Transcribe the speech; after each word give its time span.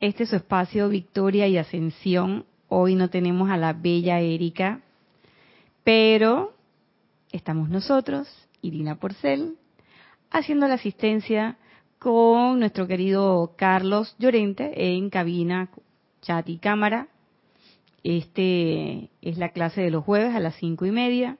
Este 0.00 0.22
es 0.22 0.30
su 0.30 0.36
espacio 0.36 0.88
Victoria 0.88 1.46
y 1.46 1.58
Ascensión. 1.58 2.46
Hoy 2.68 2.94
no 2.94 3.10
tenemos 3.10 3.50
a 3.50 3.58
la 3.58 3.74
bella 3.74 4.18
Erika, 4.20 4.80
pero 5.84 6.54
estamos 7.32 7.68
nosotros, 7.68 8.26
Irina 8.62 8.94
Porcel, 8.98 9.58
haciendo 10.30 10.66
la 10.68 10.74
asistencia 10.76 11.58
con 11.98 12.60
nuestro 12.60 12.86
querido 12.86 13.52
Carlos 13.58 14.16
Llorente 14.18 14.96
en 14.96 15.10
cabina, 15.10 15.68
chat 16.22 16.48
y 16.48 16.56
cámara. 16.56 17.08
Este 18.02 19.10
es 19.20 19.36
la 19.36 19.50
clase 19.50 19.82
de 19.82 19.90
los 19.90 20.02
jueves 20.02 20.34
a 20.34 20.40
las 20.40 20.54
cinco 20.54 20.86
y 20.86 20.92
media, 20.92 21.36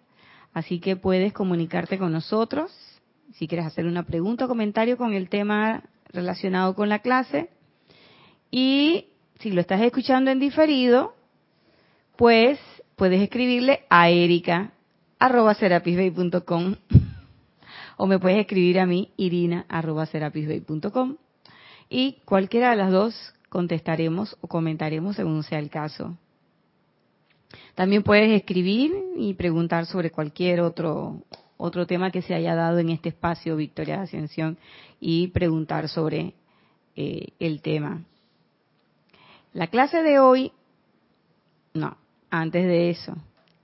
así 0.52 0.80
que 0.80 0.96
puedes 0.96 1.32
comunicarte 1.32 1.96
con 1.96 2.12
nosotros 2.12 2.70
si 3.32 3.48
quieres 3.48 3.64
hacer 3.64 3.86
una 3.86 4.02
pregunta 4.02 4.45
o 4.45 4.48
comentario 4.48 4.98
con 4.98 5.14
el 5.14 5.30
tema 5.30 5.84
relacionado 6.12 6.74
con 6.74 6.90
la 6.90 6.98
clase. 6.98 7.48
Y 8.51 9.07
si 9.39 9.50
lo 9.50 9.61
estás 9.61 9.81
escuchando 9.81 10.31
en 10.31 10.40
diferido, 10.40 11.14
pues 12.17 12.58
puedes 12.96 13.22
escribirle 13.22 13.85
a 13.89 14.11
Erika 14.11 14.72
arroba 15.18 15.57
o 17.96 18.07
me 18.07 18.18
puedes 18.18 18.39
escribir 18.39 18.81
a 18.81 18.86
mí 18.86 19.11
irina 19.17 19.67
arroba 19.68 20.08
y 21.91 22.13
cualquiera 22.25 22.71
de 22.71 22.77
las 22.77 22.91
dos 22.91 23.35
contestaremos 23.50 24.36
o 24.41 24.49
comentaremos 24.49 25.17
según 25.17 25.43
sea 25.43 25.58
el 25.58 25.71
caso. 25.71 26.17
También 27.75 28.03
puedes 28.03 28.30
escribir 28.30 28.93
y 29.17 29.35
preguntar 29.35 29.86
sobre 29.86 30.11
cualquier 30.11 30.61
otro 30.61 31.22
otro 31.58 31.86
tema 31.86 32.11
que 32.11 32.22
se 32.22 32.34
haya 32.34 32.55
dado 32.55 32.78
en 32.78 32.89
este 32.89 33.11
espacio 33.11 33.56
Victoria 33.56 33.98
de 33.98 34.05
Ascensión 34.05 34.56
y 34.98 35.28
preguntar 35.28 35.89
sobre 35.89 36.33
eh, 36.97 37.28
el 37.39 37.61
tema. 37.61 38.03
La 39.53 39.67
clase 39.67 40.03
de 40.03 40.20
hoy, 40.20 40.53
no, 41.74 41.97
antes 42.30 42.64
de 42.64 42.91
eso, 42.91 43.16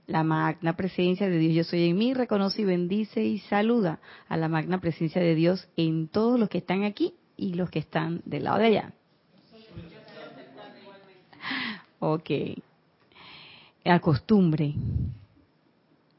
la 0.05 0.23
magna 0.23 0.75
presencia 0.75 1.29
de 1.29 1.37
Dios 1.37 1.53
yo 1.55 1.63
soy 1.63 1.89
en 1.89 1.97
mí, 1.97 2.13
reconoce 2.13 2.61
y 2.61 2.65
bendice 2.65 3.23
y 3.23 3.39
saluda 3.39 3.99
a 4.27 4.37
la 4.37 4.49
magna 4.49 4.79
presencia 4.79 5.21
de 5.21 5.35
Dios 5.35 5.69
en 5.77 6.07
todos 6.07 6.39
los 6.39 6.49
que 6.49 6.57
están 6.57 6.83
aquí 6.83 7.13
y 7.37 7.53
los 7.53 7.69
que 7.69 7.79
están 7.79 8.21
del 8.25 8.45
lado 8.45 8.57
de 8.57 8.65
allá. 8.65 8.93
Ok. 11.99 12.29
La 13.83 13.99
costumbre 13.99 14.73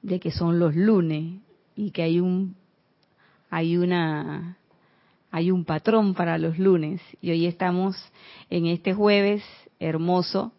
de 0.03 0.21
que 0.21 0.31
son 0.31 0.59
los 0.59 0.75
lunes 0.75 1.41
y 1.77 1.91
que 1.91 2.03
hay 2.03 2.21
un 2.21 2.57
hay 3.51 3.77
una 3.77 4.57
hay 5.31 5.51
un 5.51 5.65
patrón 5.65 6.15
para 6.15 6.39
los 6.39 6.59
lunes 6.59 7.01
y 7.21 7.31
hoy 7.31 7.47
estamos 7.47 7.97
en 8.49 8.67
este 8.67 8.95
jueves 8.95 9.43
hermoso 9.81 10.53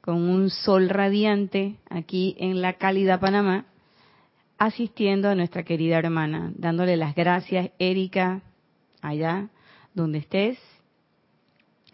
con 0.00 0.16
un 0.16 0.50
sol 0.50 0.88
radiante 0.88 1.76
aquí 1.88 2.36
en 2.38 2.60
la 2.60 2.74
cálida 2.74 3.20
Panamá 3.20 3.66
asistiendo 4.58 5.28
a 5.28 5.34
nuestra 5.34 5.64
querida 5.64 5.98
hermana, 5.98 6.52
dándole 6.54 6.96
las 6.96 7.16
gracias, 7.16 7.70
Erika, 7.80 8.42
allá 9.00 9.48
donde 9.92 10.18
estés, 10.18 10.58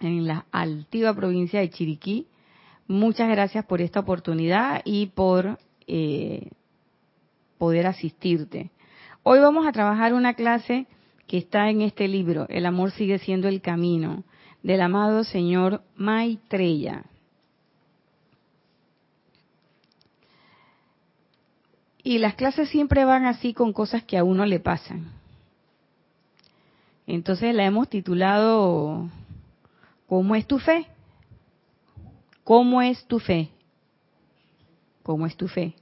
en 0.01 0.27
la 0.27 0.45
altiva 0.53 1.15
provincia 1.15 1.61
de 1.61 1.71
Chiriquí. 1.71 2.27
Muchas 2.87 3.29
gracias 3.31 3.65
por 3.65 3.81
esta 3.81 4.01
oportunidad 4.01 4.83
y 4.85 5.07
por 5.07 5.59
eh, 5.87 6.51
poder 7.57 7.87
asistirte. 7.87 8.71
Hoy 9.23 9.41
vamos 9.41 9.67
a 9.67 9.73
trabajar 9.73 10.15
una 10.15 10.35
clase 10.35 10.87
que 11.27 11.39
está 11.39 11.69
en 11.71 11.83
este 11.83 12.09
libro, 12.09 12.47
El 12.49 12.65
amor 12.65 12.91
sigue 12.91 13.19
siendo 13.19 13.49
el 13.49 13.61
camino, 13.61 14.25
del 14.63 14.81
amado 14.81 15.25
señor 15.25 15.83
Maitreya. 15.97 17.05
Y 22.03 22.19
las 22.19 22.35
clases 22.35 22.69
siempre 22.71 23.05
van 23.05 23.27
así 23.27 23.53
con 23.53 23.73
cosas 23.73 24.03
que 24.03 24.17
a 24.17 24.25
uno 24.25 24.47
le 24.47 24.61
pasan. 24.61 25.13
Entonces 27.07 27.55
la 27.55 27.65
hemos 27.65 27.89
titulado 27.89 29.11
¿Cómo 30.09 30.35
es 30.35 30.47
tu 30.47 30.59
fe? 30.59 30.87
¿Cómo 32.45 32.81
es 32.81 33.05
tu 33.07 33.19
fe? 33.19 33.51
¿Cómo 35.03 35.27
es 35.27 35.37
tu 35.37 35.49
fe? 35.49 35.75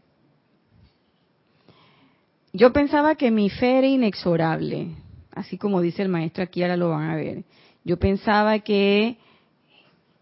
Yo 2.52 2.72
pensaba 2.72 3.14
que 3.14 3.30
mi 3.30 3.50
fe 3.50 3.78
era 3.78 3.86
inexorable, 3.86 4.88
así 5.30 5.58
como 5.58 5.80
dice 5.80 6.02
el 6.02 6.08
maestro 6.08 6.42
aquí, 6.42 6.62
ahora 6.62 6.76
lo 6.76 6.90
van 6.90 7.10
a 7.10 7.14
ver. 7.14 7.44
Yo 7.86 8.00
pensaba 8.00 8.58
que 8.58 9.16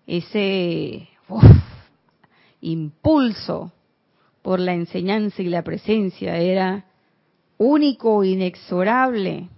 ese 0.06 1.08
impulso 2.60 3.72
por 4.42 4.60
la 4.60 4.74
enseñanza 4.74 5.40
y 5.40 5.46
la 5.46 5.62
presencia 5.62 6.36
era 6.36 6.84
único, 7.56 8.22
inexorable. 8.22 9.48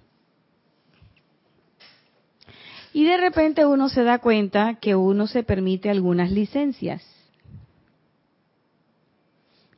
Y 2.92 3.04
de 3.04 3.16
repente 3.16 3.66
uno 3.66 3.88
se 3.88 4.04
da 4.04 4.20
cuenta 4.20 4.76
que 4.76 4.94
uno 4.94 5.26
se 5.26 5.42
permite 5.42 5.90
algunas 5.90 6.30
licencias. 6.30 7.04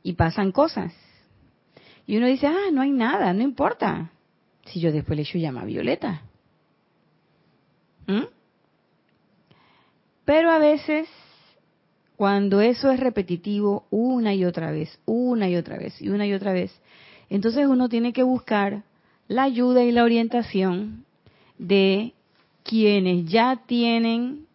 Y 0.03 0.13
pasan 0.13 0.51
cosas. 0.51 0.93
Y 2.05 2.17
uno 2.17 2.27
dice, 2.27 2.45
ah, 2.45 2.69
no 2.71 2.81
hay 2.81 2.91
nada, 2.91 3.33
no 3.33 3.41
importa. 3.41 4.11
Si 4.65 4.79
yo 4.79 4.91
después 4.91 5.17
le 5.17 5.23
echo 5.23 5.39
llama 5.39 5.61
a 5.61 5.65
Violeta. 5.65 6.28
¿Mm? 8.09 8.23
Pero 10.25 10.49
a 10.49 10.57
veces, 10.57 11.07
cuando 12.15 12.59
eso 12.59 12.89
es 12.89 12.99
repetitivo 12.99 13.85
una 13.91 14.33
y 14.33 14.45
otra 14.45 14.71
vez, 14.71 14.99
una 15.05 15.47
y 15.47 15.55
otra 15.55 15.77
vez, 15.77 16.01
y 16.01 16.09
una 16.09 16.25
y 16.25 16.33
otra 16.33 16.51
vez, 16.51 16.71
entonces 17.29 17.67
uno 17.67 17.87
tiene 17.87 18.11
que 18.11 18.23
buscar 18.23 18.81
la 19.27 19.43
ayuda 19.43 19.83
y 19.83 19.91
la 19.91 20.03
orientación 20.03 21.05
de 21.59 22.13
quienes 22.63 23.29
ya 23.29 23.61
tienen 23.67 24.47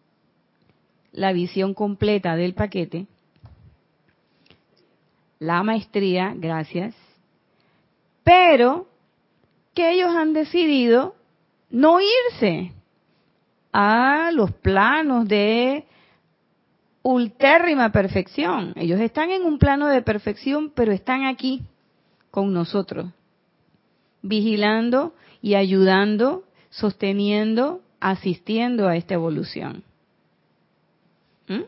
la 1.13 1.31
visión 1.31 1.73
completa 1.73 2.35
del 2.35 2.55
paquete, 2.55 3.07
la 5.39 5.63
maestría, 5.63 6.33
gracias, 6.35 6.93
pero 8.25 8.89
que 9.73 9.91
ellos 9.91 10.13
han 10.13 10.33
decidido 10.33 11.15
no 11.69 11.99
irse 12.01 12.73
a 13.77 14.31
los 14.31 14.53
planos 14.53 15.27
de 15.27 15.85
ultérrima 17.01 17.91
perfección. 17.91 18.71
Ellos 18.77 19.01
están 19.01 19.31
en 19.31 19.43
un 19.43 19.59
plano 19.59 19.89
de 19.89 20.01
perfección, 20.01 20.71
pero 20.73 20.93
están 20.93 21.25
aquí 21.25 21.61
con 22.31 22.53
nosotros, 22.53 23.11
vigilando 24.21 25.13
y 25.41 25.55
ayudando, 25.55 26.45
sosteniendo, 26.69 27.81
asistiendo 27.99 28.87
a 28.87 28.95
esta 28.95 29.15
evolución. 29.15 29.83
¿Mm? 31.49 31.63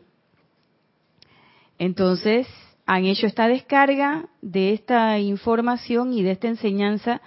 Entonces, 1.78 2.48
han 2.86 3.04
hecho 3.04 3.26
esta 3.26 3.48
descarga 3.48 4.30
de 4.40 4.72
esta 4.72 5.18
información 5.18 6.14
y 6.14 6.22
de 6.22 6.30
esta 6.30 6.48
enseñanza 6.48 7.20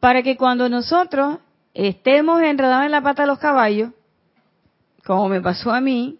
para 0.00 0.22
que 0.22 0.36
cuando 0.36 0.68
nosotros 0.68 1.38
estemos 1.72 2.42
enredados 2.42 2.84
en 2.84 2.92
la 2.92 3.02
pata 3.02 3.22
de 3.22 3.28
los 3.28 3.38
caballos, 3.38 3.92
como 5.08 5.30
me 5.30 5.40
pasó 5.40 5.72
a 5.72 5.80
mí, 5.80 6.18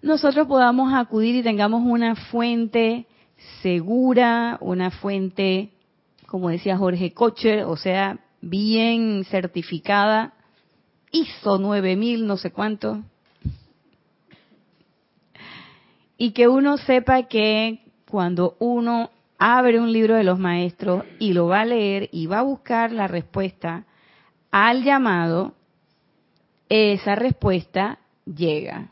nosotros 0.00 0.46
podamos 0.46 0.94
acudir 0.94 1.34
y 1.34 1.42
tengamos 1.42 1.82
una 1.84 2.14
fuente 2.14 3.08
segura, 3.62 4.58
una 4.60 4.92
fuente, 4.92 5.72
como 6.28 6.50
decía 6.50 6.78
Jorge 6.78 7.12
Kocher, 7.12 7.64
o 7.64 7.76
sea, 7.76 8.20
bien 8.40 9.24
certificada, 9.24 10.34
ISO 11.10 11.58
9000, 11.58 12.28
no 12.28 12.36
sé 12.36 12.52
cuánto, 12.52 13.02
y 16.16 16.30
que 16.30 16.46
uno 16.46 16.76
sepa 16.76 17.24
que 17.24 17.80
cuando 18.08 18.54
uno 18.60 19.10
abre 19.36 19.80
un 19.80 19.92
libro 19.92 20.14
de 20.14 20.22
los 20.22 20.38
maestros 20.38 21.02
y 21.18 21.32
lo 21.32 21.48
va 21.48 21.62
a 21.62 21.64
leer 21.64 22.08
y 22.12 22.28
va 22.28 22.38
a 22.38 22.42
buscar 22.42 22.92
la 22.92 23.08
respuesta 23.08 23.84
al 24.52 24.84
llamado, 24.84 25.54
esa 26.68 27.14
respuesta 27.14 27.98
llega. 28.24 28.90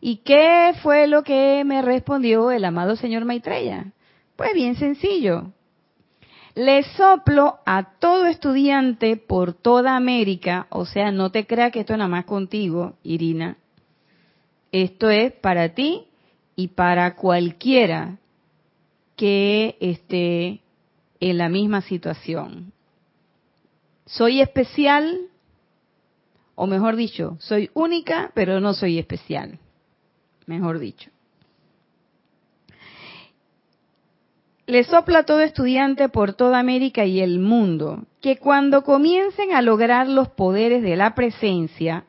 ¿Y 0.00 0.18
qué 0.18 0.74
fue 0.82 1.06
lo 1.06 1.24
que 1.24 1.62
me 1.64 1.82
respondió 1.82 2.50
el 2.50 2.64
amado 2.64 2.96
señor 2.96 3.24
Maitreya? 3.24 3.92
Pues 4.36 4.54
bien 4.54 4.76
sencillo. 4.76 5.52
Le 6.54 6.82
soplo 6.82 7.58
a 7.66 7.98
todo 7.98 8.26
estudiante 8.26 9.16
por 9.16 9.52
toda 9.52 9.96
América, 9.96 10.66
o 10.70 10.86
sea, 10.86 11.10
no 11.10 11.30
te 11.30 11.46
creas 11.46 11.72
que 11.72 11.80
esto 11.80 11.92
es 11.92 11.98
nada 11.98 12.08
más 12.08 12.24
contigo, 12.24 12.94
Irina. 13.02 13.56
Esto 14.72 15.08
es 15.08 15.32
para 15.32 15.70
ti 15.70 16.06
y 16.56 16.68
para 16.68 17.14
cualquiera 17.14 18.18
que 19.16 19.76
esté 19.80 20.60
en 21.20 21.38
la 21.38 21.48
misma 21.48 21.80
situación. 21.80 22.72
¿Soy 24.06 24.40
especial 24.40 25.28
o 26.60 26.66
mejor 26.66 26.96
dicho, 26.96 27.36
soy 27.38 27.70
única, 27.72 28.32
pero 28.34 28.58
no 28.60 28.74
soy 28.74 28.98
especial. 28.98 29.60
Mejor 30.46 30.80
dicho. 30.80 31.08
Le 34.66 34.82
sopla 34.82 35.20
a 35.20 35.22
todo 35.22 35.40
estudiante 35.40 36.08
por 36.08 36.34
toda 36.34 36.58
América 36.58 37.04
y 37.04 37.20
el 37.20 37.38
mundo 37.38 38.06
que 38.20 38.38
cuando 38.38 38.82
comiencen 38.82 39.52
a 39.52 39.62
lograr 39.62 40.08
los 40.08 40.30
poderes 40.30 40.82
de 40.82 40.96
la 40.96 41.14
presencia 41.14 42.06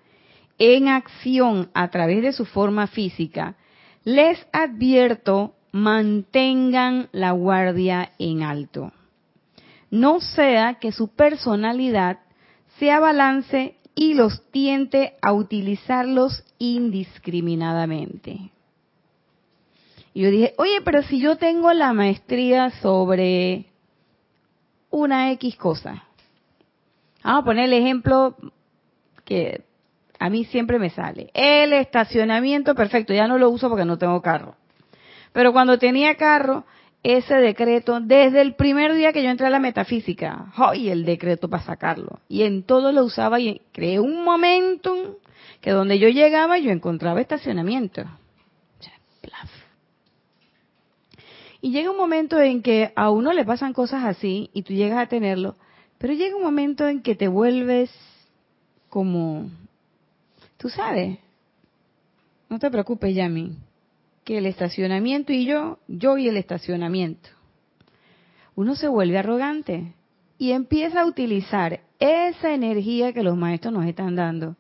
en 0.58 0.88
acción 0.88 1.70
a 1.76 1.90
través 1.92 2.24
de 2.24 2.34
su 2.34 2.46
forma 2.46 2.88
física, 2.88 3.56
les 4.04 4.48
advierto 4.52 5.54
mantengan 5.72 7.08
la 7.12 7.34
guardia 7.34 8.14
en 8.18 8.42
alto. 8.42 8.94
No 9.92 10.22
sea 10.22 10.80
que 10.80 10.92
su 10.92 11.10
personalidad 11.10 12.18
se 12.80 12.92
abalance 12.92 13.76
y 14.00 14.14
los 14.14 14.50
tiente 14.50 15.16
a 15.22 15.34
utilizarlos 15.34 16.46
indiscriminadamente. 16.58 18.50
Y 20.14 20.22
yo 20.22 20.32
dije, 20.32 20.54
oye, 20.58 20.80
pero 20.86 21.04
si 21.04 21.20
yo 21.20 21.36
tengo 21.36 21.74
la 21.74 21.92
maestría 21.92 22.70
sobre 22.82 23.66
una 24.90 25.32
X 25.34 25.58
cosa. 25.58 26.06
Vamos 27.26 27.42
a 27.42 27.46
poner 27.46 27.66
el 27.66 27.74
ejemplo 27.74 28.38
que 29.26 29.66
a 30.18 30.30
mí 30.30 30.46
siempre 30.46 30.80
me 30.80 30.92
sale. 30.92 31.30
El 31.34 31.74
estacionamiento, 31.74 32.76
perfecto, 32.76 33.14
ya 33.14 33.28
no 33.28 33.38
lo 33.38 33.50
uso 33.50 33.68
porque 33.68 33.84
no 33.84 33.98
tengo 33.98 34.22
carro. 34.22 34.56
Pero 35.34 35.52
cuando 35.52 35.78
tenía 35.78 36.16
carro, 36.16 36.64
ese 37.04 37.36
decreto, 37.36 38.00
desde 38.02 38.42
el 38.42 38.56
primer 38.56 38.94
día 38.94 39.14
que 39.14 39.24
yo 39.24 39.30
entré 39.30 39.48
a 39.48 39.52
la 39.52 39.60
metafísica, 39.60 40.52
¡ay! 40.56 40.90
el 40.90 41.06
decreto 41.06 41.50
para 41.50 41.64
sacarlo. 41.64 42.20
Y 42.28 42.44
en 42.44 42.64
todo 42.64 42.92
lo 42.92 43.06
usaba 43.06 43.40
y 43.40 43.62
creé 43.72 44.00
un 44.00 44.24
momento 44.24 45.18
que 45.62 45.72
donde 45.72 46.00
yo 46.00 46.10
llegaba 46.10 46.58
yo 46.58 46.72
encontraba 46.72 47.22
estacionamiento. 47.22 48.04
Y 51.62 51.72
llega 51.72 51.92
un 51.92 51.98
momento 51.98 52.40
en 52.40 52.62
que 52.62 52.94
a 52.96 53.10
uno 53.10 53.34
le 53.34 53.44
pasan 53.44 53.74
cosas 53.74 54.06
así 54.06 54.50
y 54.54 54.64
tú 54.64 54.74
llegas 54.74 55.00
a 55.00 55.10
tenerlo, 55.10 55.56
pero 55.98 56.14
llega 56.14 56.38
un 56.38 56.44
momento 56.44 56.88
en 56.88 57.02
que 57.02 57.16
te 57.16 57.28
vuelves 57.28 57.92
como, 58.88 59.50
tú 60.58 60.70
sabes, 60.70 61.20
no 62.48 62.60
te 62.60 62.72
preocupes, 62.72 63.14
Yami, 63.14 63.58
que 64.30 64.38
el 64.38 64.46
estacionamiento 64.46 65.34
y 65.34 65.48
yo, 65.48 65.80
yo 65.88 66.20
y 66.20 66.28
el 66.28 66.38
estacionamiento. 66.38 67.30
Uno 68.54 68.76
se 68.76 68.88
vuelve 68.88 69.18
arrogante 69.18 69.96
y 70.38 70.52
empieza 70.52 71.02
a 71.02 71.08
utilizar 71.08 71.80
esa 71.98 72.54
energía 72.54 73.12
que 73.12 73.24
los 73.24 73.36
maestros 73.36 73.74
nos 73.74 73.88
están 73.88 74.16
dando, 74.16 74.56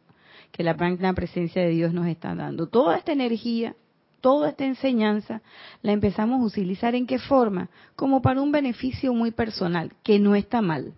que 0.51 0.63
la 0.63 0.75
presencia 1.13 1.61
de 1.61 1.69
Dios 1.69 1.93
nos 1.93 2.07
está 2.07 2.33
dando. 2.33 2.67
Toda 2.67 2.97
esta 2.97 3.11
energía 3.11 3.75
toda 4.21 4.49
esta 4.49 4.65
enseñanza 4.65 5.43
la 5.83 5.91
empezamos 5.91 6.41
a 6.41 6.45
utilizar 6.45 6.95
en 6.95 7.05
qué 7.05 7.19
forma? 7.19 7.69
Como 7.95 8.23
para 8.23 8.41
un 8.41 8.51
beneficio 8.51 9.13
muy 9.13 9.29
personal, 9.29 9.93
que 10.01 10.17
no 10.17 10.33
está 10.33 10.63
mal. 10.63 10.95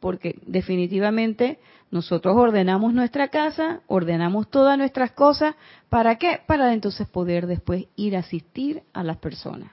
Porque 0.00 0.38
definitivamente 0.46 1.58
nosotros 1.90 2.36
ordenamos 2.36 2.92
nuestra 2.92 3.28
casa, 3.28 3.80
ordenamos 3.86 4.50
todas 4.50 4.76
nuestras 4.78 5.12
cosas, 5.12 5.54
¿para 5.88 6.16
qué? 6.16 6.40
Para 6.46 6.72
entonces 6.72 7.08
poder 7.08 7.46
después 7.46 7.86
ir 7.96 8.16
a 8.16 8.20
asistir 8.20 8.82
a 8.92 9.02
las 9.02 9.16
personas. 9.16 9.70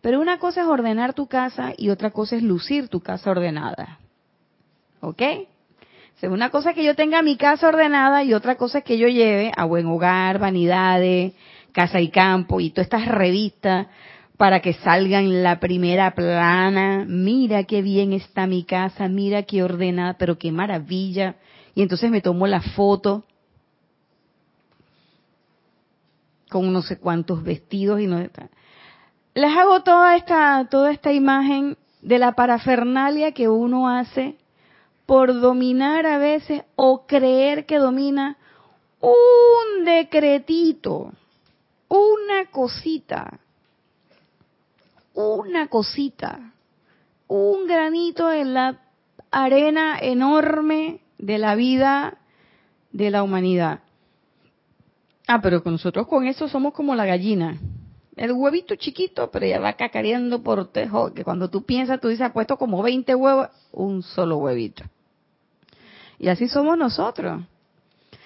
Pero 0.00 0.20
una 0.20 0.38
cosa 0.38 0.62
es 0.62 0.66
ordenar 0.66 1.14
tu 1.14 1.26
casa 1.26 1.72
y 1.76 1.90
otra 1.90 2.10
cosa 2.10 2.36
es 2.36 2.42
lucir 2.42 2.88
tu 2.88 3.00
casa 3.00 3.30
ordenada. 3.30 3.98
¿Ok? 5.00 5.22
una 6.22 6.50
cosa 6.50 6.70
es 6.70 6.76
que 6.76 6.84
yo 6.84 6.94
tenga 6.94 7.22
mi 7.22 7.38
casa 7.38 7.66
ordenada 7.66 8.22
y 8.24 8.34
otra 8.34 8.56
cosa 8.56 8.78
es 8.78 8.84
que 8.84 8.98
yo 8.98 9.08
lleve 9.08 9.52
a 9.56 9.64
buen 9.64 9.86
hogar, 9.86 10.38
vanidades, 10.38 11.32
casa 11.72 11.98
y 11.98 12.10
campo 12.10 12.60
y 12.60 12.70
todas 12.70 12.86
estas 12.86 13.08
revistas 13.08 13.86
para 14.40 14.60
que 14.60 14.72
salgan 14.72 15.42
la 15.42 15.60
primera 15.60 16.14
plana. 16.14 17.04
Mira 17.06 17.64
qué 17.64 17.82
bien 17.82 18.14
está 18.14 18.46
mi 18.46 18.64
casa, 18.64 19.06
mira 19.06 19.42
qué 19.42 19.62
ordenada, 19.62 20.14
pero 20.14 20.38
qué 20.38 20.50
maravilla. 20.50 21.36
Y 21.74 21.82
entonces 21.82 22.10
me 22.10 22.22
tomo 22.22 22.46
la 22.46 22.62
foto 22.62 23.24
con 26.48 26.72
no 26.72 26.80
sé 26.80 26.98
cuántos 26.98 27.42
vestidos 27.42 28.00
y 28.00 28.06
no 28.06 28.18
les 29.34 29.56
hago 29.58 29.82
toda 29.82 30.16
esta 30.16 30.66
toda 30.70 30.90
esta 30.90 31.12
imagen 31.12 31.76
de 32.00 32.18
la 32.18 32.32
parafernalia 32.32 33.32
que 33.32 33.46
uno 33.46 33.90
hace 33.90 34.38
por 35.04 35.38
dominar 35.38 36.06
a 36.06 36.16
veces 36.16 36.62
o 36.76 37.06
creer 37.06 37.66
que 37.66 37.76
domina 37.76 38.38
un 39.02 39.84
decretito, 39.84 41.12
una 41.88 42.46
cosita, 42.50 43.38
una 45.14 45.68
cosita, 45.68 46.52
un 47.28 47.66
granito 47.66 48.30
en 48.32 48.54
la 48.54 48.80
arena 49.30 49.98
enorme 50.00 51.00
de 51.18 51.38
la 51.38 51.54
vida 51.54 52.18
de 52.92 53.10
la 53.10 53.22
humanidad. 53.22 53.80
Ah, 55.26 55.40
pero 55.40 55.62
nosotros 55.64 56.06
con 56.08 56.26
eso 56.26 56.48
somos 56.48 56.74
como 56.74 56.94
la 56.94 57.06
gallina. 57.06 57.58
El 58.16 58.32
huevito 58.32 58.74
chiquito, 58.74 59.30
pero 59.30 59.46
ya 59.46 59.60
va 59.60 59.74
cacareando 59.74 60.42
por 60.42 60.72
tejo, 60.72 61.14
que 61.14 61.24
cuando 61.24 61.48
tú 61.48 61.62
piensas, 61.62 62.00
tú 62.00 62.08
dices, 62.08 62.26
ha 62.26 62.32
puesto 62.32 62.56
como 62.56 62.82
20 62.82 63.14
huevos, 63.14 63.48
un 63.72 64.02
solo 64.02 64.38
huevito. 64.38 64.84
Y 66.18 66.28
así 66.28 66.48
somos 66.48 66.76
nosotros. 66.76 67.42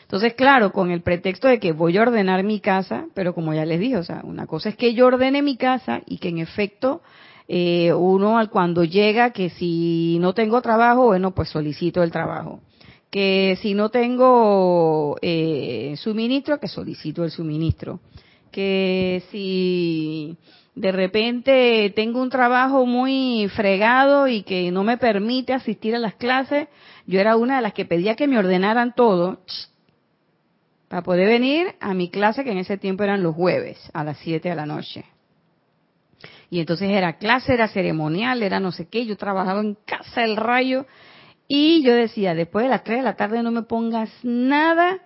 Entonces, 0.04 0.34
claro, 0.34 0.72
con 0.72 0.90
el 0.90 1.02
pretexto 1.02 1.48
de 1.48 1.58
que 1.58 1.72
voy 1.72 1.96
a 1.96 2.02
ordenar 2.02 2.44
mi 2.44 2.60
casa, 2.60 3.06
pero 3.14 3.34
como 3.34 3.52
ya 3.52 3.64
les 3.64 3.80
dije, 3.80 3.96
o 3.96 4.04
sea, 4.04 4.20
una 4.22 4.46
cosa 4.46 4.68
es 4.68 4.76
que 4.76 4.94
yo 4.94 5.06
ordene 5.06 5.42
mi 5.42 5.56
casa 5.56 6.02
y 6.06 6.18
que 6.18 6.28
en 6.28 6.38
efecto 6.38 7.02
eh, 7.48 7.92
uno 7.92 8.38
cuando 8.50 8.84
llega, 8.84 9.30
que 9.30 9.50
si 9.50 10.18
no 10.20 10.34
tengo 10.34 10.62
trabajo, 10.62 11.06
bueno, 11.06 11.32
pues 11.32 11.48
solicito 11.48 12.02
el 12.02 12.10
trabajo. 12.10 12.60
Que 13.10 13.58
si 13.60 13.74
no 13.74 13.90
tengo 13.90 15.16
eh, 15.22 15.94
suministro, 15.98 16.58
que 16.58 16.68
solicito 16.68 17.24
el 17.24 17.30
suministro. 17.30 18.00
Que 18.50 19.22
si 19.30 20.36
de 20.74 20.92
repente 20.92 21.92
tengo 21.94 22.20
un 22.20 22.30
trabajo 22.30 22.86
muy 22.86 23.48
fregado 23.54 24.26
y 24.26 24.42
que 24.42 24.70
no 24.70 24.82
me 24.82 24.98
permite 24.98 25.52
asistir 25.52 25.94
a 25.94 26.00
las 26.00 26.14
clases, 26.14 26.68
yo 27.06 27.20
era 27.20 27.36
una 27.36 27.56
de 27.56 27.62
las 27.62 27.74
que 27.74 27.84
pedía 27.84 28.16
que 28.16 28.26
me 28.26 28.38
ordenaran 28.38 28.94
todo 28.94 29.40
para 30.94 31.02
poder 31.02 31.26
venir 31.26 31.74
a 31.80 31.92
mi 31.92 32.08
clase 32.08 32.44
que 32.44 32.52
en 32.52 32.58
ese 32.58 32.78
tiempo 32.78 33.02
eran 33.02 33.20
los 33.20 33.34
jueves 33.34 33.90
a 33.94 34.04
las 34.04 34.16
7 34.18 34.48
de 34.48 34.54
la 34.54 34.64
noche. 34.64 35.04
Y 36.50 36.60
entonces 36.60 36.88
era 36.88 37.18
clase, 37.18 37.52
era 37.52 37.66
ceremonial, 37.66 38.44
era 38.44 38.60
no 38.60 38.70
sé 38.70 38.86
qué, 38.86 39.04
yo 39.04 39.16
trabajaba 39.16 39.60
en 39.60 39.76
casa 39.84 40.20
del 40.20 40.36
rayo 40.36 40.86
y 41.48 41.82
yo 41.82 41.92
decía, 41.92 42.36
después 42.36 42.66
de 42.66 42.68
las 42.68 42.84
3 42.84 42.98
de 42.98 43.02
la 43.02 43.16
tarde 43.16 43.42
no 43.42 43.50
me 43.50 43.62
pongas 43.62 44.08
nada, 44.22 45.00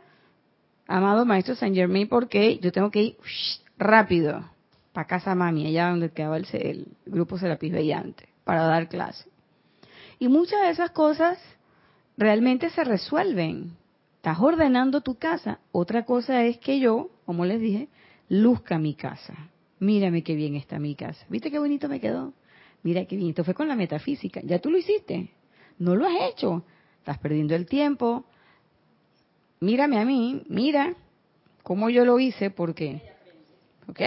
amado 0.87 1.25
maestro 1.25 1.55
Saint 1.55 1.75
Germain, 1.75 2.07
porque 2.07 2.59
yo 2.59 2.71
tengo 2.71 2.91
que 2.91 3.03
ir 3.03 3.17
rápido 3.79 4.45
para 4.93 5.07
casa 5.07 5.35
mami, 5.35 5.69
allá 5.69 5.89
donde 5.89 6.11
quedaba 6.11 6.37
el, 6.37 6.47
el 6.53 6.87
grupo 7.07 7.39
Serapis 7.39 7.73
Bellante, 7.73 8.29
para 8.45 8.65
dar 8.65 8.91
clase. 8.91 9.31
Y 10.19 10.29
muchas 10.29 10.61
de 10.61 10.69
esas 10.69 10.91
cosas 10.91 11.39
realmente 12.19 12.69
se 12.69 12.85
resuelven. 12.85 13.75
Estás 14.19 14.41
ordenando 14.41 15.01
tu 15.01 15.15
casa. 15.15 15.61
Otra 15.71 16.05
cosa 16.05 16.45
es 16.45 16.59
que 16.59 16.81
yo, 16.81 17.09
como 17.25 17.45
les 17.45 17.61
dije, 17.61 17.89
luzca 18.29 18.77
mi 18.77 18.95
casa. 18.95 19.33
Mírame 19.79 20.25
qué 20.25 20.35
bien 20.35 20.57
está 20.57 20.81
mi 20.81 20.97
casa. 20.97 21.25
¿Viste 21.29 21.53
qué 21.53 21.61
bonito 21.61 21.89
me 21.89 22.01
quedó? 22.01 22.33
Mira 22.83 23.05
qué 23.05 23.17
bien. 23.17 23.33
Fue 23.33 23.55
con 23.55 23.69
la 23.69 23.77
metafísica. 23.77 24.41
Ya 24.43 24.59
tú 24.59 24.73
lo 24.73 24.79
hiciste. 24.79 25.31
No 25.79 25.95
lo 25.95 26.05
has 26.05 26.33
hecho. 26.33 26.65
Estás 26.99 27.19
perdiendo 27.19 27.55
el 27.55 27.67
tiempo. 27.67 28.25
Mírame 29.61 30.01
a 30.01 30.05
mí. 30.05 30.43
Mira 30.49 30.97
cómo 31.63 31.89
yo 31.89 32.05
lo 32.05 32.19
hice 32.19 32.51
porque... 32.51 33.01
¿Ok? 33.89 34.01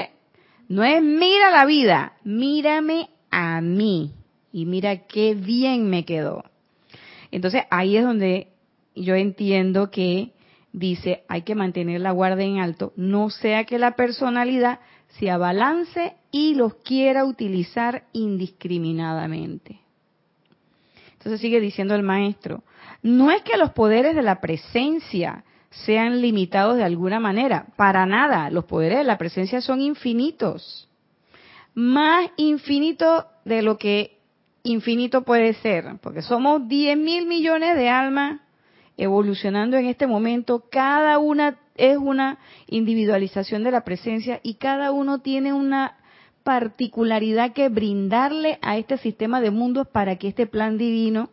No 0.68 0.84
es 0.84 1.02
mira 1.02 1.52
la 1.52 1.66
vida. 1.66 2.18
Mírame 2.26 3.10
a 3.30 3.62
mí. 3.62 4.14
Y 4.52 4.66
mira 4.66 5.08
qué 5.08 5.36
bien 5.36 5.90
me 5.90 6.04
quedó. 6.04 6.44
Entonces 7.32 7.64
ahí 7.70 7.96
es 7.96 8.04
donde 8.04 8.51
yo 8.96 9.16
entiendo 9.16 9.92
que 9.92 10.32
dice 10.74 11.24
hay 11.28 11.42
que 11.44 11.56
mantener 11.56 12.02
la 12.02 12.12
guardia 12.12 12.46
en 12.46 12.60
alto, 12.60 12.94
no 12.96 13.30
sea 13.30 13.66
que 13.66 13.80
la 13.80 13.96
personalidad 13.96 14.80
se 15.20 15.30
abalance 15.30 16.16
y 16.32 16.56
los 16.56 16.76
quiera 16.76 17.26
utilizar 17.26 18.06
indiscriminadamente. 18.14 19.80
Entonces 21.14 21.42
sigue 21.42 21.60
diciendo 21.60 21.94
el 21.94 22.04
maestro, 22.04 22.64
no 23.04 23.32
es 23.32 23.42
que 23.44 23.58
los 23.58 23.72
poderes 23.72 24.16
de 24.16 24.22
la 24.22 24.42
presencia 24.42 25.44
sean 25.70 26.22
limitados 26.22 26.78
de 26.78 26.84
alguna 26.84 27.20
manera, 27.20 27.68
para 27.76 28.06
nada, 28.06 28.50
los 28.50 28.66
poderes 28.66 29.00
de 29.00 29.04
la 29.04 29.18
presencia 29.18 29.62
son 29.62 29.82
infinitos, 29.82 30.90
más 31.74 32.30
infinitos 32.38 33.26
de 33.46 33.62
lo 33.62 33.78
que 33.78 34.20
infinito 34.64 35.24
puede 35.24 35.54
ser, 35.56 35.98
porque 36.02 36.22
somos 36.22 36.68
10 36.68 36.98
mil 36.98 37.26
millones 37.26 37.76
de 37.76 37.90
almas 37.90 38.42
evolucionando 39.02 39.78
en 39.78 39.88
este 39.88 40.06
momento, 40.06 40.66
cada 40.70 41.18
una 41.18 41.58
es 41.76 41.98
una 41.98 42.38
individualización 42.68 43.64
de 43.64 43.72
la 43.72 43.84
presencia 43.84 44.40
y 44.44 44.56
cada 44.56 44.92
uno 44.92 45.22
tiene 45.22 45.54
una 45.54 45.98
particularidad 46.44 47.54
que 47.54 47.70
brindarle 47.70 48.60
a 48.62 48.78
este 48.78 49.00
sistema 49.00 49.42
de 49.42 49.50
mundos 49.50 49.88
para 49.88 50.18
que 50.18 50.28
este 50.28 50.46
plan 50.46 50.78
divino 50.78 51.32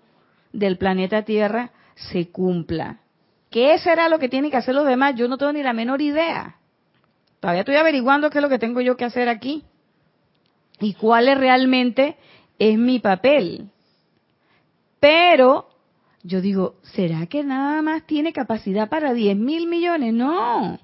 del 0.55 0.79
planeta 0.79 1.27
Tierra 1.27 1.73
se 1.95 2.31
cumpla. 2.31 3.01
¿Qué 3.51 3.77
será 3.79 4.09
lo 4.09 4.19
que 4.19 4.31
tienen 4.31 4.51
que 4.51 4.57
hacer 4.57 4.75
los 4.75 4.87
demás? 4.87 5.15
Yo 5.17 5.29
no 5.29 5.37
tengo 5.37 5.53
ni 5.53 5.63
la 5.63 5.75
menor 5.75 6.01
idea. 6.01 6.57
Todavía 7.39 7.61
estoy 7.61 7.77
averiguando 7.77 8.31
qué 8.31 8.39
es 8.39 8.43
lo 8.43 8.49
que 8.49 8.59
tengo 8.59 8.81
yo 8.81 8.97
que 8.97 9.05
hacer 9.05 9.29
aquí 9.29 9.63
y 10.81 10.95
cuál 10.95 11.29
es 11.29 11.37
realmente 11.37 12.17
es 12.59 12.79
mi 12.79 12.99
papel. 12.99 13.69
Pero 15.01 15.69
yo 16.23 16.41
digo, 16.41 16.77
¿será 16.83 17.27
que 17.27 17.45
nada 17.45 17.83
más 17.83 18.07
tiene 18.07 18.33
capacidad 18.33 18.89
para 18.89 19.15
10 19.15 19.37
mil 19.37 19.67
millones? 19.67 20.13
No, 20.13 20.79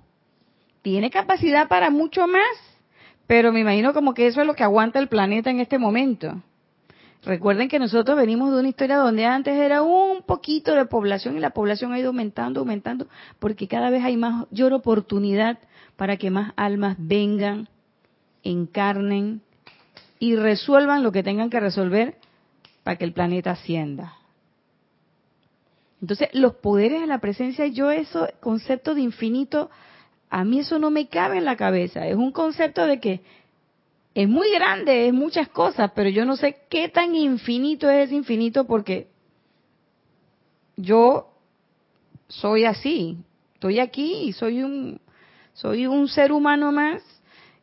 tiene 0.83 1.11
capacidad 1.11 1.69
para 1.69 1.91
mucho 1.91 2.27
más, 2.27 2.79
pero 3.27 3.53
me 3.53 3.61
imagino 3.61 3.93
como 3.93 4.15
que 4.15 4.27
eso 4.27 4.41
es 4.41 4.47
lo 4.47 4.55
que 4.55 4.63
aguanta 4.63 4.99
el 4.99 5.09
planeta 5.09 5.51
en 5.51 5.61
este 5.61 5.79
momento. 5.79 6.43
Recuerden 7.25 7.69
que 7.69 7.79
nosotros 7.79 8.19
venimos 8.19 8.53
de 8.53 8.61
una 8.61 8.69
historia 8.69 8.99
donde 8.99 9.25
antes 9.25 9.57
era 9.57 9.83
un 9.83 10.23
poquito 10.23 10.75
de 10.75 10.85
población 10.85 11.37
y 11.37 11.41
la 11.41 11.51
población 11.51 11.93
ha 11.93 11.99
ido 11.99 12.09
aumentando, 12.09 12.61
aumentando, 12.61 13.07
porque 13.39 13.67
cada 13.67 13.89
vez 13.89 14.05
hay 14.05 14.19
mayor 14.19 14.75
oportunidad 14.75 15.59
para 15.97 16.19
que 16.19 16.31
más 16.31 16.53
almas 16.57 16.97
vengan, 16.99 17.69
encarnen 18.43 19.41
y 20.19 20.37
resuelvan 20.37 21.03
lo 21.03 21.13
que 21.13 21.23
tengan 21.23 21.49
que 21.49 21.61
resolver 21.61 22.17
para 22.83 22.99
que 22.99 23.05
el 23.07 23.15
planeta 23.15 23.53
ascienda. 23.53 24.19
Entonces, 26.05 26.29
los 26.35 26.57
poderes 26.57 27.01
de 27.01 27.07
la 27.07 27.19
presencia, 27.19 27.67
yo 27.67 27.91
eso, 27.91 28.29
concepto 28.41 28.95
de 28.95 29.01
infinito, 29.01 29.71
a 30.29 30.45
mí 30.45 30.59
eso 30.59 30.79
no 30.79 30.91
me 30.91 31.09
cabe 31.09 31.39
en 31.39 31.47
la 31.47 31.57
cabeza. 31.57 32.07
Es 32.07 32.15
un 32.15 32.31
concepto 32.31 32.87
de 32.87 33.01
que 33.01 33.23
es 34.15 34.29
muy 34.29 34.53
grande, 34.53 35.09
es 35.09 35.15
muchas 35.15 35.49
cosas, 35.49 35.93
pero 35.95 36.11
yo 36.11 36.27
no 36.27 36.37
sé 36.37 36.59
qué 36.69 36.91
tan 36.91 37.15
infinito 37.15 37.89
es 37.89 38.09
ese 38.09 38.17
infinito 38.17 38.67
porque 38.67 39.09
yo 40.77 41.31
soy 42.29 42.67
así, 42.67 43.17
estoy 43.55 43.79
aquí 43.79 44.25
y 44.25 44.33
soy 44.35 44.63
un 44.63 45.01
soy 45.55 45.87
un 45.87 46.07
ser 46.09 46.33
humano 46.33 46.71
más 46.71 47.03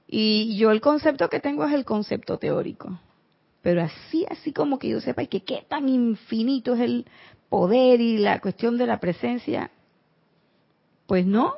y 0.08 0.58
yo 0.58 0.72
el 0.72 0.82
concepto 0.82 1.30
que 1.30 1.42
tengo 1.42 1.64
es 1.64 1.74
el 1.74 1.86
concepto 1.86 2.40
teórico. 2.40 3.00
Pero 3.62 3.84
así, 3.84 4.26
así 4.28 4.52
como 4.52 4.80
que 4.80 4.90
yo 4.90 5.00
sepa 5.00 5.24
que 5.28 5.44
qué 5.44 5.64
tan 5.70 5.88
infinito 5.88 6.74
es 6.74 6.80
el 6.80 7.06
poder 7.52 8.00
y 8.00 8.18
la 8.18 8.40
cuestión 8.40 8.78
de 8.78 8.88
la 8.88 9.02
presencia, 9.02 9.72
pues 11.06 11.26
no. 11.26 11.56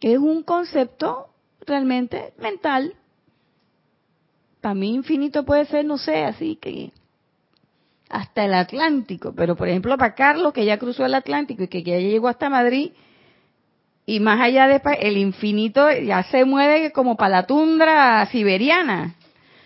Es 0.00 0.18
un 0.18 0.44
concepto 0.44 1.30
realmente 1.66 2.32
mental. 2.38 2.94
Para 4.60 4.76
mí 4.76 4.94
infinito 4.94 5.44
puede 5.44 5.66
ser, 5.66 5.84
no 5.84 5.98
sé, 5.98 6.24
así 6.24 6.54
que 6.54 6.92
hasta 8.08 8.44
el 8.44 8.54
Atlántico. 8.54 9.34
Pero 9.34 9.56
por 9.56 9.68
ejemplo 9.68 9.98
para 9.98 10.14
Carlos, 10.14 10.52
que 10.52 10.64
ya 10.64 10.78
cruzó 10.78 11.04
el 11.04 11.14
Atlántico 11.14 11.64
y 11.64 11.68
que 11.68 11.82
ya 11.82 11.98
llegó 11.98 12.28
hasta 12.28 12.48
Madrid, 12.48 12.92
y 14.06 14.20
más 14.20 14.40
allá 14.40 14.68
de 14.68 14.80
el 15.00 15.16
infinito 15.16 15.90
ya 15.90 16.22
se 16.22 16.44
mueve 16.44 16.92
como 16.92 17.16
para 17.16 17.40
la 17.40 17.46
tundra 17.46 18.24
siberiana. 18.26 19.16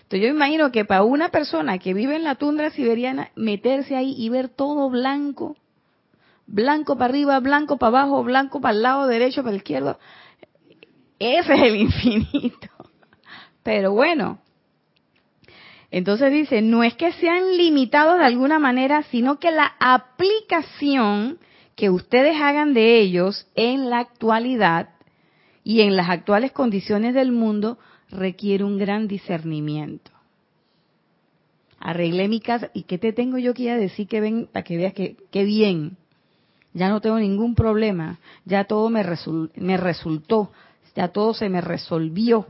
Entonces 0.09 0.27
yo 0.27 0.35
imagino 0.35 0.73
que 0.73 0.87
para 0.87 1.03
una 1.03 1.29
persona 1.29 1.77
que 1.77 1.93
vive 1.93 2.17
en 2.17 2.25
la 2.25 2.37
tundra 2.37 2.71
siberiana, 2.71 3.31
meterse 3.37 3.95
ahí 3.95 4.15
y 4.17 4.31
ver 4.31 4.49
todo 4.49 4.89
blanco, 4.89 5.55
blanco 6.47 6.97
para 6.97 7.11
arriba, 7.11 7.39
blanco 7.41 7.77
para 7.77 7.99
abajo, 7.99 8.25
blanco 8.25 8.59
para 8.59 8.75
el 8.75 8.83
lado 8.83 9.07
derecho, 9.07 9.43
para 9.43 9.51
el 9.51 9.59
izquierdo, 9.59 9.99
ese 11.19 11.53
es 11.53 11.61
el 11.61 11.77
infinito. 11.77 12.69
Pero 13.63 13.93
bueno, 13.93 14.39
entonces 15.91 16.33
dice, 16.33 16.63
no 16.63 16.85
es 16.85 16.95
que 16.95 17.13
sean 17.13 17.59
limitados 17.59 18.19
de 18.19 18.25
alguna 18.25 18.59
manera, 18.59 19.03
sino 19.11 19.39
que 19.39 19.51
la 19.51 19.75
aplicación 19.79 21.39
que 21.77 21.91
ustedes 21.91 22.41
hagan 22.41 22.73
de 22.73 22.99
ellos 22.99 23.47
en 23.57 23.91
la 23.91 23.99
actualidad 23.99 24.89
y 25.65 25.83
en 25.83 25.97
las 25.97 26.09
actuales 26.09 26.53
condiciones 26.53 27.13
del 27.13 27.31
mundo 27.31 27.79
requiere 28.11 28.65
un 28.65 28.79
gran 28.79 29.09
discernimiento. 29.09 30.11
Arreglé 31.81 32.29
mi 32.29 32.41
casa 32.41 32.71
y 32.75 32.83
qué 32.83 32.99
te 32.99 33.13
tengo 33.13 33.39
yo 33.39 33.55
que 33.55 33.65
ir 33.65 33.71
a 33.71 33.77
decir 33.77 34.09
que 34.09 34.21
ven 34.21 34.49
para 34.53 34.65
que 34.65 34.77
veas 34.77 34.95
que, 34.95 35.45
bien. 35.45 35.97
Ya 36.75 36.89
no 36.89 37.01
tengo 37.01 37.19
ningún 37.19 37.55
problema, 37.55 38.19
ya 38.45 38.65
todo 38.65 38.91
me, 38.91 39.05
me 39.57 39.77
resultó, 39.77 40.53
ya 40.95 41.09
todo 41.09 41.35
se 41.35 41.49
me 41.49 41.61
resolvió. 41.61 42.47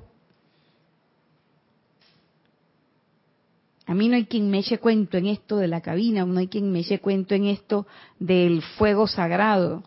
A 3.87 3.95
mí 3.95 4.09
no 4.09 4.17
hay 4.17 4.27
quien 4.27 4.51
me 4.51 4.59
eche 4.59 4.79
cuento 4.79 5.17
en 5.17 5.27
esto 5.27 5.57
de 5.57 5.69
la 5.69 5.81
cabina, 5.81 6.27
no 6.27 6.39
hay 6.39 6.49
quien 6.49 6.71
me 6.71 6.81
eche 6.81 6.99
cuento 6.99 7.35
en 7.35 7.47
esto 7.47 7.87
del 8.19 8.61
fuego 8.61 9.07
sagrado, 9.07 9.83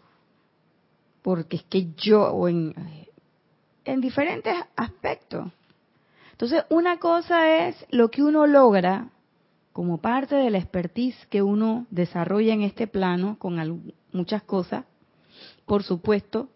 porque 1.22 1.58
es 1.58 1.63
que 1.63 1.94
yo, 1.98 2.24
o 2.32 2.48
en, 2.48 2.74
en 3.86 4.01
diferentes 4.01 4.56
aspectos. 4.75 5.51
Entonces, 6.41 6.65
una 6.71 6.98
cosa 6.98 7.67
es 7.67 7.86
lo 7.91 8.10
que 8.10 8.24
uno 8.24 8.48
logra 8.48 9.10
como 9.74 10.01
parte 10.01 10.33
de 10.33 10.50
la 10.50 10.57
expertise 10.57 11.15
que 11.27 11.43
uno 11.43 11.86
desarrolla 11.91 12.51
en 12.51 12.63
este 12.63 12.88
plano 12.88 13.38
con 13.38 13.93
muchas 14.12 14.41
cosas. 14.41 14.86
Por 15.67 15.83
supuesto, 15.83 16.50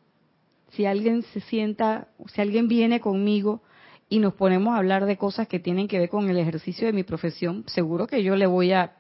si 0.72 0.88
alguien 0.88 1.22
se 1.22 1.40
sienta, 1.42 2.08
si 2.34 2.42
alguien 2.42 2.68
viene 2.68 3.00
conmigo 3.00 3.62
y 4.10 4.18
nos 4.18 4.34
ponemos 4.34 4.74
a 4.74 4.78
hablar 4.78 5.06
de 5.06 5.18
cosas 5.18 5.48
que 5.48 5.60
tienen 5.60 5.88
que 5.88 6.00
ver 6.00 6.10
con 6.10 6.32
el 6.32 6.38
ejercicio 6.40 6.88
de 6.88 6.94
mi 6.94 7.04
profesión, 7.04 7.64
seguro 7.68 8.08
que 8.08 8.24
yo 8.24 8.36
le 8.36 8.48
voy 8.48 8.72
a, 8.72 8.96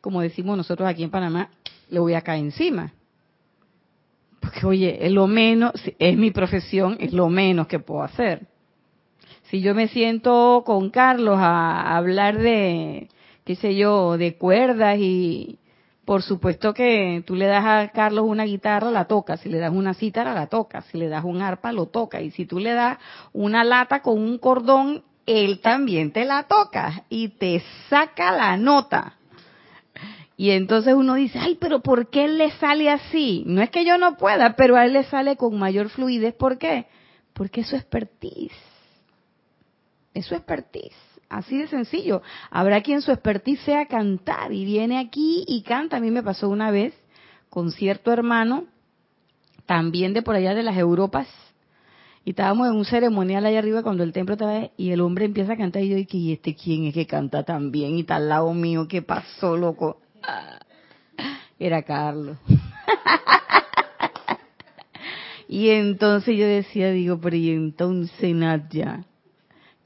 como 0.00 0.22
decimos 0.22 0.56
nosotros 0.56 0.88
aquí 0.88 1.02
en 1.02 1.10
Panamá, 1.10 1.50
le 1.90 1.98
voy 1.98 2.14
a 2.14 2.22
caer 2.22 2.42
encima. 2.42 2.94
Porque, 4.40 4.64
oye, 4.64 5.04
es 5.04 5.12
lo 5.12 5.26
menos, 5.26 5.74
es 5.98 6.16
mi 6.16 6.30
profesión, 6.30 6.96
es 7.00 7.12
lo 7.12 7.28
menos 7.28 7.66
que 7.66 7.80
puedo 7.80 8.02
hacer. 8.02 8.55
Si 9.50 9.60
yo 9.60 9.74
me 9.74 9.88
siento 9.88 10.64
con 10.66 10.90
Carlos 10.90 11.38
a 11.38 11.96
hablar 11.96 12.38
de, 12.38 13.08
qué 13.44 13.54
sé 13.54 13.76
yo, 13.76 14.16
de 14.16 14.36
cuerdas 14.36 14.98
y, 14.98 15.58
por 16.04 16.22
supuesto 16.22 16.72
que 16.72 17.22
tú 17.26 17.34
le 17.34 17.46
das 17.46 17.64
a 17.64 17.88
Carlos 17.92 18.24
una 18.26 18.44
guitarra, 18.44 18.90
la 18.90 19.06
toca. 19.06 19.36
Si 19.36 19.48
le 19.48 19.58
das 19.58 19.72
una 19.72 19.94
cítara, 19.94 20.34
la 20.34 20.46
toca. 20.46 20.82
Si 20.82 20.98
le 20.98 21.08
das 21.08 21.24
un 21.24 21.42
arpa, 21.42 21.72
lo 21.72 21.86
toca. 21.86 22.20
Y 22.20 22.30
si 22.30 22.46
tú 22.46 22.60
le 22.60 22.72
das 22.72 22.98
una 23.32 23.64
lata 23.64 24.02
con 24.02 24.20
un 24.20 24.38
cordón, 24.38 25.02
él 25.26 25.60
también 25.60 26.12
te 26.12 26.24
la 26.24 26.44
toca 26.44 27.04
y 27.08 27.28
te 27.30 27.62
saca 27.88 28.30
la 28.30 28.56
nota. 28.56 29.14
Y 30.36 30.50
entonces 30.50 30.94
uno 30.94 31.14
dice, 31.14 31.38
ay, 31.40 31.56
pero 31.60 31.80
¿por 31.80 32.08
qué 32.10 32.26
él 32.26 32.38
le 32.38 32.50
sale 32.52 32.90
así? 32.90 33.42
No 33.46 33.62
es 33.62 33.70
que 33.70 33.84
yo 33.84 33.98
no 33.98 34.16
pueda, 34.16 34.54
pero 34.54 34.76
a 34.76 34.84
él 34.84 34.92
le 34.92 35.04
sale 35.04 35.36
con 35.36 35.58
mayor 35.58 35.88
fluidez. 35.88 36.34
¿Por 36.34 36.58
qué? 36.58 36.86
Porque 37.32 37.62
es 37.62 37.68
su 37.68 37.76
expertise. 37.76 38.54
Es 40.16 40.24
su 40.24 40.34
expertise. 40.34 40.96
Así 41.28 41.58
de 41.58 41.68
sencillo. 41.68 42.22
Habrá 42.50 42.80
quien 42.80 43.02
su 43.02 43.12
expertise 43.12 43.60
sea 43.60 43.84
cantar 43.84 44.50
y 44.50 44.64
viene 44.64 44.98
aquí 44.98 45.44
y 45.46 45.60
canta. 45.60 45.98
A 45.98 46.00
mí 46.00 46.10
me 46.10 46.22
pasó 46.22 46.48
una 46.48 46.70
vez 46.70 46.94
con 47.50 47.70
cierto 47.70 48.10
hermano, 48.12 48.64
también 49.66 50.14
de 50.14 50.22
por 50.22 50.34
allá 50.34 50.54
de 50.54 50.62
las 50.62 50.78
Europas, 50.78 51.28
y 52.24 52.30
estábamos 52.30 52.66
en 52.66 52.76
un 52.76 52.86
ceremonial 52.86 53.44
allá 53.44 53.58
arriba 53.58 53.82
cuando 53.82 54.04
el 54.04 54.14
templo 54.14 54.32
estaba 54.32 54.70
y 54.78 54.90
el 54.90 55.02
hombre 55.02 55.26
empieza 55.26 55.52
a 55.52 55.58
cantar 55.58 55.82
y 55.82 55.90
yo 55.90 55.96
dije, 55.96 56.16
¿y 56.16 56.32
este 56.32 56.54
quién 56.54 56.86
es 56.86 56.94
que 56.94 57.06
canta 57.06 57.44
tan 57.44 57.70
bien? 57.70 57.96
Y 57.96 58.00
está 58.00 58.16
al 58.16 58.30
lado 58.30 58.54
mío, 58.54 58.88
¿qué 58.88 59.02
pasó, 59.02 59.54
loco? 59.54 60.00
Era 61.58 61.82
Carlos. 61.82 62.38
y 65.48 65.68
entonces 65.68 66.38
yo 66.38 66.46
decía, 66.46 66.90
digo, 66.90 67.20
pero 67.20 67.36
y 67.36 67.50
entonces 67.50 68.34
Nadia, 68.34 69.04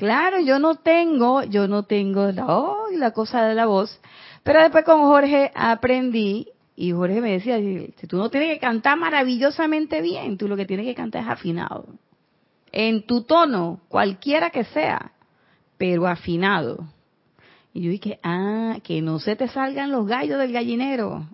Claro, 0.01 0.41
yo 0.41 0.59
no 0.59 0.77
tengo, 0.77 1.43
yo 1.43 1.69
no 1.69 1.83
tengo 1.83 2.33
la, 2.33 2.47
oh, 2.47 2.87
la 2.91 3.11
cosa 3.11 3.45
de 3.45 3.55
la 3.55 3.67
voz, 3.67 4.01
pero 4.43 4.63
después 4.63 4.83
con 4.83 5.03
Jorge 5.03 5.53
aprendí 5.55 6.49
y 6.75 6.93
Jorge 6.93 7.21
me 7.21 7.33
decía, 7.33 7.59
si 7.59 8.07
tú 8.07 8.17
no 8.17 8.31
tienes 8.31 8.55
que 8.55 8.61
cantar 8.61 8.97
maravillosamente 8.97 10.01
bien, 10.01 10.39
tú 10.39 10.49
lo 10.49 10.57
que 10.57 10.65
tienes 10.65 10.87
que 10.87 10.95
cantar 10.95 11.25
es 11.25 11.29
afinado. 11.29 11.85
En 12.73 13.03
tu 13.03 13.25
tono, 13.25 13.83
cualquiera 13.89 14.49
que 14.49 14.65
sea, 14.65 15.13
pero 15.77 16.07
afinado. 16.07 16.89
Y 17.75 17.83
yo 17.83 17.91
dije, 17.91 18.19
ah, 18.23 18.79
que 18.83 19.03
no 19.03 19.19
se 19.19 19.37
te 19.37 19.49
salgan 19.49 19.93
los 19.93 20.07
gallos 20.07 20.39
del 20.39 20.55
gallinero. 20.55 21.27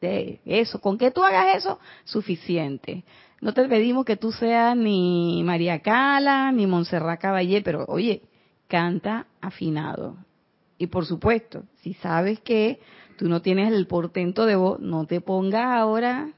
De 0.00 0.40
eso, 0.46 0.80
con 0.80 0.96
que 0.96 1.10
tú 1.10 1.22
hagas 1.22 1.58
eso, 1.58 1.78
suficiente. 2.04 3.04
No 3.40 3.54
te 3.54 3.68
pedimos 3.68 4.04
que 4.04 4.16
tú 4.16 4.32
seas 4.32 4.76
ni 4.76 5.42
María 5.44 5.80
Cala, 5.80 6.50
ni 6.50 6.66
Montserrat 6.66 7.20
Caballé, 7.20 7.62
pero 7.62 7.84
oye, 7.86 8.22
canta 8.66 9.26
afinado. 9.40 10.16
Y 10.76 10.88
por 10.88 11.06
supuesto, 11.06 11.64
si 11.82 11.94
sabes 11.94 12.40
que 12.40 12.80
tú 13.16 13.28
no 13.28 13.40
tienes 13.42 13.72
el 13.72 13.86
portento 13.86 14.44
de 14.46 14.56
voz, 14.56 14.80
no 14.80 15.06
te 15.06 15.20
pongas 15.20 15.66
ahora 15.66 16.30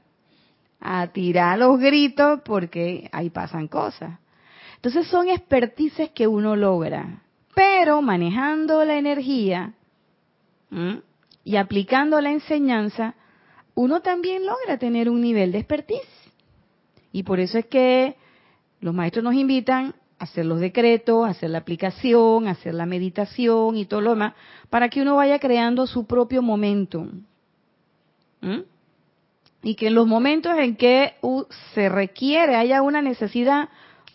a 0.79 1.07
tirar 1.07 1.59
los 1.59 1.79
gritos 1.79 2.41
porque 2.43 3.09
ahí 3.11 3.29
pasan 3.29 3.67
cosas. 3.67 4.19
Entonces 4.75 5.07
son 5.07 5.29
expertices 5.29 6.09
que 6.09 6.27
uno 6.27 6.55
logra, 6.55 7.23
pero 7.53 8.01
manejando 8.01 8.83
la 8.83 8.97
energía 8.97 9.73
y 11.43 11.55
aplicando 11.55 12.19
la 12.19 12.31
enseñanza, 12.31 13.15
uno 13.75 14.01
también 14.01 14.45
logra 14.45 14.77
tener 14.77 15.09
un 15.09 15.21
nivel 15.21 15.51
de 15.51 15.59
expertise. 15.59 16.20
Y 17.11 17.23
por 17.23 17.39
eso 17.39 17.57
es 17.57 17.65
que 17.65 18.15
los 18.79 18.93
maestros 18.93 19.23
nos 19.23 19.35
invitan 19.35 19.95
a 20.19 20.23
hacer 20.23 20.45
los 20.45 20.59
decretos, 20.59 21.25
a 21.25 21.29
hacer 21.29 21.49
la 21.49 21.59
aplicación, 21.59 22.47
a 22.47 22.51
hacer 22.51 22.73
la 22.73 22.85
meditación 22.85 23.77
y 23.77 23.85
todo 23.85 24.01
lo 24.01 24.11
demás, 24.11 24.33
para 24.69 24.89
que 24.89 25.01
uno 25.01 25.15
vaya 25.15 25.39
creando 25.39 25.87
su 25.87 26.05
propio 26.05 26.41
momentum. 26.41 27.23
Y 29.63 29.75
que 29.75 29.87
en 29.87 29.95
los 29.95 30.07
momentos 30.07 30.57
en 30.57 30.75
que 30.75 31.15
se 31.73 31.89
requiere, 31.89 32.55
haya 32.55 32.81
una 32.81 33.01
necesidad, 33.01 33.69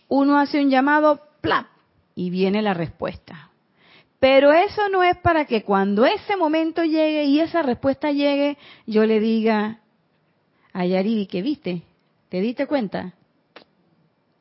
uno 0.09 0.39
hace 0.39 0.61
un 0.61 0.71
llamado, 0.71 1.21
¡plap! 1.41 1.67
Y 2.15 2.31
viene 2.31 2.63
la 2.63 2.75
respuesta. 2.75 3.51
Pero 4.19 4.53
eso 4.53 4.89
no 4.89 5.03
es 5.03 5.17
para 5.19 5.45
que 5.45 5.63
cuando 5.63 6.07
ese 6.07 6.37
momento 6.37 6.83
llegue 6.83 7.25
y 7.25 7.41
esa 7.41 7.63
respuesta 7.63 8.11
llegue, 8.11 8.57
yo 8.87 9.05
le 9.05 9.21
diga 9.21 9.81
a 10.73 10.85
Yaridi 10.87 11.27
que 11.27 11.43
viste, 11.43 11.83
¿te 12.29 12.41
diste 12.41 12.67
cuenta? 12.67 13.15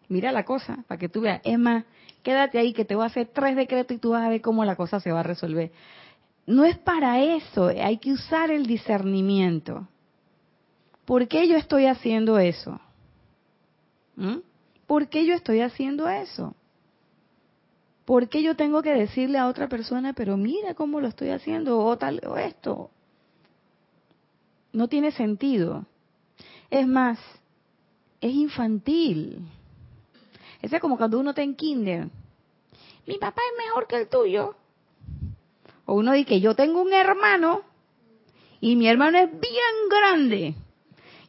Mira 0.07 0.31
la 0.31 0.45
cosa, 0.45 0.83
para 0.87 0.99
que 0.99 1.09
tú 1.09 1.21
veas. 1.21 1.41
Es 1.43 1.57
más, 1.57 1.85
quédate 2.23 2.59
ahí 2.59 2.73
que 2.73 2.85
te 2.85 2.95
voy 2.95 3.03
a 3.03 3.07
hacer 3.07 3.29
tres 3.33 3.55
decretos 3.55 3.97
y 3.97 3.99
tú 3.99 4.11
vas 4.11 4.23
a 4.23 4.29
ver 4.29 4.41
cómo 4.41 4.65
la 4.65 4.75
cosa 4.75 4.99
se 4.99 5.11
va 5.11 5.21
a 5.21 5.23
resolver. 5.23 5.71
No 6.45 6.63
es 6.63 6.77
para 6.77 7.21
eso, 7.21 7.67
hay 7.67 7.97
que 7.97 8.11
usar 8.11 8.51
el 8.51 8.67
discernimiento. 8.67 9.87
¿Por 11.05 11.27
qué 11.27 11.47
yo 11.47 11.55
estoy 11.55 11.85
haciendo 11.85 12.37
eso? 12.37 12.79
¿Mm? 14.15 14.37
¿Por 14.87 15.07
qué 15.07 15.25
yo 15.25 15.33
estoy 15.33 15.61
haciendo 15.61 16.07
eso? 16.07 16.55
¿Por 18.05 18.29
qué 18.29 18.43
yo 18.43 18.55
tengo 18.55 18.83
que 18.83 18.93
decirle 18.93 19.39
a 19.39 19.47
otra 19.47 19.67
persona, 19.67 20.13
pero 20.13 20.37
mira 20.37 20.75
cómo 20.75 21.01
lo 21.01 21.07
estoy 21.07 21.29
haciendo 21.29 21.79
o 21.79 21.97
tal 21.97 22.21
o 22.27 22.37
esto? 22.37 22.91
No 24.71 24.87
tiene 24.87 25.11
sentido. 25.11 25.85
Es 26.69 26.87
más, 26.87 27.17
es 28.21 28.33
infantil. 28.33 29.39
es 30.61 30.79
como 30.79 30.97
cuando 30.97 31.19
uno 31.19 31.31
está 31.31 31.43
en 31.43 31.55
kinder. 31.55 32.07
Mi 33.05 33.17
papá 33.17 33.41
es 33.51 33.65
mejor 33.65 33.87
que 33.87 33.97
el 33.97 34.07
tuyo. 34.07 34.55
O 35.85 35.95
uno 35.95 36.13
dice 36.13 36.27
que 36.27 36.41
yo 36.41 36.55
tengo 36.55 36.81
un 36.81 36.93
hermano 36.93 37.61
y 38.59 38.75
mi 38.75 38.87
hermano 38.87 39.19
es 39.19 39.29
bien 39.29 39.89
grande. 39.89 40.55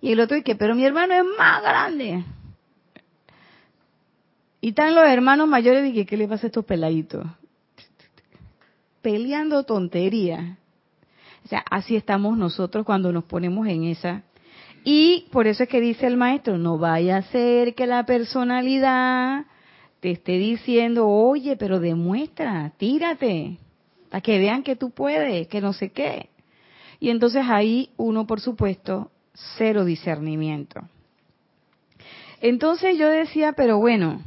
Y 0.00 0.12
el 0.12 0.21
otro 0.21 0.37
dice, 0.37 0.55
pero 0.55 0.75
mi 0.75 0.85
hermano 0.85 1.14
es 1.14 1.25
más 1.38 1.62
grande. 1.62 2.25
Y 4.61 4.71
están 4.71 4.95
los 4.95 5.05
hermanos 5.05 5.47
mayores 5.47 5.88
y 5.88 5.93
que 5.93 6.07
¿qué 6.07 6.16
le 6.16 6.26
pasa 6.26 6.47
a 6.47 6.49
estos 6.49 6.64
peladitos? 6.64 7.26
Peleando 9.02 9.64
tontería. 9.64 10.59
O 11.45 11.49
sea, 11.49 11.62
así 11.71 11.95
estamos 11.95 12.37
nosotros 12.37 12.85
cuando 12.85 13.12
nos 13.12 13.25
ponemos 13.25 13.69
en 13.69 13.85
esa. 13.85 14.23
Y 14.88 15.26
por 15.33 15.49
eso 15.49 15.64
es 15.64 15.69
que 15.69 15.81
dice 15.81 16.07
el 16.07 16.16
maestro, 16.16 16.59
no 16.59 16.78
vaya 16.78 17.16
a 17.16 17.23
ser 17.23 17.75
que 17.75 17.88
la 17.88 18.07
personalidad 18.07 19.45
te 19.99 20.12
esté 20.12 20.38
diciendo, 20.38 21.09
oye, 21.09 21.57
pero 21.57 21.81
demuestra, 21.81 22.73
tírate, 22.76 23.59
para 24.11 24.21
que 24.21 24.38
vean 24.38 24.62
que 24.62 24.76
tú 24.76 24.90
puedes, 24.90 25.49
que 25.49 25.61
no 25.61 25.73
sé 25.73 25.90
qué. 25.90 26.28
Y 27.00 27.11
entonces 27.11 27.45
ahí 27.49 27.90
uno, 27.97 28.28
por 28.28 28.40
supuesto, 28.40 29.11
cero 29.59 29.85
discernimiento. 29.85 30.83
Entonces 32.40 32.97
yo 32.97 33.09
decía, 33.09 33.55
pero 33.55 33.78
bueno, 33.78 34.23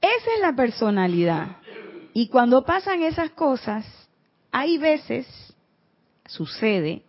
Esa 0.00 0.34
es 0.34 0.40
la 0.40 0.54
personalidad. 0.54 1.56
Y 2.12 2.28
cuando 2.28 2.64
pasan 2.64 3.02
esas 3.02 3.30
cosas, 3.30 3.86
hay 4.50 4.78
veces, 4.78 5.26
sucede, 6.30 7.02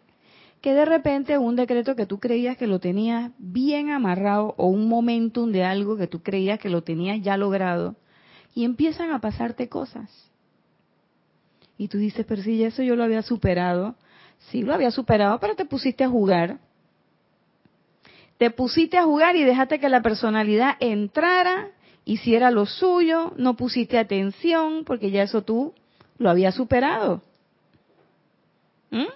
que 0.62 0.74
de 0.74 0.86
repente 0.86 1.38
un 1.38 1.56
decreto 1.56 1.96
que 1.96 2.06
tú 2.06 2.20
creías 2.20 2.58
que 2.58 2.68
lo 2.68 2.80
tenías 2.80 3.32
bien 3.38 3.90
amarrado 3.90 4.54
o 4.58 4.68
un 4.68 4.88
momentum 4.88 5.52
de 5.52 5.64
algo 5.64 5.98
que 5.98 6.08
tú 6.08 6.22
creías 6.22 6.60
que 6.60 6.70
lo 6.70 6.84
tenías 6.84 7.22
ya 7.22 7.38
logrado 7.38 7.96
y 8.54 8.66
empiezan 8.66 9.12
a 9.12 9.20
pasarte 9.20 9.70
cosas. 9.70 10.10
Y 11.78 11.88
tú 11.88 11.98
dices, 11.98 12.26
pero 12.28 12.44
si 12.44 12.64
eso 12.64 12.84
yo 12.84 12.96
lo 12.96 13.04
había 13.04 13.24
superado. 13.24 13.96
Sí, 14.50 14.62
lo 14.62 14.74
había 14.74 14.92
superado, 14.92 15.40
pero 15.40 15.56
te 15.56 15.66
pusiste 15.66 16.04
a 16.04 16.10
jugar. 16.10 16.60
Te 18.38 18.52
pusiste 18.52 18.98
a 18.98 19.04
jugar 19.04 19.36
y 19.36 19.44
dejaste 19.44 19.80
que 19.80 19.90
la 19.90 20.02
personalidad 20.02 20.76
entrara 20.80 21.70
hiciera 22.06 22.52
lo 22.52 22.66
suyo, 22.66 23.34
no 23.38 23.56
pusiste 23.56 23.98
atención 23.98 24.84
porque 24.84 25.12
ya 25.12 25.24
eso 25.24 25.44
tú 25.44 25.74
lo 26.18 26.30
habías 26.30 26.56
superado. 26.56 27.22
¿Mm? 28.92 29.08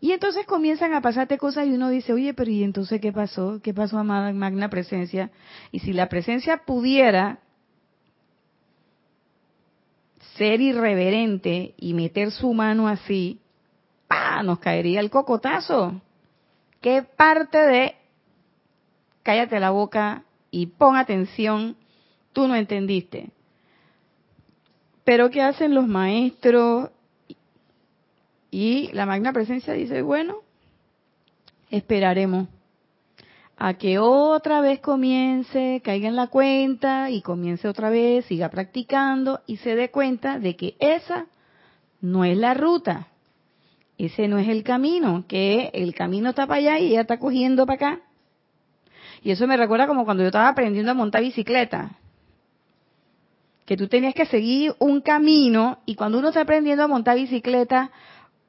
Y 0.00 0.12
entonces 0.12 0.46
comienzan 0.46 0.94
a 0.94 1.00
pasarte 1.00 1.38
cosas 1.38 1.66
y 1.66 1.72
uno 1.72 1.88
dice, 1.88 2.12
oye, 2.12 2.34
pero 2.34 2.50
¿y 2.50 2.62
entonces 2.62 3.00
qué 3.00 3.12
pasó? 3.12 3.60
¿Qué 3.62 3.74
pasó, 3.74 3.98
amada 3.98 4.32
magna 4.32 4.68
presencia? 4.68 5.30
Y 5.70 5.80
si 5.80 5.92
la 5.92 6.08
presencia 6.08 6.64
pudiera 6.64 7.40
ser 10.36 10.60
irreverente 10.60 11.74
y 11.76 11.94
meter 11.94 12.30
su 12.30 12.52
mano 12.52 12.88
así, 12.88 13.40
¡pah! 14.08 14.42
nos 14.42 14.58
caería 14.58 15.00
el 15.00 15.10
cocotazo. 15.10 16.00
¿Qué 16.80 17.02
parte 17.02 17.58
de 17.58 17.94
cállate 19.22 19.60
la 19.60 19.70
boca 19.70 20.24
y 20.50 20.66
pon 20.66 20.96
atención, 20.96 21.76
tú 22.32 22.46
no 22.48 22.54
entendiste. 22.54 23.30
Pero 25.04 25.30
¿qué 25.30 25.42
hacen 25.42 25.74
los 25.74 25.86
maestros? 25.86 26.90
Y 28.52 28.90
la 28.92 29.06
magna 29.06 29.32
presencia 29.32 29.72
dice, 29.72 30.02
bueno, 30.02 30.36
esperaremos 31.70 32.48
a 33.56 33.74
que 33.74 33.98
otra 33.98 34.60
vez 34.60 34.80
comience, 34.80 35.80
caiga 35.82 36.06
en 36.06 36.16
la 36.16 36.26
cuenta 36.26 37.08
y 37.08 37.22
comience 37.22 37.66
otra 37.66 37.88
vez, 37.88 38.26
siga 38.26 38.50
practicando 38.50 39.40
y 39.46 39.56
se 39.56 39.74
dé 39.74 39.90
cuenta 39.90 40.38
de 40.38 40.54
que 40.54 40.76
esa 40.80 41.28
no 42.02 42.26
es 42.26 42.36
la 42.36 42.52
ruta, 42.52 43.08
ese 43.96 44.28
no 44.28 44.36
es 44.36 44.48
el 44.48 44.64
camino, 44.64 45.24
que 45.26 45.70
el 45.72 45.94
camino 45.94 46.30
está 46.30 46.46
para 46.46 46.58
allá 46.58 46.78
y 46.78 46.88
ella 46.88 47.00
está 47.02 47.18
cogiendo 47.18 47.64
para 47.64 47.76
acá. 47.76 48.00
Y 49.22 49.30
eso 49.30 49.46
me 49.46 49.56
recuerda 49.56 49.86
como 49.86 50.04
cuando 50.04 50.24
yo 50.24 50.26
estaba 50.26 50.48
aprendiendo 50.48 50.90
a 50.90 50.94
montar 50.94 51.22
bicicleta. 51.22 51.92
Que 53.64 53.78
tú 53.78 53.88
tenías 53.88 54.14
que 54.14 54.26
seguir 54.26 54.74
un 54.78 55.00
camino 55.00 55.78
y 55.86 55.94
cuando 55.94 56.18
uno 56.18 56.28
está 56.28 56.42
aprendiendo 56.42 56.82
a 56.82 56.88
montar 56.88 57.16
bicicleta, 57.16 57.92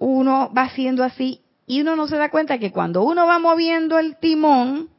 uno 0.04 0.52
va 0.56 0.64
haciendo 0.64 1.04
así 1.04 1.40
y 1.66 1.80
uno 1.80 1.96
no 1.96 2.08
se 2.08 2.18
da 2.18 2.30
cuenta 2.30 2.58
que 2.58 2.72
cuando 2.72 3.04
uno 3.04 3.26
va 3.26 3.40
moviendo 3.40 3.98
el 3.98 4.18
timón, 4.18 4.90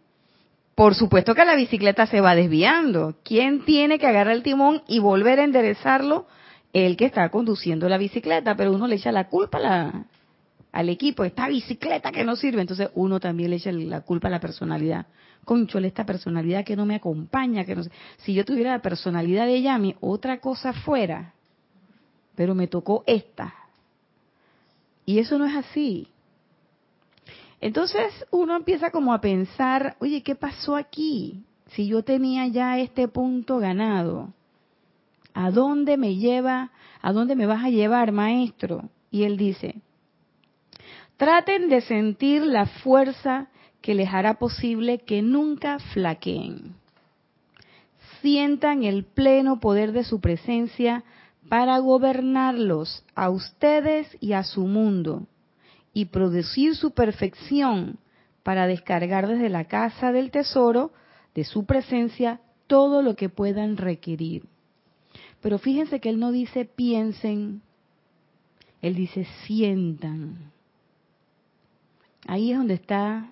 por 0.74 0.94
supuesto 0.94 1.34
que 1.34 1.44
la 1.44 1.56
bicicleta 1.56 2.06
se 2.06 2.22
va 2.22 2.34
desviando. 2.34 3.14
¿Quién 3.22 3.66
tiene 3.66 3.98
que 3.98 4.06
agarrar 4.06 4.34
el 4.34 4.42
timón 4.42 4.82
y 4.88 5.00
volver 5.00 5.40
a 5.40 5.44
enderezarlo? 5.44 6.26
El 6.72 6.96
que 6.96 7.04
está 7.04 7.28
conduciendo 7.28 7.86
la 7.88 7.98
bicicleta, 7.98 8.56
pero 8.56 8.72
uno 8.72 8.86
le 8.86 8.96
echa 8.96 9.12
la 9.12 9.28
culpa 9.28 10.06
al 10.72 10.88
equipo, 10.88 11.22
esta 11.22 11.48
bicicleta 11.48 12.10
que 12.10 12.24
no 12.24 12.34
sirve, 12.34 12.62
entonces 12.62 12.88
uno 12.94 13.20
también 13.20 13.50
le 13.50 13.56
echa 13.56 13.70
la 13.72 14.00
culpa 14.00 14.28
a 14.28 14.30
la 14.30 14.40
personalidad. 14.40 15.06
Conchole, 15.44 15.88
esta 15.88 16.06
personalidad 16.06 16.64
que 16.64 16.76
no 16.76 16.86
me 16.86 16.94
acompaña, 16.94 17.66
que 17.66 17.76
no 17.76 17.84
sé. 17.84 17.90
Si 18.16 18.32
yo 18.32 18.46
tuviera 18.46 18.70
la 18.70 18.82
personalidad 18.82 19.46
de 19.46 19.60
Yami, 19.60 19.96
otra 20.00 20.40
cosa 20.40 20.72
fuera, 20.72 21.34
pero 22.34 22.54
me 22.54 22.66
tocó 22.68 23.04
esta. 23.06 23.54
Y 25.06 25.18
eso 25.18 25.38
no 25.38 25.46
es 25.46 25.56
así. 25.56 26.08
Entonces 27.60 28.12
uno 28.30 28.56
empieza 28.56 28.90
como 28.90 29.12
a 29.14 29.20
pensar, 29.20 29.96
oye, 30.00 30.22
¿qué 30.22 30.34
pasó 30.34 30.76
aquí? 30.76 31.44
Si 31.68 31.86
yo 31.86 32.02
tenía 32.02 32.46
ya 32.46 32.78
este 32.78 33.08
punto 33.08 33.58
ganado, 33.58 34.32
¿a 35.32 35.50
dónde 35.50 35.96
me 35.96 36.16
lleva? 36.16 36.72
¿A 37.00 37.12
dónde 37.12 37.36
me 37.36 37.46
vas 37.46 37.64
a 37.64 37.70
llevar, 37.70 38.12
maestro? 38.12 38.90
Y 39.10 39.24
él 39.24 39.36
dice, 39.36 39.76
Traten 41.16 41.68
de 41.68 41.80
sentir 41.80 42.42
la 42.42 42.66
fuerza 42.66 43.48
que 43.80 43.94
les 43.94 44.12
hará 44.12 44.38
posible 44.38 44.98
que 44.98 45.22
nunca 45.22 45.78
flaqueen. 45.78 46.74
Sientan 48.20 48.82
el 48.82 49.04
pleno 49.04 49.60
poder 49.60 49.92
de 49.92 50.04
su 50.04 50.20
presencia 50.20 51.04
para 51.48 51.78
gobernarlos 51.78 53.04
a 53.14 53.30
ustedes 53.30 54.08
y 54.20 54.32
a 54.32 54.42
su 54.42 54.66
mundo 54.66 55.26
y 55.92 56.06
producir 56.06 56.74
su 56.76 56.92
perfección 56.92 57.98
para 58.42 58.66
descargar 58.66 59.26
desde 59.28 59.48
la 59.48 59.64
casa 59.64 60.12
del 60.12 60.30
tesoro 60.30 60.92
de 61.34 61.44
su 61.44 61.64
presencia 61.64 62.40
todo 62.66 63.02
lo 63.02 63.16
que 63.16 63.28
puedan 63.28 63.76
requerir. 63.76 64.46
Pero 65.40 65.58
fíjense 65.58 66.00
que 66.00 66.08
él 66.08 66.18
no 66.18 66.32
dice 66.32 66.64
piensen, 66.64 67.62
él 68.80 68.94
dice 68.94 69.26
sientan. 69.46 70.52
Ahí 72.26 72.52
es 72.52 72.58
donde 72.58 72.74
está 72.74 73.30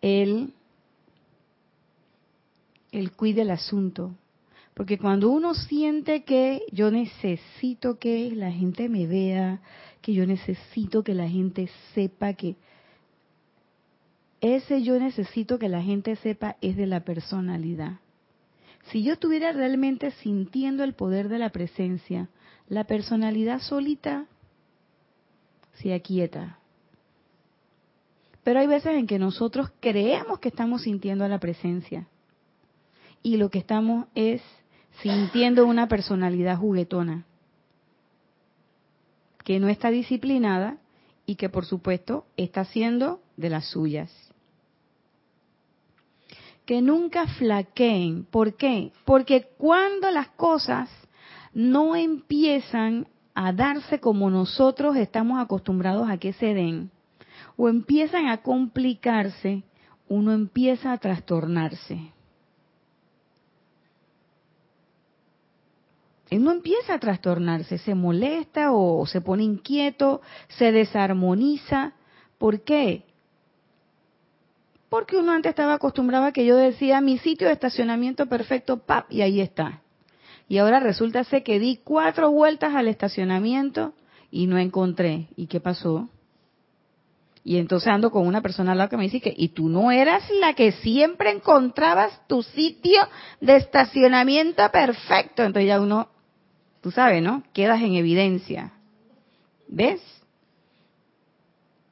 él, 0.00 0.52
el 2.92 3.12
cuide 3.12 3.42
el 3.42 3.50
asunto. 3.50 4.14
Porque 4.74 4.98
cuando 4.98 5.30
uno 5.30 5.54
siente 5.54 6.24
que 6.24 6.62
yo 6.72 6.90
necesito 6.90 7.98
que 7.98 8.30
la 8.34 8.50
gente 8.50 8.88
me 8.88 9.06
vea, 9.06 9.60
que 10.00 10.14
yo 10.14 10.26
necesito 10.26 11.04
que 11.04 11.14
la 11.14 11.28
gente 11.28 11.68
sepa 11.94 12.32
que 12.32 12.56
ese 14.40 14.82
yo 14.82 14.98
necesito 14.98 15.58
que 15.58 15.68
la 15.68 15.82
gente 15.82 16.16
sepa 16.16 16.56
es 16.60 16.76
de 16.76 16.86
la 16.86 17.00
personalidad. 17.00 18.00
Si 18.90 19.04
yo 19.04 19.12
estuviera 19.12 19.52
realmente 19.52 20.10
sintiendo 20.10 20.82
el 20.82 20.94
poder 20.94 21.28
de 21.28 21.38
la 21.38 21.50
presencia, 21.50 22.28
la 22.68 22.84
personalidad 22.84 23.60
solita 23.60 24.26
se 25.74 25.94
aquieta. 25.94 26.58
Pero 28.42 28.58
hay 28.58 28.66
veces 28.66 28.96
en 28.96 29.06
que 29.06 29.20
nosotros 29.20 29.70
creemos 29.78 30.40
que 30.40 30.48
estamos 30.48 30.82
sintiendo 30.82 31.28
la 31.28 31.38
presencia 31.38 32.08
y 33.22 33.36
lo 33.36 33.50
que 33.50 33.58
estamos 33.58 34.06
es 34.16 34.42
sintiendo 35.00 35.66
una 35.66 35.88
personalidad 35.88 36.58
juguetona 36.58 37.24
que 39.44 39.58
no 39.58 39.68
está 39.68 39.90
disciplinada 39.90 40.76
y 41.26 41.36
que 41.36 41.48
por 41.48 41.64
supuesto 41.64 42.26
está 42.36 42.62
haciendo 42.62 43.20
de 43.36 43.50
las 43.50 43.66
suyas. 43.66 44.12
Que 46.64 46.80
nunca 46.80 47.26
flaqueen. 47.26 48.24
¿Por 48.24 48.54
qué? 48.56 48.92
Porque 49.04 49.48
cuando 49.58 50.10
las 50.10 50.28
cosas 50.28 50.88
no 51.52 51.96
empiezan 51.96 53.08
a 53.34 53.52
darse 53.52 53.98
como 53.98 54.30
nosotros 54.30 54.96
estamos 54.96 55.40
acostumbrados 55.40 56.08
a 56.08 56.18
que 56.18 56.32
se 56.32 56.54
den, 56.54 56.90
o 57.56 57.68
empiezan 57.68 58.28
a 58.28 58.42
complicarse, 58.42 59.64
uno 60.08 60.32
empieza 60.32 60.92
a 60.92 60.98
trastornarse. 60.98 62.12
Uno 66.36 66.52
empieza 66.52 66.94
a 66.94 66.98
trastornarse, 66.98 67.78
se 67.78 67.94
molesta 67.94 68.72
o 68.72 69.06
se 69.06 69.20
pone 69.20 69.42
inquieto, 69.42 70.20
se 70.48 70.72
desarmoniza. 70.72 71.92
¿Por 72.38 72.62
qué? 72.62 73.04
Porque 74.88 75.16
uno 75.16 75.32
antes 75.32 75.50
estaba 75.50 75.74
acostumbrado 75.74 76.26
a 76.26 76.32
que 76.32 76.44
yo 76.44 76.56
decía 76.56 77.00
mi 77.00 77.18
sitio 77.18 77.46
de 77.46 77.54
estacionamiento 77.54 78.26
perfecto, 78.26 78.78
pap, 78.78 79.10
y 79.10 79.22
ahí 79.22 79.40
está. 79.40 79.80
Y 80.48 80.58
ahora 80.58 80.80
resulta 80.80 81.24
ser 81.24 81.42
que 81.42 81.58
di 81.58 81.80
cuatro 81.82 82.30
vueltas 82.30 82.74
al 82.74 82.88
estacionamiento 82.88 83.94
y 84.30 84.46
no 84.46 84.58
encontré. 84.58 85.28
¿Y 85.34 85.46
qué 85.46 85.60
pasó? 85.60 86.08
Y 87.44 87.56
entonces 87.56 87.88
ando 87.88 88.10
con 88.10 88.26
una 88.26 88.40
persona 88.40 88.72
al 88.72 88.78
lado 88.78 88.90
que 88.90 88.96
me 88.96 89.04
dice 89.04 89.20
que, 89.20 89.34
y 89.36 89.48
tú 89.48 89.68
no 89.68 89.90
eras 89.90 90.22
la 90.40 90.54
que 90.54 90.72
siempre 90.72 91.30
encontrabas 91.30 92.26
tu 92.28 92.42
sitio 92.42 93.00
de 93.40 93.56
estacionamiento 93.56 94.62
perfecto. 94.70 95.42
Entonces 95.42 95.68
ya 95.68 95.80
uno, 95.80 96.08
tú 96.82 96.90
sabes, 96.90 97.22
¿no? 97.22 97.42
Quedas 97.54 97.80
en 97.80 97.94
evidencia. 97.94 98.72
¿Ves? 99.68 100.02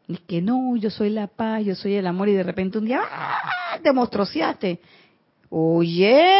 Es 0.09 0.21
que 0.21 0.43
no, 0.43 0.77
yo 0.77 0.91
soy 0.91 1.09
la 1.09 1.29
paz, 1.29 1.65
yo 1.65 1.75
soy 1.75 1.95
el 1.95 2.07
amor, 2.07 2.29
y 2.29 2.35
de 2.35 2.43
repente 2.43 2.77
un 2.79 2.85
día 2.85 3.01
¡ah! 3.03 3.79
te 3.83 3.93
mostrociaste. 3.93 4.81
Oye, 5.49 6.31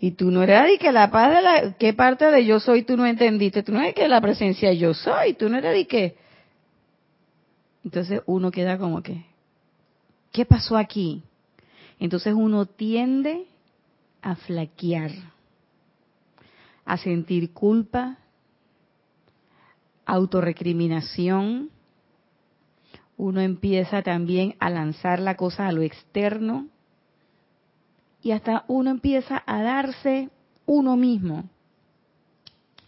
y 0.00 0.10
tú 0.12 0.30
no 0.30 0.42
eras 0.42 0.66
de 0.66 0.78
que 0.78 0.90
la 0.90 1.10
paz 1.10 1.34
de 1.34 1.42
la, 1.42 1.72
¿qué 1.78 1.92
parte 1.92 2.30
de 2.30 2.44
yo 2.44 2.60
soy 2.60 2.82
tú 2.82 2.96
no 2.96 3.06
entendiste? 3.06 3.62
Tú 3.62 3.72
no 3.72 3.80
eres 3.80 3.94
que 3.94 4.08
la 4.08 4.20
presencia 4.20 4.72
yo 4.72 4.94
soy, 4.94 5.34
tú 5.34 5.48
no 5.48 5.58
eres 5.58 5.72
de 5.72 5.86
que. 5.86 6.16
Entonces 7.84 8.22
uno 8.26 8.50
queda 8.50 8.78
como 8.78 9.02
que, 9.02 9.24
¿qué 10.32 10.46
pasó 10.46 10.76
aquí? 10.78 11.22
Entonces 11.98 12.34
uno 12.34 12.66
tiende 12.66 13.44
a 14.22 14.34
flaquear 14.36 15.10
a 16.84 16.96
sentir 16.96 17.52
culpa, 17.52 18.18
autorrecriminación, 20.06 21.70
uno 23.16 23.40
empieza 23.40 24.02
también 24.02 24.56
a 24.58 24.70
lanzar 24.70 25.20
la 25.20 25.36
cosa 25.36 25.66
a 25.68 25.72
lo 25.72 25.82
externo 25.82 26.66
y 28.22 28.32
hasta 28.32 28.64
uno 28.68 28.90
empieza 28.90 29.42
a 29.46 29.62
darse 29.62 30.30
uno 30.66 30.96
mismo, 30.96 31.44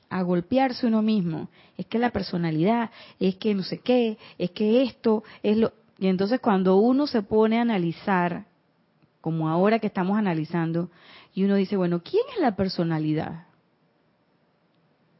a 0.08 0.22
golpearse 0.22 0.86
uno 0.86 1.02
mismo. 1.02 1.48
Es 1.76 1.86
que 1.86 1.98
la 1.98 2.10
personalidad, 2.10 2.90
es 3.20 3.36
que 3.36 3.54
no 3.54 3.62
sé 3.62 3.78
qué, 3.78 4.18
es 4.38 4.50
que 4.50 4.82
esto 4.82 5.22
es 5.42 5.56
lo... 5.58 5.72
Y 5.98 6.08
entonces 6.08 6.40
cuando 6.40 6.76
uno 6.76 7.06
se 7.06 7.22
pone 7.22 7.58
a 7.58 7.62
analizar, 7.62 8.46
como 9.20 9.48
ahora 9.48 9.78
que 9.78 9.86
estamos 9.86 10.16
analizando, 10.16 10.90
y 11.34 11.44
uno 11.44 11.54
dice, 11.56 11.76
bueno, 11.76 12.02
¿quién 12.02 12.22
es 12.34 12.40
la 12.40 12.56
personalidad? 12.56 13.45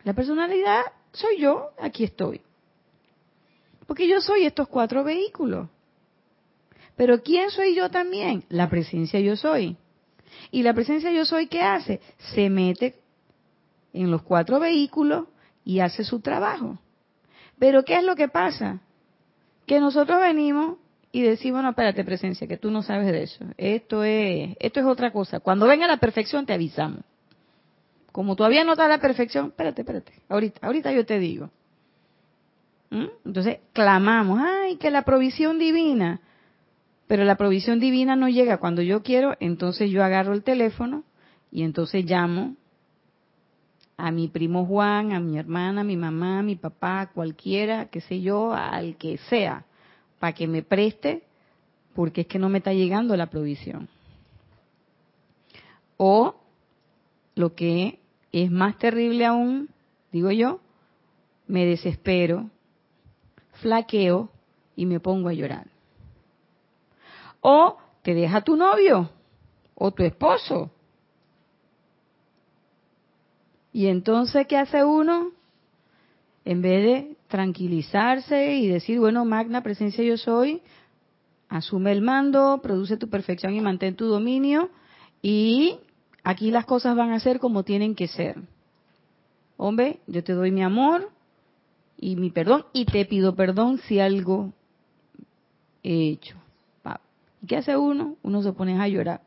La 0.07 0.15
personalidad 0.15 0.83
soy 1.11 1.41
yo, 1.41 1.71
aquí 1.81 2.05
estoy. 2.05 2.41
Porque 3.89 4.07
yo 4.07 4.21
soy 4.21 4.45
estos 4.45 4.69
cuatro 4.69 5.03
vehículos. 5.03 5.69
Pero 6.95 7.25
¿quién 7.25 7.51
soy 7.51 7.75
yo 7.75 7.91
también? 7.91 8.45
La 8.49 8.71
presencia 8.71 9.19
yo 9.19 9.35
soy. 9.35 9.77
Y 10.53 10.63
la 10.63 10.75
presencia 10.75 11.11
yo 11.11 11.25
soy, 11.25 11.49
¿qué 11.49 11.61
hace? 11.61 12.01
Se 12.35 12.49
mete 12.49 12.95
en 13.93 14.13
los 14.13 14.23
cuatro 14.23 14.61
vehículos 14.61 15.27
y 15.65 15.81
hace 15.81 16.05
su 16.05 16.21
trabajo. 16.21 16.79
Pero 17.59 17.83
¿qué 17.83 17.97
es 17.97 18.05
lo 18.05 18.15
que 18.15 18.29
pasa? 18.29 18.79
Que 19.67 19.81
nosotros 19.81 20.21
venimos 20.21 20.79
y 21.11 21.23
decimos, 21.23 21.65
no, 21.65 21.71
espérate, 21.71 22.05
presencia, 22.05 22.47
que 22.47 22.59
tú 22.59 22.71
no 22.71 22.85
sabes 22.85 23.11
de 23.11 23.25
eso. 23.25 23.45
Esto 23.57 24.05
es, 24.05 24.57
esto 24.61 24.79
es 24.79 24.87
otra 24.87 25.11
cosa. 25.11 25.41
Cuando 25.41 25.67
venga 25.67 25.89
la 25.89 25.97
perfección 25.97 26.47
te 26.47 26.53
avisamos. 26.53 27.01
Como 28.17 28.35
todavía 28.35 28.65
no 28.65 28.73
está 28.73 28.89
la 28.89 28.99
perfección, 28.99 29.49
espérate, 29.49 29.83
espérate, 29.83 30.11
ahorita, 30.31 30.67
ahorita 30.67 30.91
yo 30.91 31.05
te 31.05 31.19
digo. 31.19 31.51
¿Mm? 32.89 33.09
Entonces 33.27 33.59
clamamos, 33.75 34.41
ay, 34.43 34.77
que 34.77 34.91
la 34.91 35.03
provisión 35.03 35.59
divina. 35.59 36.23
Pero 37.09 37.25
la 37.25 37.37
provisión 37.37 37.79
divina 37.79 38.17
no 38.17 38.31
llega 38.31 38.57
cuando 38.57 38.81
yo 38.81 39.03
quiero, 39.03 39.37
entonces 39.39 39.91
yo 39.91 40.03
agarro 40.03 40.33
el 40.33 40.45
teléfono 40.45 41.05
y 41.51 41.63
entonces 41.63 42.07
llamo 42.07 42.57
a 43.99 44.11
mi 44.11 44.29
primo 44.29 44.65
Juan, 44.65 45.13
a 45.13 45.21
mi 45.21 45.39
hermana, 45.39 45.83
a 45.83 45.85
mi 45.85 45.99
mamá, 45.99 46.39
a 46.39 46.43
mi 46.43 46.57
papá, 46.57 47.11
cualquiera, 47.13 47.91
qué 47.91 48.01
sé 48.01 48.23
yo, 48.23 48.55
al 48.55 48.97
que 48.97 49.19
sea, 49.29 49.67
para 50.21 50.33
que 50.33 50.49
me 50.49 50.63
preste, 50.63 51.25
porque 51.95 52.23
es 52.23 52.27
que 52.29 52.39
no 52.39 52.49
me 52.49 52.59
está 52.59 52.73
llegando 52.73 53.15
la 53.15 53.27
provisión. 53.27 53.91
O 55.99 56.35
lo 57.35 57.55
que 57.55 58.01
es 58.43 58.51
más 58.51 58.77
terrible 58.79 59.25
aún, 59.25 59.69
digo 60.13 60.31
yo, 60.31 60.61
me 61.47 61.65
desespero, 61.65 62.51
flaqueo 63.61 64.31
y 64.75 64.87
me 64.87 65.01
pongo 65.01 65.29
a 65.29 65.33
llorar. 65.33 65.69
O 67.41 67.79
te 68.03 68.15
deja 68.15 68.43
tu 68.43 68.57
novio 68.57 69.11
o 69.75 69.93
tu 69.93 70.03
esposo. 70.03 70.71
Y 73.73 73.87
entonces, 73.87 74.47
¿qué 74.47 74.57
hace 74.57 74.85
uno? 74.85 75.33
En 76.45 76.63
vez 76.63 76.85
de 76.85 77.17
tranquilizarse 77.29 78.55
y 78.55 78.69
decir, 78.69 78.99
bueno, 78.99 79.25
magna 79.25 79.63
presencia 79.63 80.05
yo 80.05 80.17
soy, 80.17 80.63
asume 81.49 81.93
el 81.93 82.01
mando, 82.01 82.61
produce 82.63 82.97
tu 82.97 83.09
perfección 83.09 83.55
y 83.55 83.61
mantén 83.61 83.97
tu 83.97 84.07
dominio 84.07 84.71
y 85.23 85.79
Aquí 86.29 86.51
las 86.51 86.67
cosas 86.67 86.97
van 86.97 87.13
a 87.13 87.21
ser 87.21 87.39
como 87.39 87.63
tienen 87.63 87.95
que 87.95 88.09
ser. 88.09 88.35
Hombre, 89.57 90.01
yo 90.09 90.25
te 90.25 90.33
doy 90.33 90.51
mi 90.51 90.61
amor 90.61 91.09
y 91.97 92.17
mi 92.17 92.31
perdón 92.31 92.67
y 92.73 92.85
te 92.85 93.05
pido 93.05 93.37
perdón 93.37 93.79
si 93.87 94.01
algo 94.01 94.53
he 95.85 96.09
hecho. 96.09 96.37
¿Y 97.41 97.47
qué 97.47 97.59
hace 97.59 97.77
uno? 97.77 98.17
Uno 98.25 98.43
se 98.43 98.53
pone 98.53 98.77
a 98.77 98.89
llorar. 98.89 99.21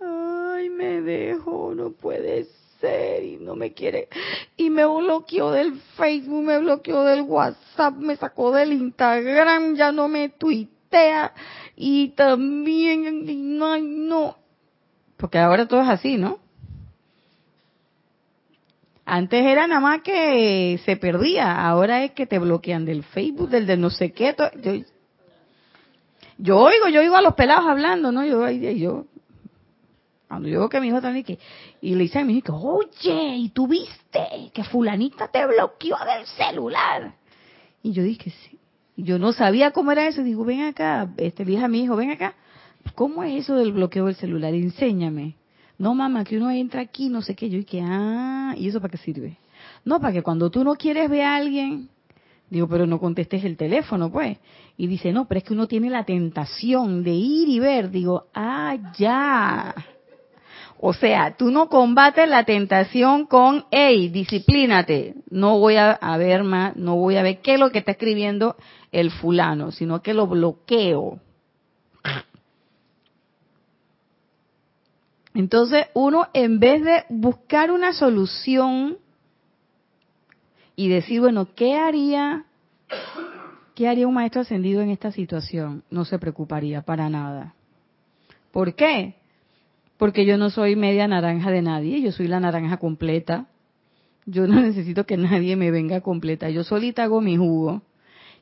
Ay, 0.00 0.70
me 0.70 1.02
dejo, 1.02 1.72
no 1.72 1.92
puede 1.92 2.48
ser 2.80 3.22
y 3.22 3.36
no 3.36 3.54
me 3.54 3.72
quiere. 3.72 4.08
Y 4.56 4.70
me 4.70 4.84
bloqueó 4.86 5.52
del 5.52 5.74
Facebook, 5.96 6.42
me 6.42 6.58
bloqueó 6.58 7.04
del 7.04 7.22
WhatsApp, 7.22 7.94
me 7.94 8.16
sacó 8.16 8.50
del 8.50 8.72
Instagram, 8.72 9.76
ya 9.76 9.92
no 9.92 10.08
me 10.08 10.30
tuitea 10.30 11.32
y 11.76 12.08
también, 12.08 13.56
no, 13.56 13.78
no, 13.78 14.43
porque 15.24 15.38
ahora 15.38 15.66
todo 15.66 15.80
es 15.80 15.88
así, 15.88 16.18
¿no? 16.18 16.38
Antes 19.06 19.42
era 19.42 19.66
nada 19.66 19.80
más 19.80 20.02
que 20.02 20.78
se 20.84 20.98
perdía, 20.98 21.66
ahora 21.66 22.04
es 22.04 22.10
que 22.10 22.26
te 22.26 22.38
bloquean 22.38 22.84
del 22.84 23.04
Facebook, 23.04 23.48
del 23.48 23.66
de 23.66 23.78
no 23.78 23.88
sé 23.88 24.12
qué. 24.12 24.36
Yo, 26.36 26.58
oigo, 26.58 26.88
yo 26.88 27.00
oigo 27.00 27.16
a 27.16 27.22
los 27.22 27.32
pelados 27.32 27.64
hablando, 27.64 28.12
¿no? 28.12 28.22
Yo, 28.26 28.50
yo 28.50 29.06
Cuando 30.28 30.46
yo 30.46 30.58
veo 30.58 30.68
que 30.68 30.80
mi 30.82 30.88
hijo 30.88 31.00
también 31.00 31.24
que, 31.24 31.38
y 31.80 31.94
le 31.94 32.02
dice 32.02 32.18
a 32.18 32.24
mi 32.26 32.36
hijo, 32.36 32.54
oye, 32.54 33.36
¿y 33.36 33.48
tú 33.48 33.66
viste 33.66 34.50
que 34.52 34.62
fulanita 34.64 35.28
te 35.28 35.46
bloqueó 35.46 35.96
del 36.04 36.26
celular? 36.26 37.14
Y 37.82 37.92
yo 37.92 38.02
dije, 38.02 38.28
sí. 38.28 38.58
Yo 38.94 39.18
no 39.18 39.32
sabía 39.32 39.70
cómo 39.70 39.90
era 39.90 40.06
eso. 40.06 40.22
Digo, 40.22 40.44
ven 40.44 40.64
acá, 40.64 41.08
este, 41.16 41.46
le 41.46 41.52
dije 41.52 41.64
a 41.64 41.68
mi 41.68 41.82
hijo, 41.82 41.96
ven 41.96 42.10
acá. 42.10 42.34
¿Cómo 42.94 43.24
es 43.24 43.44
eso 43.44 43.56
del 43.56 43.72
bloqueo 43.72 44.06
del 44.06 44.14
celular? 44.14 44.54
Enséñame. 44.54 45.36
No, 45.78 45.94
mamá, 45.94 46.24
que 46.24 46.36
uno 46.36 46.50
entra 46.50 46.80
aquí, 46.80 47.08
no 47.08 47.22
sé 47.22 47.34
qué. 47.34 47.48
Yo 47.50 47.58
dije, 47.58 47.82
ah, 47.82 48.54
¿y 48.56 48.68
eso 48.68 48.80
para 48.80 48.92
qué 48.92 48.98
sirve? 48.98 49.38
No, 49.84 50.00
para 50.00 50.12
que 50.12 50.22
cuando 50.22 50.50
tú 50.50 50.62
no 50.62 50.74
quieres 50.76 51.10
ver 51.10 51.22
a 51.22 51.36
alguien, 51.36 51.88
digo, 52.48 52.68
pero 52.68 52.86
no 52.86 53.00
contestes 53.00 53.44
el 53.44 53.56
teléfono, 53.56 54.10
pues. 54.10 54.38
Y 54.76 54.86
dice, 54.86 55.12
no, 55.12 55.26
pero 55.26 55.38
es 55.38 55.44
que 55.44 55.54
uno 55.54 55.66
tiene 55.66 55.90
la 55.90 56.04
tentación 56.04 57.02
de 57.02 57.12
ir 57.12 57.48
y 57.48 57.58
ver. 57.58 57.90
Digo, 57.90 58.26
ah, 58.34 58.76
ya. 58.96 59.74
O 60.86 60.92
sea, 60.92 61.34
tú 61.36 61.50
no 61.50 61.68
combates 61.68 62.28
la 62.28 62.44
tentación 62.44 63.26
con, 63.26 63.64
hey, 63.70 64.08
disciplínate, 64.08 65.14
no 65.30 65.58
voy 65.58 65.76
a, 65.76 65.98
ver 66.18 66.44
más, 66.44 66.76
no 66.76 66.96
voy 66.96 67.16
a 67.16 67.22
ver 67.22 67.40
qué 67.40 67.54
es 67.54 67.60
lo 67.60 67.70
que 67.70 67.78
está 67.78 67.92
escribiendo 67.92 68.56
el 68.92 69.10
fulano, 69.10 69.70
sino 69.70 70.02
que 70.02 70.12
lo 70.12 70.26
bloqueo. 70.26 71.20
Entonces 75.34 75.86
uno, 75.94 76.28
en 76.32 76.60
vez 76.60 76.82
de 76.84 77.04
buscar 77.10 77.72
una 77.72 77.92
solución 77.92 78.98
y 80.76 80.88
decir, 80.88 81.20
bueno, 81.20 81.48
¿qué 81.54 81.76
haría? 81.76 82.44
¿Qué 83.74 83.88
haría 83.88 84.06
un 84.06 84.14
maestro 84.14 84.42
ascendido 84.42 84.80
en 84.80 84.90
esta 84.90 85.10
situación? 85.10 85.82
No 85.90 86.04
se 86.04 86.20
preocuparía 86.20 86.82
para 86.82 87.10
nada. 87.10 87.54
¿Por 88.52 88.74
qué? 88.74 89.16
Porque 89.96 90.24
yo 90.24 90.38
no 90.38 90.50
soy 90.50 90.76
media 90.76 91.08
naranja 91.08 91.50
de 91.50 91.62
nadie, 91.62 92.00
yo 92.00 92.12
soy 92.12 92.28
la 92.28 92.38
naranja 92.38 92.76
completa. 92.76 93.46
Yo 94.26 94.46
no 94.46 94.60
necesito 94.60 95.04
que 95.04 95.16
nadie 95.16 95.56
me 95.56 95.72
venga 95.72 96.00
completa, 96.00 96.48
yo 96.50 96.62
solita 96.62 97.02
hago 97.02 97.20
mi 97.20 97.36
jugo. 97.36 97.82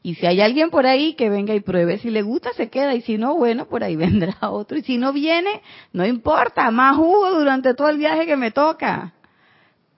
Y 0.03 0.17
si 0.17 0.27
hay 0.27 0.41
alguien 0.41 0.71
por 0.71 0.87
ahí 0.87 1.15
que 1.15 1.31
venga 1.31 1.55
y 1.55 1.61
pruebe, 1.61 1.99
si 1.99 2.11
le 2.11 2.23
gusta 2.23 2.53
se 2.55 2.69
queda 2.69 2.95
y 2.95 3.03
si 3.03 3.19
no, 3.19 3.37
bueno, 3.37 3.67
por 3.67 3.85
ahí 3.85 3.97
vendrá 3.97 4.37
otro. 4.51 4.77
Y 4.77 4.83
si 4.83 4.99
no 4.99 5.13
viene, 5.13 5.63
no 5.93 6.05
importa, 6.05 6.71
más 6.71 6.97
jugo 6.97 7.31
durante 7.39 7.75
todo 7.75 7.89
el 7.89 7.99
viaje 7.99 8.27
que 8.27 8.37
me 8.37 8.51
toca. 8.51 9.13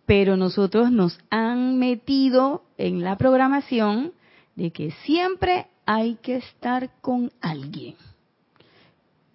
Pero 0.06 0.36
nosotros 0.36 0.90
nos 0.90 1.18
han 1.30 1.78
metido 1.78 2.64
en 2.76 3.02
la 3.02 3.16
programación 3.16 4.12
de 4.54 4.70
que 4.70 4.90
siempre 5.04 5.66
hay 5.86 6.16
que 6.16 6.36
estar 6.36 6.90
con 7.00 7.32
alguien. 7.40 7.94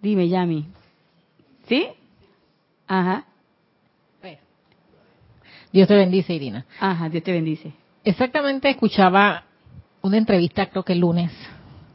Dime, 0.00 0.28
Yami. 0.28 0.66
¿Sí? 1.66 1.88
Ajá. 2.86 3.26
Dios 5.72 5.86
te 5.86 5.94
bendice, 5.94 6.34
Irina. 6.34 6.66
Ajá, 6.80 7.08
Dios 7.08 7.22
te 7.22 7.32
bendice. 7.32 7.72
Exactamente, 8.02 8.68
escuchaba 8.70 9.44
una 10.02 10.16
entrevista, 10.16 10.66
creo 10.66 10.84
que 10.84 10.92
el 10.92 11.00
lunes, 11.00 11.30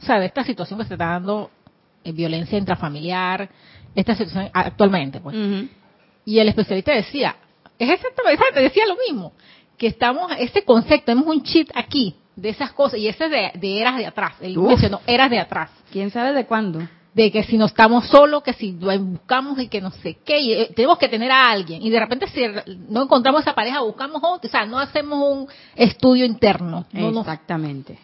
o 0.00 0.04
sea, 0.04 0.18
de 0.20 0.26
esta 0.26 0.44
situación 0.44 0.78
que 0.78 0.86
se 0.86 0.94
está 0.94 1.06
dando, 1.06 1.50
en 2.04 2.12
eh, 2.12 2.16
violencia 2.16 2.58
intrafamiliar, 2.58 3.48
esta 3.94 4.14
situación 4.14 4.50
actualmente, 4.52 5.20
pues. 5.20 5.36
Y 6.24 6.38
el 6.38 6.48
especialista 6.48 6.92
decía, 6.92 7.36
es 7.78 7.88
exactamente, 7.88 8.60
decía 8.60 8.84
lo 8.86 8.96
mismo, 8.96 9.32
que 9.76 9.86
estamos, 9.88 10.30
ese 10.38 10.64
concepto, 10.64 11.06
tenemos 11.06 11.26
un 11.26 11.42
chip 11.42 11.70
aquí 11.74 12.14
de 12.34 12.50
esas 12.50 12.72
cosas, 12.72 12.98
y 12.98 13.08
ese 13.08 13.28
de, 13.28 13.52
de 13.54 13.80
eras 13.80 13.96
de 13.96 14.06
atrás, 14.06 14.34
él 14.40 14.58
mencionó 14.58 15.00
eras 15.06 15.30
de 15.30 15.38
atrás. 15.38 15.70
¿Quién 15.90 16.10
sabe 16.10 16.32
de 16.32 16.46
cuándo? 16.46 16.86
De 17.16 17.32
que 17.32 17.44
si 17.44 17.56
no 17.56 17.64
estamos 17.64 18.06
solos, 18.08 18.42
que 18.42 18.52
si 18.52 18.72
buscamos 18.72 19.58
y 19.58 19.68
que 19.68 19.80
no 19.80 19.90
sé 19.90 20.18
qué, 20.22 20.64
eh, 20.64 20.70
tenemos 20.76 20.98
que 20.98 21.08
tener 21.08 21.32
a 21.32 21.50
alguien. 21.50 21.82
Y 21.82 21.88
de 21.88 21.98
repente 21.98 22.28
si 22.28 22.42
no 22.90 23.04
encontramos 23.04 23.40
esa 23.40 23.54
pareja, 23.54 23.80
buscamos 23.80 24.20
otro, 24.22 24.46
o 24.46 24.50
sea, 24.50 24.66
no 24.66 24.78
hacemos 24.78 25.18
un 25.26 25.48
estudio 25.74 26.26
interno. 26.26 26.84
Exactamente. 26.92 27.98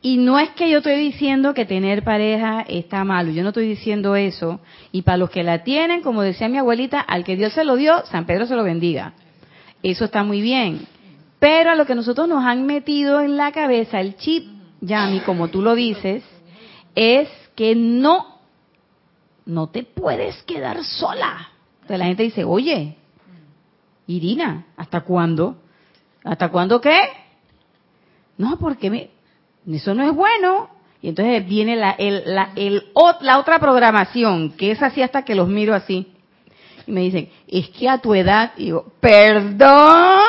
Y 0.00 0.16
no 0.16 0.38
es 0.38 0.48
que 0.52 0.70
yo 0.70 0.78
estoy 0.78 0.98
diciendo 0.98 1.52
que 1.52 1.66
tener 1.66 2.04
pareja 2.04 2.64
está 2.66 3.04
malo, 3.04 3.32
yo 3.32 3.42
no 3.42 3.50
estoy 3.50 3.68
diciendo 3.68 4.16
eso. 4.16 4.60
Y 4.92 5.02
para 5.02 5.18
los 5.18 5.28
que 5.28 5.42
la 5.42 5.62
tienen, 5.62 6.00
como 6.00 6.22
decía 6.22 6.48
mi 6.48 6.56
abuelita, 6.56 7.00
al 7.00 7.22
que 7.22 7.36
Dios 7.36 7.52
se 7.52 7.64
lo 7.64 7.76
dio, 7.76 8.02
San 8.06 8.24
Pedro 8.24 8.46
se 8.46 8.56
lo 8.56 8.64
bendiga. 8.64 9.12
Eso 9.82 10.06
está 10.06 10.24
muy 10.24 10.40
bien. 10.40 10.86
Pero 11.38 11.72
a 11.72 11.74
lo 11.74 11.84
que 11.84 11.94
nosotros 11.94 12.26
nos 12.26 12.42
han 12.42 12.64
metido 12.64 13.20
en 13.20 13.36
la 13.36 13.52
cabeza, 13.52 14.00
el 14.00 14.16
chip, 14.16 14.48
Yami, 14.80 15.20
como 15.20 15.48
tú 15.48 15.60
lo 15.60 15.74
dices, 15.74 16.24
es 16.94 17.28
que 17.56 17.74
no, 17.74 18.38
no 19.46 19.68
te 19.68 19.82
puedes 19.82 20.42
quedar 20.44 20.84
sola. 20.84 21.48
Entonces 21.76 21.98
la 21.98 22.04
gente 22.04 22.22
dice, 22.22 22.44
oye, 22.44 22.96
Irina, 24.06 24.66
¿hasta 24.76 25.00
cuándo? 25.00 25.56
¿Hasta 26.22 26.50
cuándo 26.50 26.80
qué? 26.80 26.98
No, 28.38 28.58
porque 28.58 28.90
me, 28.90 29.10
eso 29.68 29.94
no 29.94 30.04
es 30.04 30.14
bueno. 30.14 30.68
Y 31.02 31.08
entonces 31.08 31.46
viene 31.46 31.76
la, 31.76 31.92
el, 31.92 32.22
la, 32.26 32.52
el, 32.56 32.84
la 33.20 33.38
otra 33.38 33.58
programación, 33.58 34.52
que 34.52 34.70
es 34.72 34.82
así 34.82 35.02
hasta 35.02 35.24
que 35.24 35.34
los 35.34 35.48
miro 35.48 35.74
así. 35.74 36.12
Y 36.86 36.92
me 36.92 37.00
dicen, 37.00 37.30
es 37.48 37.68
que 37.70 37.88
a 37.88 37.98
tu 37.98 38.14
edad, 38.14 38.52
digo, 38.56 38.92
perdón. 39.00 40.20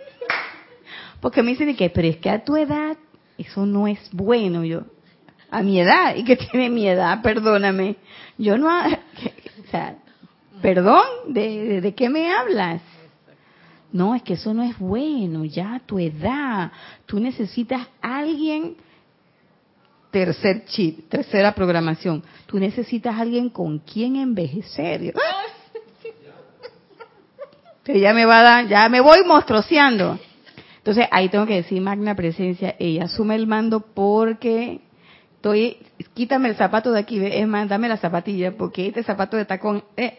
Porque 1.20 1.42
me 1.42 1.52
dicen 1.52 1.76
que, 1.76 1.90
pero 1.90 2.08
es 2.08 2.16
que 2.18 2.30
a 2.30 2.44
tu 2.44 2.56
edad 2.56 2.96
eso 3.38 3.66
no 3.66 3.86
es 3.86 3.98
bueno. 4.12 4.64
Yo, 4.64 4.82
a 5.50 5.62
mi 5.62 5.80
edad 5.80 6.16
y 6.16 6.24
que 6.24 6.36
tiene 6.36 6.70
mi 6.70 6.88
edad, 6.88 7.22
perdóname. 7.22 7.96
Yo 8.38 8.58
no, 8.58 8.68
o 8.68 9.70
sea, 9.70 9.96
perdón, 10.60 11.04
¿de, 11.28 11.80
de, 11.80 11.94
qué 11.94 12.08
me 12.08 12.32
hablas? 12.32 12.82
No, 13.92 14.14
es 14.14 14.22
que 14.22 14.34
eso 14.34 14.52
no 14.52 14.62
es 14.62 14.78
bueno, 14.78 15.44
ya 15.44 15.80
tu 15.86 15.98
edad. 15.98 16.72
Tú 17.06 17.20
necesitas 17.20 17.86
alguien, 18.00 18.76
tercer 20.10 20.64
chip, 20.66 21.08
tercera 21.08 21.54
programación. 21.54 22.22
Tú 22.46 22.58
necesitas 22.58 23.18
alguien 23.18 23.48
con 23.48 23.78
quien 23.78 24.16
envejecer. 24.16 25.14
Pero 27.84 27.98
ya 27.98 28.12
me 28.12 28.26
va 28.26 28.40
a 28.40 28.42
dar, 28.42 28.66
ya 28.66 28.88
me 28.88 29.00
voy 29.00 29.24
monstruoseando. 29.24 30.18
Entonces 30.78 31.06
ahí 31.10 31.28
tengo 31.28 31.46
que 31.46 31.54
decir, 31.54 31.80
magna 31.80 32.14
presencia, 32.14 32.74
ella 32.78 33.04
asume 33.04 33.36
el 33.36 33.46
mando 33.46 33.80
porque 33.80 34.80
estoy, 35.46 35.76
quítame 36.14 36.48
el 36.48 36.56
zapato 36.56 36.90
de 36.92 37.00
aquí, 37.00 37.24
es 37.24 37.46
más, 37.46 37.68
dame 37.68 37.88
la 37.88 37.96
zapatilla, 37.96 38.56
porque 38.56 38.88
este 38.88 39.02
zapato 39.04 39.36
de 39.36 39.44
tacón, 39.44 39.84
eh, 39.96 40.18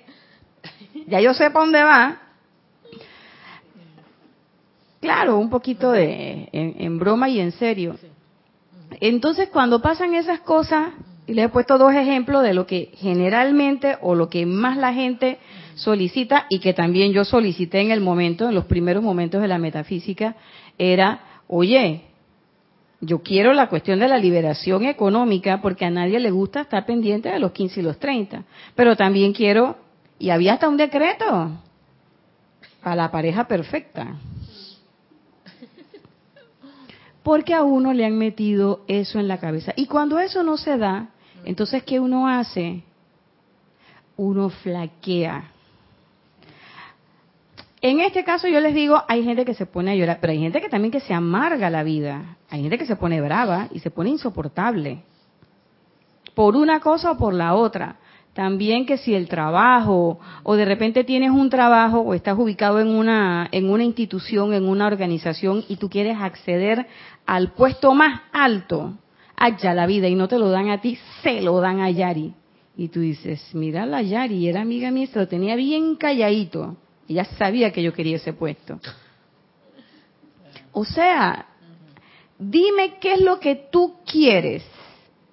ya 1.07 1.19
yo 1.19 1.33
sé 1.33 1.49
para 1.51 1.65
dónde 1.65 1.83
va. 1.83 2.21
Claro, 5.01 5.37
un 5.37 5.49
poquito 5.49 5.91
de, 5.91 6.49
en, 6.51 6.97
broma 6.97 7.29
y 7.29 7.39
en 7.39 7.51
serio. 7.51 7.95
Entonces, 8.99 9.49
cuando 9.49 9.81
pasan 9.81 10.15
esas 10.15 10.39
cosas, 10.39 10.89
y 11.27 11.33
les 11.33 11.45
he 11.45 11.49
puesto 11.49 11.77
dos 11.77 11.93
ejemplos 11.93 12.41
de 12.41 12.53
lo 12.53 12.65
que 12.65 12.91
generalmente 12.95 13.97
o 14.01 14.15
lo 14.15 14.29
que 14.29 14.45
más 14.45 14.77
la 14.77 14.93
gente 14.93 15.39
solicita 15.75 16.45
y 16.49 16.59
que 16.59 16.73
también 16.73 17.11
yo 17.11 17.25
solicité 17.25 17.81
en 17.81 17.91
el 17.91 17.99
momento, 17.99 18.47
en 18.47 18.55
los 18.55 18.65
primeros 18.65 19.03
momentos 19.03 19.41
de 19.41 19.47
la 19.49 19.59
metafísica, 19.59 20.35
era, 20.77 21.41
oye, 21.47 22.06
yo 22.99 23.21
quiero 23.21 23.53
la 23.53 23.69
cuestión 23.69 23.99
de 23.99 24.07
la 24.07 24.17
liberación 24.17 24.85
económica 24.85 25.61
porque 25.61 25.85
a 25.85 25.89
nadie 25.89 26.19
le 26.19 26.31
gusta 26.31 26.61
estar 26.61 26.85
pendiente 26.85 27.29
de 27.29 27.39
los 27.39 27.51
15 27.51 27.79
y 27.79 27.83
los 27.83 27.99
30. 27.99 28.43
Pero 28.75 28.95
también 28.95 29.33
quiero, 29.33 29.77
y 30.17 30.31
había 30.31 30.53
hasta 30.53 30.67
un 30.67 30.77
decreto, 30.77 31.51
para 32.81 32.95
la 32.95 33.11
pareja 33.11 33.47
perfecta. 33.47 34.15
Porque 37.21 37.53
a 37.53 37.61
uno 37.61 37.93
le 37.93 38.05
han 38.05 38.17
metido 38.17 38.83
eso 38.87 39.19
en 39.19 39.27
la 39.27 39.37
cabeza. 39.39 39.73
Y 39.75 39.85
cuando 39.85 40.17
eso 40.17 40.43
no 40.43 40.57
se 40.57 40.77
da, 40.77 41.09
entonces 41.43 41.83
¿qué 41.83 41.99
uno 41.99 42.27
hace? 42.27 42.83
Uno 44.15 44.49
flaquea. 44.49 45.51
En 47.81 47.99
este 47.99 48.23
caso 48.23 48.47
yo 48.47 48.59
les 48.59 48.73
digo, 48.73 49.03
hay 49.07 49.23
gente 49.23 49.45
que 49.45 49.53
se 49.53 49.67
pone 49.67 49.91
a 49.91 49.95
llorar, 49.95 50.17
pero 50.19 50.33
hay 50.33 50.39
gente 50.39 50.61
que 50.61 50.69
también 50.69 50.91
que 50.91 50.99
se 50.99 51.13
amarga 51.13 51.69
la 51.69 51.83
vida. 51.83 52.37
Hay 52.49 52.61
gente 52.61 52.77
que 52.77 52.87
se 52.87 52.95
pone 52.95 53.21
brava 53.21 53.67
y 53.71 53.79
se 53.79 53.91
pone 53.91 54.09
insoportable. 54.09 55.03
Por 56.33 56.55
una 56.55 56.79
cosa 56.79 57.11
o 57.11 57.17
por 57.17 57.33
la 57.33 57.53
otra. 57.53 57.97
También 58.33 58.85
que 58.85 58.97
si 58.97 59.13
el 59.13 59.27
trabajo 59.27 60.19
o 60.43 60.55
de 60.55 60.65
repente 60.65 61.03
tienes 61.03 61.31
un 61.31 61.49
trabajo 61.49 61.99
o 61.99 62.13
estás 62.13 62.37
ubicado 62.37 62.79
en 62.79 62.87
una 62.87 63.47
en 63.51 63.69
una 63.69 63.83
institución, 63.83 64.53
en 64.53 64.67
una 64.67 64.85
organización 64.85 65.63
y 65.67 65.77
tú 65.77 65.89
quieres 65.89 66.17
acceder 66.19 66.85
al 67.25 67.53
puesto 67.53 67.93
más 67.95 68.21
alto, 68.31 68.93
allá 69.35 69.73
la 69.73 69.87
vida 69.87 70.07
y 70.07 70.15
no 70.15 70.27
te 70.27 70.37
lo 70.37 70.49
dan 70.49 70.69
a 70.69 70.81
ti, 70.81 70.99
se 71.23 71.41
lo 71.41 71.59
dan 71.59 71.79
a 71.79 71.89
Yari. 71.89 72.33
Y 72.75 72.89
tú 72.89 72.99
dices, 72.99 73.41
mira 73.53 73.87
la 73.87 74.03
Yari, 74.03 74.47
era 74.47 74.61
amiga 74.61 74.91
mía, 74.91 75.07
se 75.07 75.17
lo 75.17 75.27
tenía 75.27 75.55
bien 75.55 75.95
calladito 75.95 76.77
ella 77.07 77.25
sabía 77.37 77.71
que 77.71 77.83
yo 77.83 77.93
quería 77.93 78.17
ese 78.17 78.33
puesto. 78.33 78.79
O 80.71 80.85
sea, 80.85 81.47
dime 82.37 82.97
qué 82.99 83.13
es 83.13 83.21
lo 83.21 83.39
que 83.39 83.55
tú 83.55 83.95
quieres. 84.05 84.63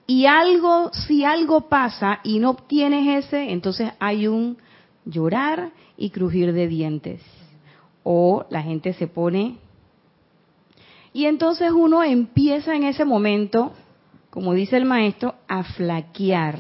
Y 0.06 0.26
algo, 0.26 0.90
si 0.92 1.24
algo 1.24 1.68
pasa 1.68 2.20
y 2.22 2.38
no 2.38 2.50
obtienes 2.50 3.24
ese, 3.24 3.50
entonces 3.50 3.92
hay 3.98 4.26
un 4.26 4.58
llorar 5.04 5.70
y 5.96 6.10
crujir 6.10 6.52
de 6.52 6.68
dientes. 6.68 7.22
O 8.02 8.46
la 8.50 8.62
gente 8.62 8.92
se 8.92 9.06
pone... 9.06 9.58
Y 11.16 11.26
entonces 11.26 11.70
uno 11.70 12.02
empieza 12.02 12.74
en 12.74 12.82
ese 12.82 13.04
momento, 13.04 13.72
como 14.30 14.52
dice 14.52 14.76
el 14.76 14.84
maestro, 14.84 15.36
a 15.46 15.62
flaquear. 15.62 16.58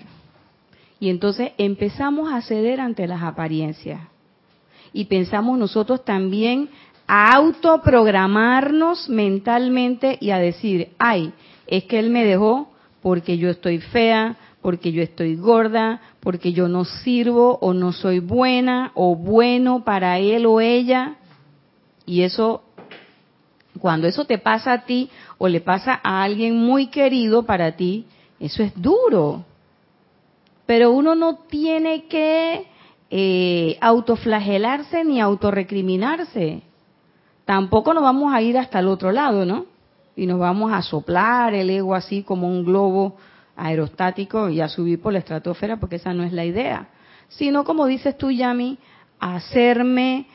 Y 1.00 1.10
entonces 1.10 1.50
empezamos 1.58 2.32
a 2.32 2.40
ceder 2.40 2.80
ante 2.80 3.08
las 3.08 3.20
apariencias. 3.24 4.00
Y 4.94 5.06
pensamos 5.06 5.58
nosotros 5.58 6.04
también 6.04 6.70
a 7.08 7.32
autoprogramarnos 7.34 9.08
mentalmente 9.08 10.16
y 10.20 10.30
a 10.30 10.38
decir, 10.38 10.92
ay, 10.98 11.32
es 11.66 11.84
que 11.84 11.98
él 11.98 12.10
me 12.10 12.24
dejó 12.24 12.70
porque 13.02 13.36
yo 13.36 13.50
estoy 13.50 13.80
fea, 13.80 14.36
porque 14.62 14.92
yo 14.92 15.02
estoy 15.02 15.34
gorda, 15.34 16.00
porque 16.20 16.52
yo 16.52 16.68
no 16.68 16.84
sirvo 16.84 17.58
o 17.60 17.74
no 17.74 17.92
soy 17.92 18.20
buena 18.20 18.92
o 18.94 19.16
bueno 19.16 19.84
para 19.84 20.20
él 20.20 20.46
o 20.46 20.60
ella. 20.60 21.16
Y 22.06 22.22
eso, 22.22 22.62
cuando 23.80 24.06
eso 24.06 24.24
te 24.26 24.38
pasa 24.38 24.72
a 24.72 24.84
ti 24.84 25.10
o 25.38 25.48
le 25.48 25.60
pasa 25.60 26.00
a 26.04 26.22
alguien 26.22 26.56
muy 26.56 26.86
querido 26.86 27.42
para 27.42 27.72
ti, 27.76 28.06
eso 28.38 28.62
es 28.62 28.72
duro. 28.80 29.44
Pero 30.66 30.92
uno 30.92 31.16
no 31.16 31.40
tiene 31.48 32.04
que 32.04 32.68
eh, 33.10 33.76
autoflagelarse 33.80 35.04
ni 35.04 35.20
autorrecriminarse. 35.20 36.62
Tampoco 37.44 37.92
nos 37.94 38.02
vamos 38.02 38.32
a 38.32 38.40
ir 38.40 38.56
hasta 38.58 38.78
el 38.78 38.88
otro 38.88 39.12
lado, 39.12 39.44
¿no? 39.44 39.66
Y 40.16 40.26
nos 40.26 40.38
vamos 40.38 40.72
a 40.72 40.82
soplar 40.82 41.54
el 41.54 41.70
ego 41.70 41.94
así 41.94 42.22
como 42.22 42.48
un 42.48 42.64
globo 42.64 43.16
aerostático 43.56 44.48
y 44.48 44.60
a 44.60 44.68
subir 44.68 45.00
por 45.00 45.12
la 45.12 45.18
estratosfera, 45.18 45.78
porque 45.78 45.96
esa 45.96 46.14
no 46.14 46.24
es 46.24 46.32
la 46.32 46.44
idea. 46.44 46.88
Sino, 47.28 47.64
como 47.64 47.86
dices 47.86 48.16
tú, 48.16 48.30
Yami, 48.30 48.78
hacerme 49.18 50.26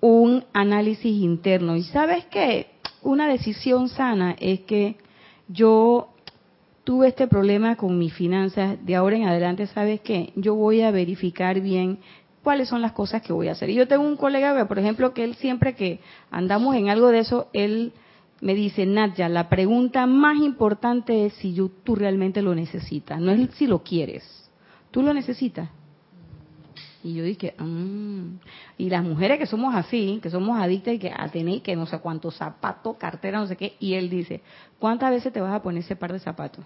un 0.00 0.44
análisis 0.52 1.22
interno. 1.22 1.76
Y 1.76 1.82
sabes 1.84 2.24
qué? 2.26 2.70
Una 3.02 3.28
decisión 3.28 3.88
sana 3.88 4.36
es 4.38 4.60
que 4.60 4.96
yo 5.48 6.08
tuve 6.86 7.08
este 7.08 7.26
problema 7.26 7.74
con 7.74 7.98
mis 7.98 8.14
finanzas, 8.14 8.78
de 8.86 8.94
ahora 8.94 9.16
en 9.16 9.26
adelante, 9.26 9.66
¿sabes 9.66 10.00
qué? 10.02 10.32
Yo 10.36 10.54
voy 10.54 10.82
a 10.82 10.92
verificar 10.92 11.60
bien 11.60 11.98
cuáles 12.44 12.68
son 12.68 12.80
las 12.80 12.92
cosas 12.92 13.22
que 13.22 13.32
voy 13.32 13.48
a 13.48 13.52
hacer. 13.52 13.70
Y 13.70 13.74
yo 13.74 13.88
tengo 13.88 14.04
un 14.04 14.16
colega, 14.16 14.68
por 14.68 14.78
ejemplo, 14.78 15.12
que 15.12 15.24
él 15.24 15.34
siempre 15.34 15.74
que 15.74 15.98
andamos 16.30 16.76
en 16.76 16.88
algo 16.88 17.08
de 17.08 17.18
eso, 17.18 17.48
él 17.52 17.92
me 18.40 18.54
dice, 18.54 18.86
Nadja, 18.86 19.28
la 19.28 19.48
pregunta 19.48 20.06
más 20.06 20.36
importante 20.38 21.26
es 21.26 21.32
si 21.34 21.56
tú 21.82 21.96
realmente 21.96 22.40
lo 22.40 22.54
necesitas, 22.54 23.20
no 23.20 23.32
es 23.32 23.50
si 23.54 23.66
lo 23.66 23.82
quieres, 23.82 24.48
tú 24.92 25.02
lo 25.02 25.12
necesitas. 25.12 25.68
Y 27.06 27.14
yo 27.14 27.22
dije, 27.22 27.54
mm". 27.56 28.38
y 28.78 28.90
las 28.90 29.04
mujeres 29.04 29.38
que 29.38 29.46
somos 29.46 29.76
así, 29.76 30.18
que 30.20 30.28
somos 30.28 30.58
adictas 30.58 30.94
y 30.94 30.98
que 30.98 31.12
a 31.16 31.28
tener 31.28 31.62
que 31.62 31.76
no 31.76 31.86
sé 31.86 32.00
cuántos 32.00 32.34
zapatos, 32.34 32.96
cartera, 32.96 33.38
no 33.38 33.46
sé 33.46 33.54
qué, 33.54 33.76
y 33.78 33.94
él 33.94 34.10
dice, 34.10 34.40
¿cuántas 34.80 35.10
veces 35.12 35.32
te 35.32 35.40
vas 35.40 35.54
a 35.54 35.62
poner 35.62 35.84
ese 35.84 35.94
par 35.94 36.12
de 36.12 36.18
zapatos? 36.18 36.64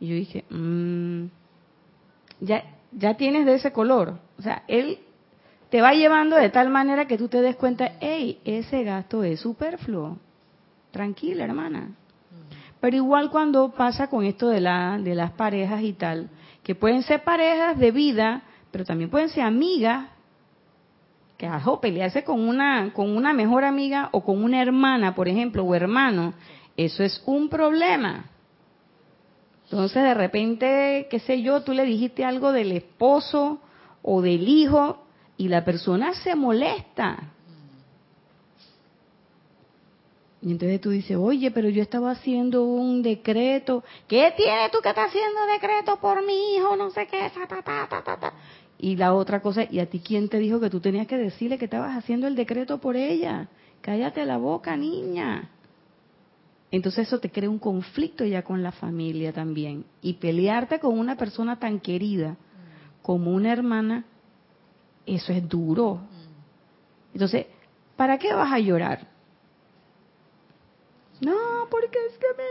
Y 0.00 0.06
yo 0.06 0.14
dije, 0.14 0.46
mm, 0.48 1.26
ya, 2.40 2.64
ya 2.92 3.14
tienes 3.18 3.44
de 3.44 3.56
ese 3.56 3.72
color. 3.72 4.20
O 4.38 4.42
sea, 4.42 4.62
él 4.68 4.98
te 5.68 5.82
va 5.82 5.92
llevando 5.92 6.36
de 6.36 6.48
tal 6.48 6.70
manera 6.70 7.06
que 7.06 7.18
tú 7.18 7.28
te 7.28 7.42
des 7.42 7.56
cuenta, 7.56 7.92
hey, 8.00 8.40
ese 8.46 8.84
gasto 8.84 9.22
es 9.22 9.40
superfluo. 9.40 10.16
Tranquila, 10.92 11.44
hermana. 11.44 11.90
Pero 12.80 12.96
igual 12.96 13.30
cuando 13.30 13.68
pasa 13.72 14.08
con 14.08 14.24
esto 14.24 14.48
de, 14.48 14.62
la, 14.62 14.98
de 14.98 15.14
las 15.14 15.32
parejas 15.32 15.82
y 15.82 15.92
tal, 15.92 16.30
que 16.66 16.74
pueden 16.74 17.04
ser 17.04 17.22
parejas 17.22 17.78
de 17.78 17.92
vida, 17.92 18.42
pero 18.72 18.84
también 18.84 19.08
pueden 19.08 19.28
ser 19.28 19.44
amigas, 19.44 20.08
que 21.38 21.46
ajo, 21.46 21.80
pelearse 21.80 22.24
con 22.24 22.40
una, 22.40 22.92
con 22.92 23.16
una 23.16 23.32
mejor 23.32 23.62
amiga 23.62 24.08
o 24.10 24.24
con 24.24 24.42
una 24.42 24.60
hermana, 24.60 25.14
por 25.14 25.28
ejemplo, 25.28 25.62
o 25.62 25.76
hermano, 25.76 26.34
eso 26.76 27.04
es 27.04 27.22
un 27.24 27.48
problema. 27.48 28.24
Entonces, 29.62 30.02
de 30.02 30.14
repente, 30.14 31.06
qué 31.08 31.20
sé 31.20 31.40
yo, 31.40 31.62
tú 31.62 31.72
le 31.72 31.84
dijiste 31.84 32.24
algo 32.24 32.50
del 32.50 32.72
esposo 32.72 33.60
o 34.02 34.20
del 34.20 34.48
hijo 34.48 35.06
y 35.36 35.46
la 35.46 35.64
persona 35.64 36.14
se 36.14 36.34
molesta. 36.34 37.32
Y 40.46 40.52
entonces 40.52 40.80
tú 40.80 40.90
dices, 40.90 41.16
oye, 41.16 41.50
pero 41.50 41.68
yo 41.68 41.82
estaba 41.82 42.12
haciendo 42.12 42.62
un 42.62 43.02
decreto. 43.02 43.82
¿Qué 44.06 44.32
tienes 44.36 44.70
tú 44.70 44.78
que 44.80 44.90
estás 44.90 45.08
haciendo 45.08 45.44
decreto 45.52 45.96
por 45.96 46.24
mi 46.24 46.54
hijo? 46.54 46.76
No 46.76 46.88
sé 46.90 47.08
qué. 47.08 47.28
y 48.78 48.94
la 48.94 49.12
otra 49.12 49.42
cosa, 49.42 49.64
¿y 49.68 49.80
a 49.80 49.90
ti 49.90 49.98
quién 49.98 50.28
te 50.28 50.38
dijo 50.38 50.60
que 50.60 50.70
tú 50.70 50.78
tenías 50.78 51.08
que 51.08 51.16
decirle 51.16 51.58
que 51.58 51.64
estabas 51.64 51.96
haciendo 51.96 52.28
el 52.28 52.36
decreto 52.36 52.78
por 52.78 52.94
ella? 52.94 53.48
Cállate 53.80 54.24
la 54.24 54.36
boca, 54.36 54.76
niña. 54.76 55.50
Entonces 56.70 57.08
eso 57.08 57.18
te 57.18 57.28
crea 57.28 57.50
un 57.50 57.58
conflicto 57.58 58.24
ya 58.24 58.44
con 58.44 58.62
la 58.62 58.70
familia 58.70 59.32
también. 59.32 59.84
Y 60.00 60.12
pelearte 60.12 60.78
con 60.78 60.96
una 60.96 61.16
persona 61.16 61.58
tan 61.58 61.80
querida 61.80 62.36
como 63.02 63.32
una 63.32 63.52
hermana, 63.52 64.04
eso 65.06 65.32
es 65.32 65.48
duro. 65.48 66.02
Entonces, 67.12 67.46
¿para 67.96 68.16
qué 68.16 68.32
vas 68.32 68.52
a 68.52 68.60
llorar? 68.60 69.15
No, 71.20 71.66
porque 71.70 71.98
es 72.08 72.18
que 72.18 72.26
me... 72.36 72.44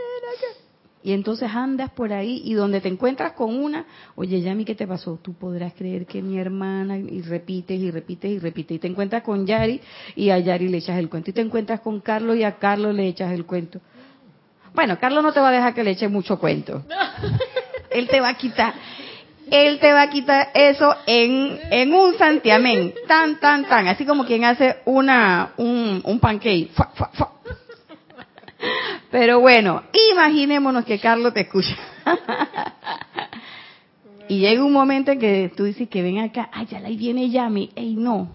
Y 1.06 1.12
entonces 1.12 1.48
andas 1.54 1.90
por 1.90 2.12
ahí 2.12 2.42
y 2.44 2.54
donde 2.54 2.80
te 2.80 2.88
encuentras 2.88 3.32
con 3.34 3.54
una, 3.54 3.86
oye, 4.16 4.40
Yami, 4.40 4.64
¿qué 4.64 4.74
te 4.74 4.88
pasó? 4.88 5.20
Tú 5.22 5.34
podrás 5.34 5.72
creer 5.74 6.04
que 6.04 6.20
mi 6.20 6.36
hermana, 6.36 6.98
y 6.98 7.22
repites 7.22 7.78
y 7.78 7.92
repites 7.92 8.28
y 8.32 8.38
repites. 8.40 8.76
Y 8.76 8.80
te 8.80 8.88
encuentras 8.88 9.22
con 9.22 9.46
Yari 9.46 9.80
y 10.16 10.30
a 10.30 10.38
Yari 10.40 10.68
le 10.68 10.78
echas 10.78 10.98
el 10.98 11.08
cuento. 11.08 11.30
Y 11.30 11.32
te 11.32 11.42
encuentras 11.42 11.78
con 11.78 12.00
Carlos 12.00 12.36
y 12.36 12.42
a 12.42 12.56
Carlos 12.56 12.92
le 12.92 13.06
echas 13.06 13.32
el 13.32 13.46
cuento. 13.46 13.80
Bueno, 14.74 14.98
Carlos 14.98 15.22
no 15.22 15.32
te 15.32 15.38
va 15.38 15.50
a 15.50 15.52
dejar 15.52 15.74
que 15.74 15.84
le 15.84 15.92
eche 15.92 16.08
mucho 16.08 16.40
cuento. 16.40 16.82
Él 17.90 18.08
te 18.08 18.20
va 18.20 18.30
a 18.30 18.34
quitar, 18.34 18.74
él 19.48 19.78
te 19.78 19.92
va 19.92 20.02
a 20.02 20.10
quitar 20.10 20.48
eso 20.54 20.94
en, 21.06 21.58
en 21.70 21.94
un 21.94 22.18
santiamén, 22.18 22.92
tan, 23.06 23.38
tan, 23.38 23.64
tan, 23.68 23.86
así 23.86 24.04
como 24.04 24.26
quien 24.26 24.44
hace 24.44 24.78
una, 24.84 25.52
un, 25.56 26.02
un 26.04 26.18
pancake. 26.18 26.72
Pero 29.10 29.40
bueno, 29.40 29.82
imaginémonos 30.10 30.84
que 30.84 30.98
Carlos 30.98 31.32
te 31.32 31.42
escucha. 31.42 31.76
y 34.28 34.40
llega 34.40 34.64
un 34.64 34.72
momento 34.72 35.12
en 35.12 35.18
que 35.18 35.52
tú 35.56 35.64
dices 35.64 35.88
que 35.88 36.02
ven 36.02 36.18
acá, 36.18 36.50
ay, 36.52 36.66
ya 36.66 36.78
ahí 36.78 36.96
viene 36.96 37.30
Yami, 37.30 37.70
ey, 37.74 37.94
no, 37.94 38.30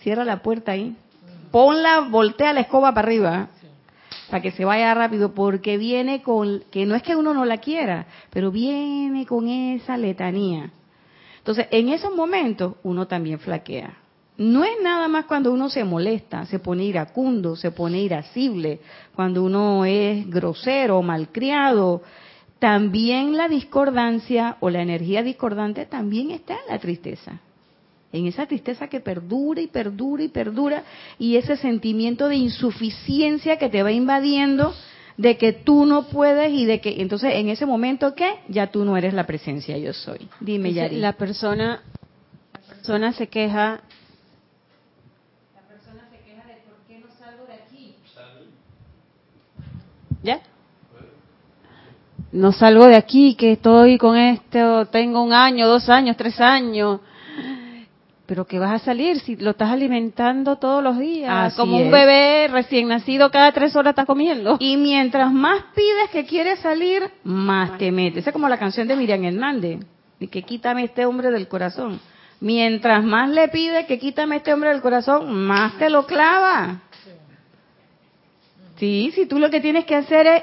cierra 0.00 0.24
la 0.24 0.42
puerta 0.42 0.72
ahí, 0.72 0.96
ponla, 1.50 2.00
voltea 2.00 2.52
la 2.52 2.60
escoba 2.60 2.92
para 2.92 3.06
arriba, 3.06 3.48
para 4.30 4.42
que 4.42 4.52
se 4.52 4.64
vaya 4.64 4.92
rápido, 4.94 5.34
porque 5.34 5.78
viene 5.78 6.22
con, 6.22 6.64
que 6.70 6.86
no 6.86 6.94
es 6.94 7.02
que 7.02 7.16
uno 7.16 7.34
no 7.34 7.44
la 7.44 7.58
quiera, 7.58 8.06
pero 8.30 8.50
viene 8.50 9.26
con 9.26 9.48
esa 9.48 9.96
letanía. 9.96 10.70
Entonces, 11.38 11.68
en 11.70 11.90
esos 11.90 12.14
momentos 12.14 12.74
uno 12.82 13.06
también 13.06 13.38
flaquea. 13.38 13.98
No 14.36 14.64
es 14.64 14.72
nada 14.82 15.06
más 15.08 15.26
cuando 15.26 15.52
uno 15.52 15.70
se 15.70 15.84
molesta, 15.84 16.44
se 16.46 16.58
pone 16.58 16.84
iracundo, 16.84 17.54
se 17.56 17.70
pone 17.70 18.00
irascible, 18.00 18.80
cuando 19.14 19.44
uno 19.44 19.84
es 19.84 20.28
grosero, 20.28 21.02
malcriado. 21.02 22.02
También 22.58 23.36
la 23.36 23.48
discordancia 23.48 24.56
o 24.60 24.70
la 24.70 24.82
energía 24.82 25.22
discordante 25.22 25.86
también 25.86 26.30
está 26.30 26.54
en 26.54 26.72
la 26.72 26.78
tristeza 26.78 27.40
en 28.14 28.26
esa 28.26 28.46
tristeza 28.46 28.86
que 28.86 29.00
perdura 29.00 29.60
y 29.60 29.66
perdura 29.66 30.22
y 30.22 30.28
perdura 30.28 30.84
y 31.18 31.36
ese 31.36 31.56
sentimiento 31.56 32.28
de 32.28 32.36
insuficiencia 32.36 33.58
que 33.58 33.68
te 33.68 33.82
va 33.82 33.90
invadiendo 33.90 34.72
de 35.16 35.36
que 35.36 35.52
tú 35.52 35.84
no 35.84 36.08
puedes 36.08 36.52
y 36.52 36.64
de 36.64 36.80
que 36.80 37.02
entonces 37.02 37.34
en 37.34 37.48
ese 37.48 37.66
momento 37.66 38.14
que 38.14 38.36
ya 38.48 38.68
tú 38.68 38.84
no 38.84 38.96
eres 38.96 39.14
la 39.14 39.26
presencia 39.26 39.76
yo 39.78 39.92
soy. 39.92 40.28
Dime 40.40 40.72
Yari. 40.72 40.96
La 40.96 41.14
persona 41.14 41.82
la 42.52 42.60
persona 42.60 43.12
se 43.12 43.26
queja 43.26 43.80
la 45.54 45.60
persona 45.62 46.08
se 46.10 46.18
queja 46.18 46.46
de 46.46 46.54
por 46.68 46.76
qué 46.86 46.98
no 46.98 47.06
salgo 47.18 47.46
de 47.46 47.54
aquí. 47.54 47.96
¿Ya? 50.24 50.40
No 52.32 52.50
salgo 52.50 52.86
de 52.86 52.96
aquí, 52.96 53.36
que 53.36 53.52
estoy 53.52 53.96
con 53.96 54.16
esto, 54.16 54.86
tengo 54.86 55.22
un 55.22 55.32
año, 55.32 55.68
dos 55.68 55.88
años, 55.88 56.16
tres 56.16 56.40
años 56.40 57.00
pero 58.26 58.46
que 58.46 58.58
vas 58.58 58.72
a 58.72 58.84
salir 58.84 59.20
si 59.20 59.36
lo 59.36 59.50
estás 59.50 59.70
alimentando 59.70 60.56
todos 60.56 60.82
los 60.82 60.98
días, 60.98 61.54
como 61.54 61.76
un 61.76 61.90
bebé 61.90 62.48
recién 62.48 62.88
nacido 62.88 63.30
cada 63.30 63.52
tres 63.52 63.76
horas 63.76 63.92
está 63.92 64.06
comiendo. 64.06 64.56
Y 64.60 64.76
mientras 64.76 65.30
más 65.32 65.62
pides 65.74 66.10
que 66.10 66.24
quieres 66.24 66.60
salir, 66.60 67.02
más 67.22 67.76
te 67.76 67.92
metes. 67.92 68.26
es 68.26 68.32
como 68.32 68.48
la 68.48 68.58
canción 68.58 68.88
de 68.88 68.96
Miriam 68.96 69.24
Hernández, 69.24 69.80
de 70.18 70.28
que 70.28 70.42
quítame 70.42 70.84
este 70.84 71.04
hombre 71.04 71.30
del 71.30 71.48
corazón. 71.48 72.00
Mientras 72.40 73.04
más 73.04 73.28
le 73.28 73.48
pides 73.48 73.86
que 73.86 73.98
quítame 73.98 74.36
este 74.36 74.52
hombre 74.52 74.70
del 74.70 74.80
corazón, 74.80 75.32
más 75.46 75.78
te 75.78 75.90
lo 75.90 76.06
clava. 76.06 76.80
Sí, 78.76 79.12
si 79.14 79.26
tú 79.26 79.38
lo 79.38 79.50
que 79.50 79.60
tienes 79.60 79.84
que 79.84 79.94
hacer 79.94 80.26
es 80.26 80.42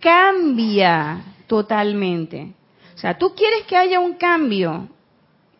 cambia 0.00 1.22
totalmente. 1.46 2.52
O 2.94 2.98
sea, 2.98 3.16
tú 3.18 3.34
quieres 3.34 3.64
que 3.66 3.76
haya 3.76 4.00
un 4.00 4.14
cambio, 4.14 4.88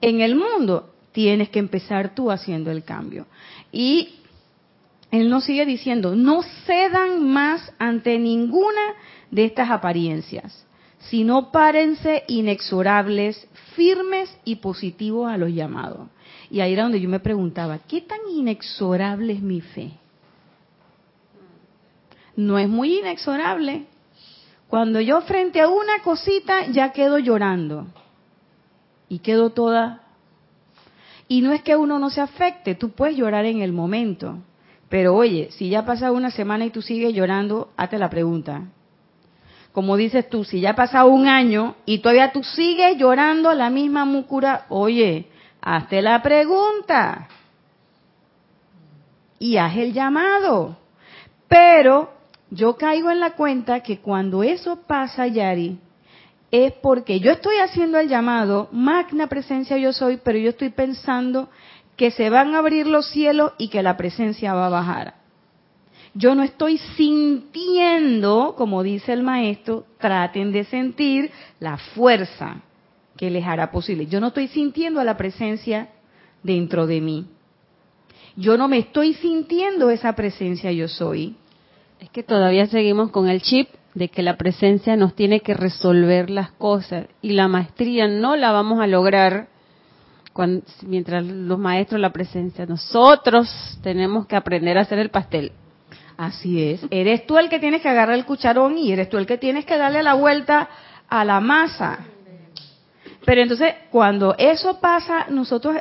en 0.01 0.21
el 0.21 0.35
mundo, 0.35 0.93
tienes 1.13 1.49
que 1.49 1.59
empezar 1.59 2.15
tú 2.15 2.31
haciendo 2.31 2.71
el 2.71 2.85
cambio. 2.85 3.27
Y 3.73 4.17
él 5.11 5.31
nos 5.31 5.45
sigue 5.45 5.67
diciendo, 5.67 6.15
no 6.15 6.43
cedan 6.67 7.29
más 7.29 7.73
ante 7.79 8.19
ninguna 8.19 8.95
de 9.31 9.45
estas 9.45 9.71
apariencias, 9.71 10.67
sino 10.99 11.51
párense 11.51 12.25
inexorables, 12.29 13.49
firmes 13.75 14.37
y 14.45 14.57
positivos 14.57 15.31
a 15.31 15.39
los 15.39 15.51
llamados. 15.51 16.09
Y 16.51 16.61
ahí 16.61 16.73
era 16.73 16.85
donde 16.85 17.01
yo 17.01 17.09
me 17.09 17.21
preguntaba, 17.21 17.79
¿qué 17.89 18.01
tan 18.01 18.21
inexorable 18.31 19.33
es 19.33 19.41
mi 19.41 19.61
fe? 19.61 19.93
No 22.39 22.57
es 22.57 22.69
muy 22.69 23.01
inexorable. 23.01 23.87
Cuando 24.69 25.01
yo 25.01 25.23
frente 25.23 25.61
a 25.61 25.67
una 25.69 26.03
cosita 26.05 26.69
ya 26.69 26.93
quedo 26.93 27.19
llorando 27.19 27.89
y 29.09 29.19
quedo 29.19 29.51
toda... 29.51 30.03
Y 31.27 31.41
no 31.41 31.53
es 31.53 31.63
que 31.63 31.75
uno 31.75 31.99
no 31.99 32.11
se 32.11 32.21
afecte, 32.21 32.77
tú 32.77 32.91
puedes 32.91 33.17
llorar 33.17 33.45
en 33.45 33.61
el 33.61 33.73
momento, 33.73 34.39
pero 34.89 35.17
oye, 35.17 35.49
si 35.51 35.69
ya 35.69 35.81
ha 35.81 35.85
pasado 35.85 36.15
una 36.15 36.31
semana 36.31 36.65
y 36.65 36.71
tú 36.71 36.81
sigues 36.81 37.13
llorando, 37.13 37.73
hazte 37.77 37.99
la 37.99 38.09
pregunta. 38.09 38.69
Como 39.73 39.97
dices 39.97 40.31
tú, 40.31 40.45
si 40.45 40.61
ya 40.61 40.71
ha 40.71 40.77
pasado 40.77 41.09
un 41.09 41.27
año 41.27 41.75
y 41.87 41.99
todavía 41.99 42.31
tú 42.31 42.45
sigues 42.45 42.97
llorando 42.97 43.53
la 43.53 43.69
misma 43.69 44.05
mucura, 44.05 44.65
oye, 44.69 45.27
hazte 45.61 46.03
la 46.03 46.23
pregunta. 46.23 47.27
Y 49.41 49.57
haz 49.57 49.77
el 49.77 49.93
llamado. 49.93 50.77
Pero 51.49 52.18
yo 52.51 52.77
caigo 52.77 53.11
en 53.11 53.21
la 53.21 53.33
cuenta 53.33 53.81
que 53.81 53.99
cuando 53.99 54.43
eso 54.43 54.83
pasa, 54.87 55.27
Yari, 55.27 55.79
es 56.51 56.73
porque 56.83 57.21
yo 57.21 57.31
estoy 57.31 57.57
haciendo 57.57 57.99
el 57.99 58.09
llamado, 58.09 58.69
magna 58.73 59.27
presencia 59.27 59.77
yo 59.77 59.93
soy, 59.93 60.19
pero 60.23 60.39
yo 60.39 60.51
estoy 60.51 60.71
pensando 60.71 61.51
que 61.97 62.11
se 62.11 62.31
van 62.31 62.55
a 62.55 62.59
abrir 62.59 62.87
los 62.87 63.07
cielos 63.11 63.53
y 63.59 63.69
que 63.69 63.83
la 63.83 63.97
presencia 63.97 64.55
va 64.55 64.67
a 64.67 64.71
bajar. 64.71 65.15
Yo 66.15 66.35
no 66.35 66.43
estoy 66.43 66.79
sintiendo, 66.97 68.55
como 68.57 68.83
dice 68.83 69.13
el 69.13 69.23
maestro, 69.23 69.85
traten 69.99 70.53
de 70.53 70.65
sentir 70.65 71.31
la 71.61 71.77
fuerza 71.77 72.63
que 73.17 73.31
les 73.31 73.45
hará 73.45 73.71
posible. 73.71 74.07
Yo 74.07 74.21
no 74.21 74.29
estoy 74.29 74.49
sintiendo 74.49 75.01
a 75.01 75.05
la 75.05 75.17
presencia 75.17 75.89
dentro 76.43 76.87
de 76.87 77.01
mí. 77.01 77.27
Yo 78.37 78.57
no 78.57 78.69
me 78.69 78.79
estoy 78.79 79.15
sintiendo 79.15 79.91
esa 79.91 80.15
presencia 80.15 80.73
yo 80.73 80.89
soy. 80.89 81.37
Es 82.01 82.11
que 82.11 82.23
todavía 82.23 82.67
seguimos 82.67 83.11
con 83.11 83.29
el 83.29 83.43
chip 83.43 83.69
de 83.95 84.09
que 84.09 84.23
la 84.23 84.37
presencia 84.37 84.97
nos 84.97 85.15
tiene 85.15 85.41
que 85.41 85.55
resolver 85.55 86.31
las 86.31 86.53
cosas 86.53 87.07
y 87.21 87.33
la 87.33 87.49
maestría 87.49 88.07
no 88.07 88.37
la 88.37 88.53
vamos 88.53 88.81
a 88.81 88.87
lograr 88.87 89.49
mientras 90.83 91.25
los 91.25 91.59
maestros 91.59 92.01
la 92.01 92.13
presencia, 92.13 92.67
nosotros 92.67 93.49
tenemos 93.83 94.27
que 94.27 94.37
aprender 94.37 94.79
a 94.79 94.83
hacer 94.83 94.99
el 94.99 95.11
pastel. 95.11 95.53
Así 96.17 96.63
es. 96.63 96.81
Eres 96.91 97.27
tú 97.27 97.39
el 97.39 97.49
que 97.49 97.59
tienes 97.59 97.83
que 97.83 97.89
agarrar 97.89 98.17
el 98.17 98.25
cucharón 98.25 98.77
y 98.77 98.93
eres 98.93 99.09
tú 99.09 99.19
el 99.19 99.27
que 99.27 99.39
tienes 99.39 99.65
que 99.65 99.77
darle 99.77 100.03
la 100.03 100.15
vuelta 100.15 100.69
a 101.09 101.25
la 101.25 101.41
masa. 101.41 102.01
Pero 103.25 103.43
entonces, 103.43 103.75
cuando 103.91 104.35
eso 104.39 104.81
pasa, 104.81 105.27
nosotros, 105.29 105.77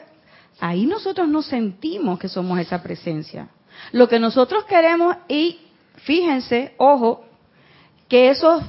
ahí 0.60 0.86
nosotros 0.86 1.28
no 1.28 1.42
sentimos 1.42 2.20
que 2.20 2.28
somos 2.28 2.60
esa 2.60 2.82
presencia. 2.82 3.50
Lo 3.92 4.08
que 4.08 4.20
nosotros 4.20 4.66
queremos, 4.66 5.16
y 5.28 5.60
fíjense, 5.98 6.74
ojo, 6.78 7.26
que 8.08 8.30
esos 8.30 8.64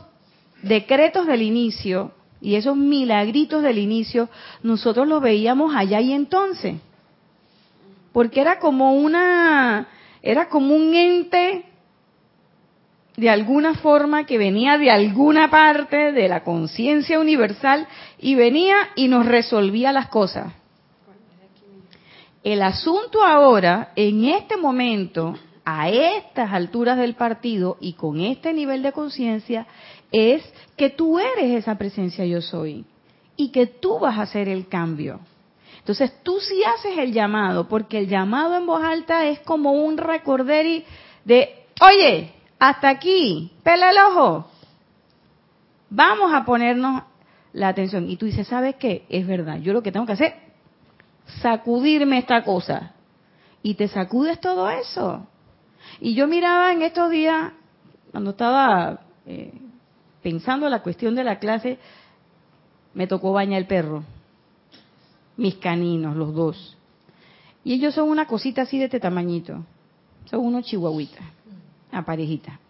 decretos 0.62 1.26
del 1.26 1.43
inicio 1.43 2.12
y 2.41 2.55
esos 2.55 2.76
milagritos 2.76 3.62
del 3.62 3.79
inicio, 3.79 4.29
nosotros 4.62 5.09
los 5.09 5.22
veíamos 5.22 5.74
allá 5.74 6.01
y 6.01 6.12
entonces. 6.12 6.76
Porque 8.12 8.41
era 8.41 8.59
como 8.59 8.95
una, 8.95 9.89
era 10.22 10.49
como 10.49 10.74
un 10.74 10.95
ente 10.95 11.64
de 13.16 13.31
alguna 13.31 13.74
forma 13.74 14.24
que 14.24 14.39
venía 14.39 14.79
de 14.79 14.91
alguna 14.91 15.51
parte 15.51 16.12
de 16.12 16.29
la 16.29 16.45
conciencia 16.45 17.18
universal 17.18 17.89
y 18.18 18.37
venía 18.37 18.76
y 18.95 19.09
nos 19.09 19.26
resolvía 19.26 19.93
las 19.93 20.09
cosas. 20.09 20.53
El 22.45 22.62
asunto 22.62 23.24
ahora, 23.24 23.93
en 23.97 24.24
este 24.24 24.57
momento, 24.57 25.37
a 25.70 25.90
estas 25.90 26.50
alturas 26.50 26.96
del 26.96 27.14
partido 27.14 27.76
y 27.78 27.92
con 27.92 28.22
este 28.22 28.54
nivel 28.54 28.82
de 28.82 28.92
conciencia, 28.92 29.66
es 30.10 30.42
que 30.78 30.88
tú 30.88 31.18
eres 31.18 31.58
esa 31.58 31.76
presencia 31.76 32.24
yo 32.24 32.40
soy 32.40 32.86
y 33.36 33.50
que 33.50 33.66
tú 33.66 33.98
vas 33.98 34.18
a 34.18 34.22
hacer 34.22 34.48
el 34.48 34.66
cambio. 34.68 35.20
Entonces 35.80 36.10
tú 36.22 36.40
sí 36.40 36.62
haces 36.64 36.96
el 36.96 37.12
llamado, 37.12 37.68
porque 37.68 37.98
el 37.98 38.08
llamado 38.08 38.56
en 38.56 38.64
voz 38.64 38.82
alta 38.82 39.26
es 39.26 39.40
como 39.40 39.72
un 39.72 39.98
recorderi 39.98 40.86
de, 41.26 41.66
oye, 41.82 42.32
hasta 42.58 42.88
aquí, 42.88 43.52
pela 43.62 43.90
el 43.90 43.98
ojo, 43.98 44.50
vamos 45.90 46.32
a 46.32 46.46
ponernos 46.46 47.02
la 47.52 47.68
atención. 47.68 48.08
Y 48.08 48.16
tú 48.16 48.24
dices, 48.24 48.48
¿sabes 48.48 48.76
qué? 48.76 49.04
Es 49.10 49.26
verdad, 49.26 49.58
yo 49.58 49.74
lo 49.74 49.82
que 49.82 49.92
tengo 49.92 50.06
que 50.06 50.12
hacer, 50.12 50.34
sacudirme 51.42 52.16
esta 52.16 52.42
cosa. 52.42 52.94
Y 53.62 53.74
te 53.74 53.86
sacudes 53.86 54.40
todo 54.40 54.70
eso. 54.70 55.26
Y 56.01 56.14
yo 56.14 56.26
miraba 56.26 56.72
en 56.72 56.83
estos 56.83 57.11
días, 57.11 57.53
cuando 58.11 58.31
estaba 58.31 59.01
eh, 59.26 59.53
pensando 60.22 60.68
la 60.68 60.83
cuestión 60.83 61.14
de 61.14 61.24
la 61.24 61.39
clase, 61.39 61.79
me 62.95 63.07
tocó 63.07 63.33
bañar 63.33 63.61
el 63.61 63.66
perro, 63.66 64.05
mis 65.37 65.57
caninos, 65.57 66.16
los 66.16 66.35
dos. 66.35 66.76
Y 67.64 67.74
ellos 67.74 67.95
son 67.95 68.09
una 68.09 68.26
cosita 68.26 68.62
así 68.62 68.79
de 68.79 68.87
este 68.87 69.01
tamañito, 69.01 69.64
son 70.24 70.41
unos 70.41 70.64
chihuahuitas, 70.64 71.24
a 71.93 72.05
parejita. 72.05 72.61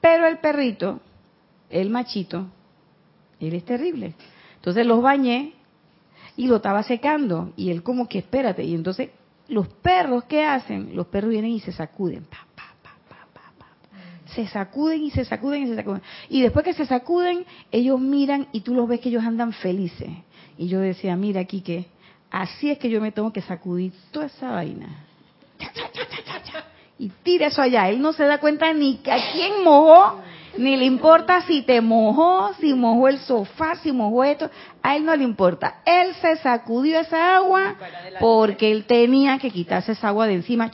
Pero 0.00 0.26
el 0.26 0.38
perrito, 0.38 1.00
el 1.70 1.90
machito, 1.90 2.46
él 3.40 3.54
es 3.54 3.64
terrible. 3.64 4.14
Entonces 4.56 4.86
los 4.86 5.02
bañé 5.02 5.54
y 6.36 6.46
lo 6.46 6.56
estaba 6.56 6.82
secando 6.82 7.52
y 7.56 7.70
él 7.70 7.82
como 7.82 8.08
que 8.08 8.18
espérate. 8.18 8.64
Y 8.64 8.74
entonces 8.74 9.10
los 9.48 9.68
perros, 9.68 10.24
¿qué 10.24 10.44
hacen? 10.44 10.94
Los 10.96 11.06
perros 11.06 11.30
vienen 11.30 11.50
y 11.50 11.60
se 11.60 11.72
sacuden. 11.72 12.24
Pa, 12.24 12.46
se 14.34 14.46
sacuden 14.48 15.02
y 15.02 15.10
se 15.10 15.24
sacuden 15.24 15.62
y 15.62 15.66
se 15.68 15.76
sacuden. 15.76 16.02
Y 16.28 16.42
después 16.42 16.64
que 16.64 16.74
se 16.74 16.86
sacuden, 16.86 17.46
ellos 17.70 18.00
miran 18.00 18.48
y 18.52 18.60
tú 18.60 18.74
los 18.74 18.88
ves 18.88 19.00
que 19.00 19.08
ellos 19.08 19.24
andan 19.24 19.52
felices. 19.52 20.10
Y 20.58 20.68
yo 20.68 20.80
decía, 20.80 21.16
mira, 21.16 21.40
aquí 21.40 21.60
que 21.60 21.86
así 22.30 22.70
es 22.70 22.78
que 22.78 22.90
yo 22.90 23.00
me 23.00 23.12
tengo 23.12 23.32
que 23.32 23.40
sacudir 23.42 23.92
toda 24.10 24.26
esa 24.26 24.50
vaina. 24.50 24.88
Y 26.98 27.08
tira 27.22 27.46
eso 27.46 27.62
allá. 27.62 27.88
Él 27.88 28.00
no 28.00 28.12
se 28.12 28.24
da 28.24 28.38
cuenta 28.38 28.72
ni 28.72 29.00
a 29.06 29.32
quién 29.32 29.64
mojó, 29.64 30.20
ni 30.56 30.76
le 30.76 30.84
importa 30.84 31.40
si 31.42 31.62
te 31.62 31.80
mojó, 31.80 32.52
si 32.60 32.74
mojó 32.74 33.08
el 33.08 33.18
sofá, 33.18 33.76
si 33.76 33.92
mojó 33.92 34.24
esto. 34.24 34.50
A 34.82 34.96
él 34.96 35.04
no 35.04 35.14
le 35.16 35.24
importa. 35.24 35.82
Él 35.84 36.14
se 36.20 36.36
sacudió 36.36 37.00
esa 37.00 37.36
agua 37.36 37.74
porque 38.20 38.70
él 38.70 38.84
tenía 38.84 39.38
que 39.38 39.50
quitarse 39.50 39.92
esa 39.92 40.08
agua 40.08 40.26
de 40.26 40.34
encima, 40.34 40.70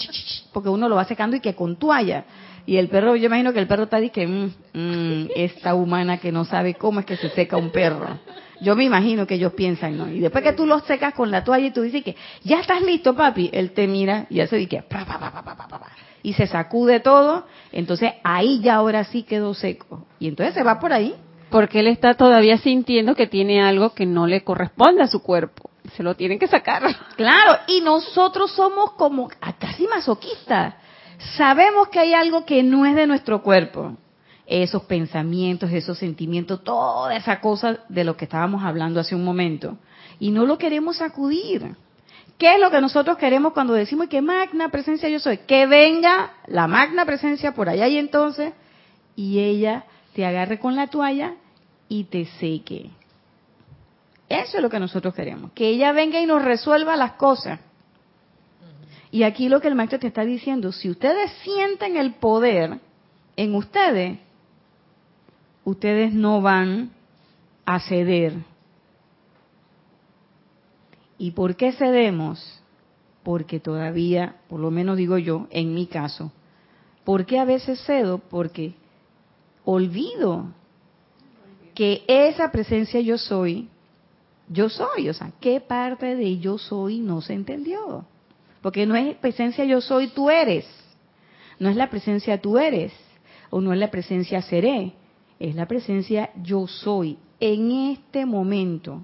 porque 0.52 0.68
uno 0.68 0.88
lo 0.88 0.96
va 0.96 1.04
secando 1.04 1.36
y 1.36 1.40
que 1.40 1.54
con 1.54 1.76
toalla. 1.76 2.24
Y 2.66 2.76
el 2.76 2.88
perro, 2.88 3.16
yo 3.16 3.26
imagino 3.26 3.52
que 3.52 3.58
el 3.58 3.66
perro 3.66 3.84
está 3.84 3.98
diciendo, 3.98 4.52
que 4.72 4.78
mm, 4.78 5.24
mm, 5.24 5.28
esta 5.34 5.74
humana 5.74 6.18
que 6.18 6.30
no 6.30 6.44
sabe 6.44 6.74
cómo 6.74 7.00
es 7.00 7.06
que 7.06 7.16
se 7.16 7.30
seca 7.30 7.56
un 7.56 7.70
perro. 7.70 8.18
Yo 8.60 8.76
me 8.76 8.84
imagino 8.84 9.26
que 9.26 9.34
ellos 9.34 9.52
piensan, 9.54 9.96
¿no? 9.96 10.08
Y 10.08 10.20
después 10.20 10.44
que 10.44 10.52
tú 10.52 10.66
los 10.66 10.84
secas 10.84 11.14
con 11.14 11.30
la 11.30 11.44
toalla 11.44 11.66
y 11.66 11.70
tú 11.70 11.82
dices 11.82 12.04
que, 12.04 12.16
ya 12.42 12.60
estás 12.60 12.82
listo, 12.82 13.14
papi, 13.14 13.50
él 13.52 13.72
te 13.72 13.86
mira 13.86 14.26
y 14.28 14.40
hace 14.40 14.66
que, 14.68 14.84
y 16.22 16.32
se 16.34 16.46
sacude 16.46 17.00
todo, 17.00 17.46
entonces 17.72 18.12
ahí 18.22 18.60
ya 18.60 18.74
ahora 18.74 19.04
sí 19.04 19.22
quedó 19.22 19.54
seco. 19.54 20.06
Y 20.18 20.28
entonces 20.28 20.54
se 20.54 20.62
va 20.62 20.78
por 20.78 20.92
ahí. 20.92 21.14
Porque 21.50 21.80
él 21.80 21.88
está 21.88 22.14
todavía 22.14 22.58
sintiendo 22.58 23.14
que 23.14 23.26
tiene 23.26 23.62
algo 23.62 23.94
que 23.94 24.06
no 24.06 24.26
le 24.26 24.44
corresponde 24.44 25.02
a 25.02 25.08
su 25.08 25.22
cuerpo. 25.22 25.70
Se 25.96 26.02
lo 26.02 26.14
tienen 26.14 26.38
que 26.38 26.46
sacar. 26.46 26.82
Claro, 27.16 27.58
y 27.66 27.80
nosotros 27.80 28.52
somos 28.52 28.92
como 28.92 29.28
casi 29.58 29.86
masoquistas 29.88 30.74
sabemos 31.36 31.88
que 31.88 31.98
hay 31.98 32.14
algo 32.14 32.44
que 32.44 32.62
no 32.62 32.86
es 32.86 32.94
de 32.94 33.06
nuestro 33.06 33.42
cuerpo. 33.42 33.96
Esos 34.50 34.82
pensamientos, 34.82 35.70
esos 35.70 35.96
sentimientos, 35.96 36.64
toda 36.64 37.14
esa 37.14 37.40
cosa 37.40 37.84
de 37.88 38.02
lo 38.02 38.16
que 38.16 38.24
estábamos 38.24 38.64
hablando 38.64 38.98
hace 38.98 39.14
un 39.14 39.24
momento. 39.24 39.78
Y 40.18 40.32
no 40.32 40.44
lo 40.44 40.58
queremos 40.58 40.96
sacudir. 40.96 41.76
¿Qué 42.36 42.54
es 42.56 42.60
lo 42.60 42.68
que 42.68 42.80
nosotros 42.80 43.16
queremos 43.16 43.52
cuando 43.52 43.74
decimos 43.74 44.08
que 44.08 44.20
magna 44.20 44.70
presencia 44.70 45.08
yo 45.08 45.20
soy? 45.20 45.38
Que 45.38 45.66
venga 45.66 46.32
la 46.48 46.66
magna 46.66 47.04
presencia 47.04 47.54
por 47.54 47.68
allá 47.68 47.86
y 47.86 47.96
entonces, 47.96 48.52
y 49.14 49.38
ella 49.38 49.84
te 50.14 50.26
agarre 50.26 50.58
con 50.58 50.74
la 50.74 50.88
toalla 50.88 51.36
y 51.88 52.04
te 52.04 52.26
seque. 52.40 52.90
Eso 54.28 54.56
es 54.56 54.62
lo 54.64 54.68
que 54.68 54.80
nosotros 54.80 55.14
queremos. 55.14 55.52
Que 55.52 55.68
ella 55.68 55.92
venga 55.92 56.20
y 56.20 56.26
nos 56.26 56.42
resuelva 56.42 56.96
las 56.96 57.12
cosas. 57.12 57.60
Y 59.12 59.22
aquí 59.22 59.48
lo 59.48 59.60
que 59.60 59.68
el 59.68 59.76
maestro 59.76 60.00
te 60.00 60.08
está 60.08 60.24
diciendo, 60.24 60.72
si 60.72 60.90
ustedes 60.90 61.30
sienten 61.44 61.96
el 61.96 62.14
poder 62.14 62.80
en 63.36 63.54
ustedes, 63.54 64.18
ustedes 65.64 66.12
no 66.12 66.40
van 66.40 66.90
a 67.64 67.80
ceder. 67.80 68.34
¿Y 71.18 71.32
por 71.32 71.56
qué 71.56 71.72
cedemos? 71.72 72.62
Porque 73.22 73.60
todavía, 73.60 74.36
por 74.48 74.60
lo 74.60 74.70
menos 74.70 74.96
digo 74.96 75.18
yo, 75.18 75.46
en 75.50 75.74
mi 75.74 75.86
caso, 75.86 76.32
¿por 77.04 77.26
qué 77.26 77.38
a 77.38 77.44
veces 77.44 77.82
cedo? 77.84 78.18
Porque 78.18 78.74
olvido 79.64 80.46
que 81.74 82.02
esa 82.06 82.50
presencia 82.50 83.00
yo 83.00 83.18
soy, 83.18 83.68
yo 84.48 84.68
soy, 84.68 85.08
o 85.08 85.14
sea, 85.14 85.32
¿qué 85.40 85.60
parte 85.60 86.16
de 86.16 86.38
yo 86.38 86.58
soy 86.58 86.98
no 86.98 87.20
se 87.20 87.34
entendió? 87.34 88.04
Porque 88.62 88.86
no 88.86 88.96
es 88.96 89.16
presencia 89.16 89.64
yo 89.64 89.80
soy, 89.80 90.08
tú 90.08 90.30
eres. 90.30 90.66
No 91.58 91.68
es 91.68 91.76
la 91.76 91.90
presencia 91.90 92.40
tú 92.40 92.58
eres, 92.58 92.92
o 93.50 93.60
no 93.60 93.72
es 93.72 93.78
la 93.78 93.90
presencia 93.90 94.40
seré, 94.42 94.94
es 95.40 95.54
la 95.54 95.66
presencia 95.66 96.30
yo 96.40 96.66
soy 96.68 97.18
en 97.40 97.72
este 97.90 98.26
momento. 98.26 99.02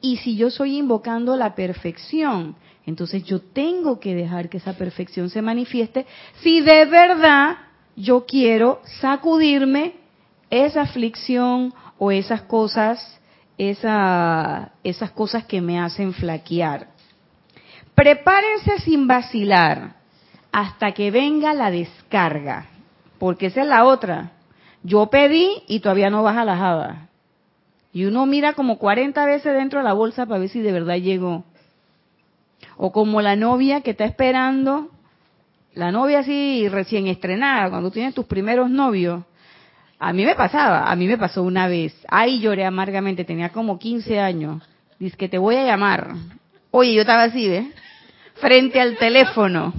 Y 0.00 0.16
si 0.18 0.36
yo 0.36 0.50
soy 0.50 0.78
invocando 0.78 1.36
la 1.36 1.54
perfección, 1.54 2.56
entonces 2.84 3.22
yo 3.24 3.40
tengo 3.40 4.00
que 4.00 4.14
dejar 4.14 4.48
que 4.48 4.56
esa 4.58 4.76
perfección 4.76 5.30
se 5.30 5.42
manifieste 5.42 6.06
si 6.42 6.60
de 6.60 6.84
verdad 6.86 7.58
yo 7.96 8.26
quiero 8.26 8.80
sacudirme 9.00 9.94
esa 10.50 10.82
aflicción 10.82 11.72
o 11.98 12.10
esas 12.10 12.42
cosas, 12.42 13.20
esa, 13.56 14.72
esas 14.82 15.12
cosas 15.12 15.44
que 15.44 15.60
me 15.60 15.78
hacen 15.78 16.12
flaquear. 16.12 16.88
Prepárense 17.94 18.78
sin 18.80 19.06
vacilar 19.06 19.96
hasta 20.50 20.92
que 20.92 21.10
venga 21.10 21.54
la 21.54 21.70
descarga, 21.70 22.66
porque 23.18 23.46
esa 23.46 23.62
es 23.62 23.68
la 23.68 23.84
otra. 23.84 24.32
Yo 24.82 25.06
pedí 25.06 25.48
y 25.66 25.80
todavía 25.80 26.10
no 26.10 26.22
baja 26.22 26.44
la 26.44 26.56
java. 26.56 27.08
Y 27.92 28.04
uno 28.04 28.24
mira 28.26 28.52
como 28.54 28.78
40 28.78 29.24
veces 29.26 29.52
dentro 29.52 29.80
de 29.80 29.84
la 29.84 29.92
bolsa 29.92 30.26
para 30.26 30.40
ver 30.40 30.48
si 30.48 30.60
de 30.60 30.72
verdad 30.72 30.96
llegó. 30.96 31.44
O 32.76 32.92
como 32.92 33.20
la 33.20 33.36
novia 33.36 33.80
que 33.80 33.90
está 33.90 34.04
esperando, 34.04 34.88
la 35.74 35.90
novia 35.90 36.20
así 36.20 36.68
recién 36.68 37.06
estrenada, 37.08 37.68
cuando 37.70 37.90
tienes 37.90 38.14
tus 38.14 38.26
primeros 38.26 38.70
novios. 38.70 39.24
A 39.98 40.12
mí 40.12 40.24
me 40.24 40.34
pasaba, 40.34 40.90
a 40.90 40.96
mí 40.96 41.06
me 41.06 41.18
pasó 41.18 41.42
una 41.42 41.68
vez. 41.68 41.94
Ay, 42.08 42.40
lloré 42.40 42.64
amargamente, 42.64 43.24
tenía 43.24 43.50
como 43.50 43.78
15 43.78 44.18
años. 44.18 44.62
Dice 44.98 45.16
que 45.16 45.28
te 45.28 45.38
voy 45.38 45.56
a 45.56 45.64
llamar. 45.64 46.14
Oye, 46.70 46.94
yo 46.94 47.02
estaba 47.02 47.24
así, 47.24 47.48
¿ves? 47.48 47.66
Frente 48.34 48.80
al 48.80 48.96
teléfono. 48.96 49.74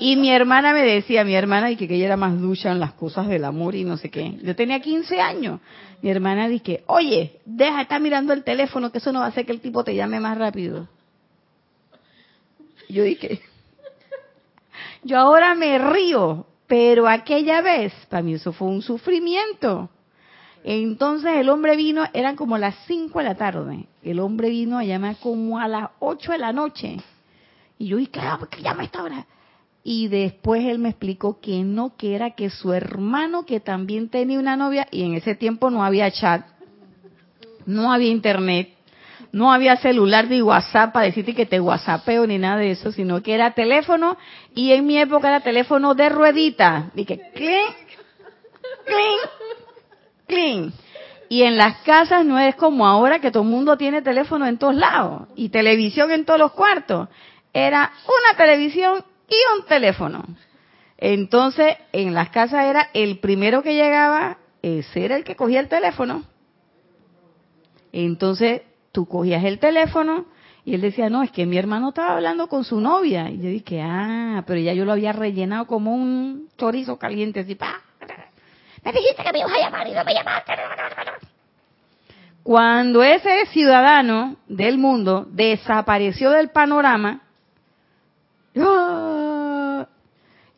Y 0.00 0.16
mi 0.16 0.30
hermana 0.30 0.72
me 0.72 0.80
decía, 0.80 1.24
mi 1.24 1.34
hermana, 1.34 1.70
y 1.70 1.76
que, 1.76 1.84
ella 1.84 2.06
era 2.06 2.16
más 2.16 2.40
ducha 2.40 2.72
en 2.72 2.80
las 2.80 2.94
cosas 2.94 3.28
del 3.28 3.44
amor 3.44 3.74
y 3.74 3.84
no 3.84 3.98
sé 3.98 4.10
qué. 4.10 4.38
Yo 4.42 4.56
tenía 4.56 4.80
15 4.80 5.20
años. 5.20 5.60
Mi 6.00 6.08
hermana 6.08 6.48
dice, 6.48 6.82
oye, 6.86 7.38
deja 7.44 7.82
estar 7.82 8.00
mirando 8.00 8.32
el 8.32 8.42
teléfono, 8.42 8.90
que 8.90 8.96
eso 8.96 9.12
no 9.12 9.20
va 9.20 9.26
a 9.26 9.28
hacer 9.28 9.44
que 9.44 9.52
el 9.52 9.60
tipo 9.60 9.84
te 9.84 9.94
llame 9.94 10.18
más 10.18 10.38
rápido. 10.38 10.88
Yo 12.88 13.04
dije, 13.04 13.42
yo 15.04 15.18
ahora 15.18 15.54
me 15.54 15.78
río, 15.78 16.46
pero 16.66 17.06
aquella 17.06 17.60
vez, 17.60 17.92
para 18.08 18.22
mí 18.22 18.32
eso 18.32 18.54
fue 18.54 18.68
un 18.68 18.80
sufrimiento. 18.80 19.90
Entonces 20.64 21.32
el 21.36 21.50
hombre 21.50 21.76
vino, 21.76 22.04
eran 22.14 22.36
como 22.36 22.56
las 22.56 22.74
5 22.86 23.18
de 23.18 23.24
la 23.26 23.34
tarde. 23.34 23.86
El 24.02 24.20
hombre 24.20 24.48
vino 24.48 24.78
a 24.78 24.84
llamar 24.84 25.16
como 25.20 25.58
a 25.58 25.68
las 25.68 25.90
8 25.98 26.32
de 26.32 26.38
la 26.38 26.54
noche. 26.54 26.96
Y 27.78 27.88
yo 27.88 27.98
dije, 27.98 28.12
¿qué 28.50 28.62
llama 28.62 28.84
esta 28.84 29.02
hora? 29.02 29.26
Y 29.82 30.08
después 30.08 30.64
él 30.64 30.78
me 30.78 30.90
explicó 30.90 31.40
que 31.40 31.62
no, 31.62 31.96
que 31.96 32.14
era 32.14 32.32
que 32.32 32.50
su 32.50 32.72
hermano 32.72 33.46
que 33.46 33.60
también 33.60 34.10
tenía 34.10 34.38
una 34.38 34.56
novia 34.56 34.86
y 34.90 35.04
en 35.04 35.14
ese 35.14 35.34
tiempo 35.34 35.70
no 35.70 35.84
había 35.84 36.10
chat, 36.10 36.44
no 37.64 37.92
había 37.92 38.10
internet, 38.10 38.74
no 39.32 39.52
había 39.52 39.76
celular 39.76 40.28
ni 40.28 40.42
WhatsApp 40.42 40.92
para 40.92 41.06
decirte 41.06 41.34
que 41.34 41.46
te 41.46 41.60
WhatsAppeo 41.60 42.26
ni 42.26 42.36
nada 42.36 42.58
de 42.58 42.72
eso, 42.72 42.92
sino 42.92 43.22
que 43.22 43.34
era 43.34 43.52
teléfono 43.52 44.18
y 44.54 44.72
en 44.72 44.86
mi 44.86 44.98
época 44.98 45.28
era 45.28 45.40
teléfono 45.40 45.94
de 45.94 46.08
ruedita, 46.08 46.90
que 46.94 47.04
clink, 47.04 47.76
clink, 48.84 49.30
clink. 50.26 50.74
Y 51.30 51.44
en 51.44 51.56
las 51.56 51.76
casas 51.82 52.24
no 52.24 52.40
es 52.40 52.56
como 52.56 52.88
ahora 52.88 53.20
que 53.20 53.30
todo 53.30 53.44
el 53.44 53.48
mundo 53.48 53.76
tiene 53.76 54.02
teléfono 54.02 54.46
en 54.48 54.58
todos 54.58 54.74
lados 54.74 55.28
y 55.36 55.50
televisión 55.50 56.10
en 56.10 56.24
todos 56.24 56.40
los 56.40 56.50
cuartos. 56.50 57.08
Era 57.52 57.92
una 58.04 58.36
televisión 58.36 59.04
y 59.30 59.58
un 59.58 59.66
teléfono. 59.66 60.24
Entonces, 60.98 61.76
en 61.92 62.12
las 62.12 62.28
casas 62.28 62.66
era 62.66 62.90
el 62.92 63.20
primero 63.20 63.62
que 63.62 63.74
llegaba, 63.74 64.38
ese 64.60 65.04
era 65.04 65.16
el 65.16 65.24
que 65.24 65.36
cogía 65.36 65.60
el 65.60 65.68
teléfono. 65.68 66.24
Entonces, 67.92 68.62
tú 68.92 69.06
cogías 69.06 69.44
el 69.44 69.58
teléfono 69.58 70.26
y 70.64 70.74
él 70.74 70.82
decía, 70.82 71.08
no, 71.08 71.22
es 71.22 71.30
que 71.30 71.46
mi 71.46 71.56
hermano 71.56 71.88
estaba 71.88 72.14
hablando 72.14 72.48
con 72.48 72.64
su 72.64 72.80
novia. 72.80 73.30
Y 73.30 73.38
yo 73.38 73.48
dije, 73.48 73.80
ah, 73.82 74.44
pero 74.46 74.60
ya 74.60 74.74
yo 74.74 74.84
lo 74.84 74.92
había 74.92 75.12
rellenado 75.12 75.66
como 75.66 75.94
un 75.94 76.48
chorizo 76.58 76.98
caliente, 76.98 77.40
así, 77.40 77.54
pa. 77.54 77.80
Me 78.84 78.92
dijiste 78.92 79.22
que 79.22 79.32
me 79.32 79.40
ibas 79.40 79.52
a 79.52 79.58
llamar 79.58 79.88
y 79.88 79.92
no 79.92 80.04
me 80.04 80.14
llamaste. 80.14 80.52
Cuando 82.42 83.02
ese 83.02 83.46
ciudadano 83.46 84.36
del 84.48 84.78
mundo 84.78 85.26
desapareció 85.30 86.30
del 86.30 86.50
panorama, 86.50 87.22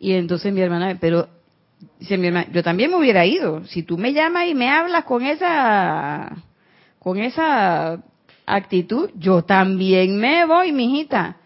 y 0.03 0.15
entonces 0.15 0.53
mi 0.53 0.61
hermana, 0.61 0.99
pero 1.01 1.29
dice 2.01 2.19
mi 2.19 2.27
hermana, 2.27 2.49
yo 2.51 2.65
también 2.65 2.91
me 2.91 2.97
hubiera 2.97 3.25
ido. 3.25 3.65
Si 3.67 3.85
tú 3.85 3.97
me 3.97 4.13
llamas 4.13 4.49
y 4.49 4.55
me 4.57 4.69
hablas 4.69 5.05
con 5.05 5.25
esa, 5.25 6.33
con 6.99 7.19
esa 7.19 8.03
actitud, 8.45 9.11
yo 9.15 9.45
también 9.45 10.19
me 10.19 10.45
voy, 10.45 10.73
mijita. 10.73 11.37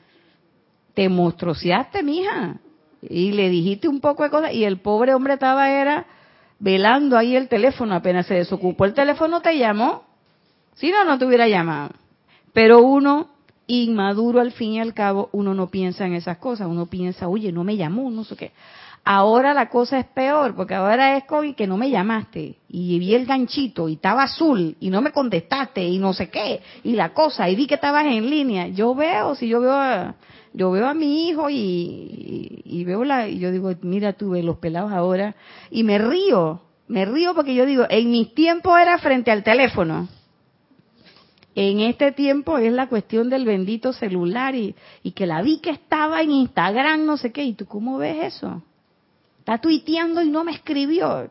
Te 0.94 1.10
monstruoseaste, 1.10 2.02
mija. 2.02 2.56
Y 3.02 3.32
le 3.32 3.50
dijiste 3.50 3.88
un 3.88 4.00
poco 4.00 4.22
de 4.22 4.30
cosas 4.30 4.54
y 4.54 4.64
el 4.64 4.78
pobre 4.78 5.12
hombre 5.12 5.34
estaba 5.34 5.70
era 5.70 6.06
velando 6.58 7.18
ahí 7.18 7.36
el 7.36 7.48
teléfono, 7.48 7.94
apenas 7.94 8.24
se 8.24 8.36
desocupó 8.36 8.86
el 8.86 8.94
teléfono 8.94 9.42
te 9.42 9.58
llamó. 9.58 10.04
Si 10.76 10.90
no, 10.90 11.04
no 11.04 11.18
te 11.18 11.26
hubiera 11.26 11.46
llamado. 11.46 11.90
Pero 12.54 12.80
uno 12.80 13.35
inmaduro 13.66 14.40
al 14.40 14.52
fin 14.52 14.72
y 14.72 14.80
al 14.80 14.94
cabo, 14.94 15.28
uno 15.32 15.54
no 15.54 15.68
piensa 15.68 16.06
en 16.06 16.14
esas 16.14 16.38
cosas, 16.38 16.68
uno 16.68 16.86
piensa, 16.86 17.28
oye, 17.28 17.52
no 17.52 17.64
me 17.64 17.76
llamó, 17.76 18.10
no 18.10 18.24
sé 18.24 18.36
qué. 18.36 18.52
Ahora 19.04 19.54
la 19.54 19.68
cosa 19.68 20.00
es 20.00 20.06
peor, 20.06 20.56
porque 20.56 20.74
ahora 20.74 21.16
es 21.16 21.24
con 21.24 21.54
que 21.54 21.68
no 21.68 21.76
me 21.76 21.90
llamaste, 21.90 22.56
y 22.68 22.98
vi 22.98 23.14
el 23.14 23.24
ganchito, 23.24 23.88
y 23.88 23.94
estaba 23.94 24.24
azul, 24.24 24.76
y 24.80 24.90
no 24.90 25.00
me 25.00 25.12
contestaste, 25.12 25.84
y 25.84 25.98
no 25.98 26.12
sé 26.12 26.28
qué, 26.28 26.60
y 26.82 26.94
la 26.94 27.12
cosa, 27.14 27.48
y 27.48 27.54
vi 27.54 27.68
que 27.68 27.76
estabas 27.76 28.04
en 28.06 28.28
línea. 28.28 28.66
Yo 28.68 28.96
veo, 28.96 29.36
si 29.36 29.46
yo 29.46 29.60
veo 29.60 29.74
a, 29.74 30.16
yo 30.52 30.72
veo 30.72 30.88
a 30.88 30.94
mi 30.94 31.28
hijo 31.28 31.48
y, 31.50 32.62
y, 32.64 32.84
veo 32.84 33.04
la, 33.04 33.28
y 33.28 33.38
yo 33.38 33.52
digo, 33.52 33.72
mira 33.82 34.14
tú, 34.14 34.30
ves 34.30 34.44
los 34.44 34.58
pelados 34.58 34.90
ahora, 34.90 35.36
y 35.70 35.84
me 35.84 35.98
río, 35.98 36.62
me 36.88 37.04
río 37.04 37.32
porque 37.34 37.54
yo 37.54 37.64
digo, 37.64 37.84
en 37.88 38.10
mis 38.10 38.34
tiempos 38.34 38.76
era 38.80 38.98
frente 38.98 39.30
al 39.30 39.44
teléfono 39.44 40.08
en 41.56 41.80
este 41.80 42.12
tiempo 42.12 42.58
es 42.58 42.70
la 42.70 42.86
cuestión 42.86 43.30
del 43.30 43.46
bendito 43.46 43.94
celular 43.94 44.54
y, 44.54 44.74
que 45.14 45.26
la 45.26 45.40
vi 45.40 45.58
que 45.58 45.70
estaba 45.70 46.20
en 46.20 46.30
Instagram, 46.30 47.06
no 47.06 47.16
sé 47.16 47.32
qué. 47.32 47.44
¿Y 47.44 47.54
tú 47.54 47.64
cómo 47.64 47.96
ves 47.96 48.34
eso? 48.34 48.62
Está 49.38 49.56
tuiteando 49.58 50.20
y 50.20 50.28
no 50.28 50.44
me 50.44 50.52
escribió. 50.52 51.30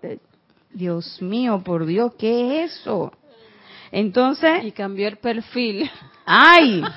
Dios 0.73 1.21
mío, 1.21 1.61
por 1.63 1.85
Dios, 1.85 2.15
¿qué 2.17 2.63
es 2.63 2.71
eso? 2.71 3.13
Entonces... 3.91 4.63
Y 4.63 4.71
cambió 4.71 5.07
el 5.07 5.17
perfil. 5.17 5.89
¡Ay! 6.25 6.83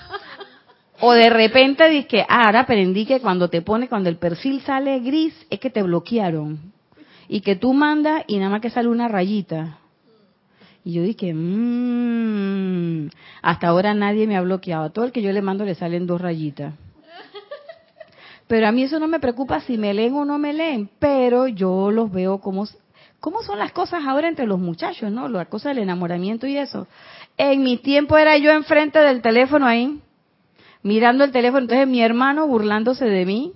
O 1.01 1.13
de 1.13 1.31
repente 1.31 1.89
dice 1.89 2.27
ah, 2.29 2.47
ahora 2.47 2.61
aprendí 2.61 3.07
que 3.07 3.21
cuando 3.21 3.49
te 3.49 3.63
pone, 3.63 3.89
cuando 3.89 4.09
el 4.09 4.17
perfil 4.17 4.61
sale 4.63 4.99
gris, 4.99 5.33
es 5.49 5.61
que 5.61 5.71
te 5.71 5.81
bloquearon. 5.85 6.73
Y 7.29 7.41
que 7.41 7.55
tú 7.55 7.73
mandas 7.73 8.25
y 8.27 8.39
nada 8.39 8.51
más 8.51 8.61
que 8.61 8.71
sale 8.71 8.89
una 8.89 9.07
rayita. 9.07 9.79
Y 10.89 10.95
yo 10.95 11.03
dije, 11.03 11.35
mmm, 11.35 13.11
hasta 13.43 13.69
ahora 13.69 13.93
nadie 13.93 14.27
me 14.27 14.39
ha 14.39 14.41
bloqueado. 14.41 14.85
A 14.85 14.91
todo 14.91 15.05
el 15.05 15.13
que 15.13 15.21
yo 15.21 15.31
le 15.33 15.43
mando 15.43 15.67
le 15.67 15.75
salen 15.75 16.07
dos 16.07 16.19
rayitas. 16.19 16.73
Pero 18.49 18.67
a 18.67 18.73
mí 18.73 18.85
eso 18.85 18.99
no 18.99 19.07
me 19.07 19.21
preocupa 19.21 19.61
si 19.61 19.77
me 19.77 19.93
leen 19.93 20.15
o 20.15 20.25
no 20.25 20.39
me 20.39 20.55
leen, 20.55 20.89
pero 20.99 21.47
yo 21.47 21.91
los 21.91 22.11
veo 22.11 22.39
como, 22.39 22.67
¿cómo 23.21 23.43
son 23.43 23.59
las 23.59 23.73
cosas 23.73 24.03
ahora 24.07 24.29
entre 24.29 24.47
los 24.47 24.59
muchachos, 24.59 25.13
no? 25.13 25.29
La 25.29 25.45
cosa 25.45 25.69
del 25.69 25.81
enamoramiento 25.81 26.47
y 26.47 26.57
eso. 26.57 26.87
En 27.37 27.63
mi 27.63 27.77
tiempo 27.77 28.17
era 28.17 28.39
yo 28.39 28.51
enfrente 28.51 28.99
del 28.99 29.21
teléfono 29.21 29.67
ahí, 29.67 30.01
mirando 30.83 31.23
el 31.23 31.33
teléfono, 31.33 31.65
entonces 31.65 31.87
mi 31.87 32.01
hermano 32.01 32.47
burlándose 32.47 33.05
de 33.05 33.27
mí, 33.27 33.53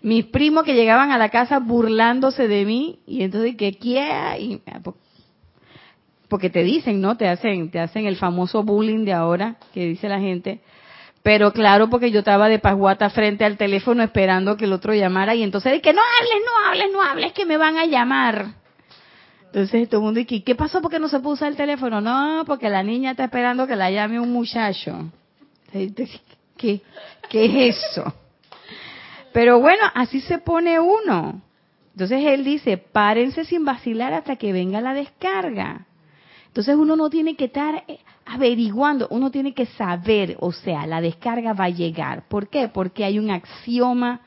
mis 0.00 0.24
primos 0.24 0.64
que 0.64 0.74
llegaban 0.74 1.10
a 1.10 1.18
la 1.18 1.28
casa 1.28 1.58
burlándose 1.58 2.48
de 2.48 2.64
mí, 2.64 3.00
y 3.06 3.22
entonces, 3.22 3.54
¿qué 3.58 3.74
quiera? 3.74 4.38
Y 4.38 4.62
porque 6.28 6.50
te 6.50 6.62
dicen, 6.62 7.00
¿no? 7.00 7.16
Te 7.16 7.28
hacen, 7.28 7.70
te 7.70 7.80
hacen 7.80 8.06
el 8.06 8.16
famoso 8.16 8.62
bullying 8.62 9.04
de 9.04 9.12
ahora, 9.12 9.56
que 9.72 9.86
dice 9.86 10.08
la 10.08 10.20
gente. 10.20 10.60
Pero 11.22 11.52
claro, 11.52 11.90
porque 11.90 12.10
yo 12.10 12.20
estaba 12.20 12.48
de 12.48 12.58
pasguata 12.58 13.10
frente 13.10 13.44
al 13.44 13.56
teléfono 13.56 14.02
esperando 14.02 14.56
que 14.56 14.64
el 14.64 14.72
otro 14.72 14.94
llamara 14.94 15.34
y 15.34 15.42
entonces 15.42 15.82
que 15.82 15.92
no 15.92 16.00
hables, 16.00 16.42
no 16.44 16.68
hables, 16.68 16.92
no 16.92 17.02
hables, 17.02 17.32
que 17.32 17.44
me 17.44 17.56
van 17.56 17.76
a 17.76 17.86
llamar. 17.86 18.46
Entonces 19.46 19.88
todo 19.88 20.00
el 20.00 20.04
mundo 20.04 20.20
dice, 20.20 20.44
¿qué 20.44 20.54
pasó 20.54 20.80
porque 20.80 20.98
no 20.98 21.08
se 21.08 21.18
puso 21.20 21.46
el 21.46 21.56
teléfono? 21.56 22.00
No, 22.00 22.44
porque 22.46 22.68
la 22.68 22.82
niña 22.82 23.12
está 23.12 23.24
esperando 23.24 23.66
que 23.66 23.74
la 23.74 23.90
llame 23.90 24.20
un 24.20 24.32
muchacho. 24.32 25.10
¿Qué, 25.72 26.80
qué 27.28 27.68
es 27.68 27.76
eso? 27.76 28.14
Pero 29.32 29.60
bueno, 29.60 29.82
así 29.94 30.20
se 30.20 30.38
pone 30.38 30.78
uno. 30.78 31.42
Entonces 31.92 32.24
él 32.24 32.44
dice, 32.44 32.78
párense 32.78 33.44
sin 33.44 33.64
vacilar 33.64 34.12
hasta 34.12 34.36
que 34.36 34.52
venga 34.52 34.80
la 34.80 34.94
descarga. 34.94 35.86
Entonces 36.56 36.76
uno 36.76 36.96
no 36.96 37.10
tiene 37.10 37.36
que 37.36 37.44
estar 37.44 37.84
eh, 37.86 37.98
averiguando, 38.24 39.08
uno 39.10 39.30
tiene 39.30 39.52
que 39.52 39.66
saber, 39.66 40.38
o 40.40 40.52
sea, 40.52 40.86
la 40.86 41.02
descarga 41.02 41.52
va 41.52 41.64
a 41.64 41.68
llegar. 41.68 42.26
¿Por 42.28 42.48
qué? 42.48 42.68
Porque 42.68 43.04
hay 43.04 43.18
un 43.18 43.30
axioma, 43.30 44.22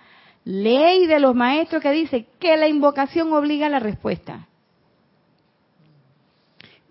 ley 0.46 1.08
de 1.08 1.20
los 1.20 1.34
maestros 1.34 1.82
que 1.82 1.92
dice 1.92 2.28
que 2.40 2.56
la 2.56 2.68
invocación 2.68 3.34
obliga 3.34 3.66
a 3.66 3.70
la 3.70 3.80
respuesta. 3.80 4.48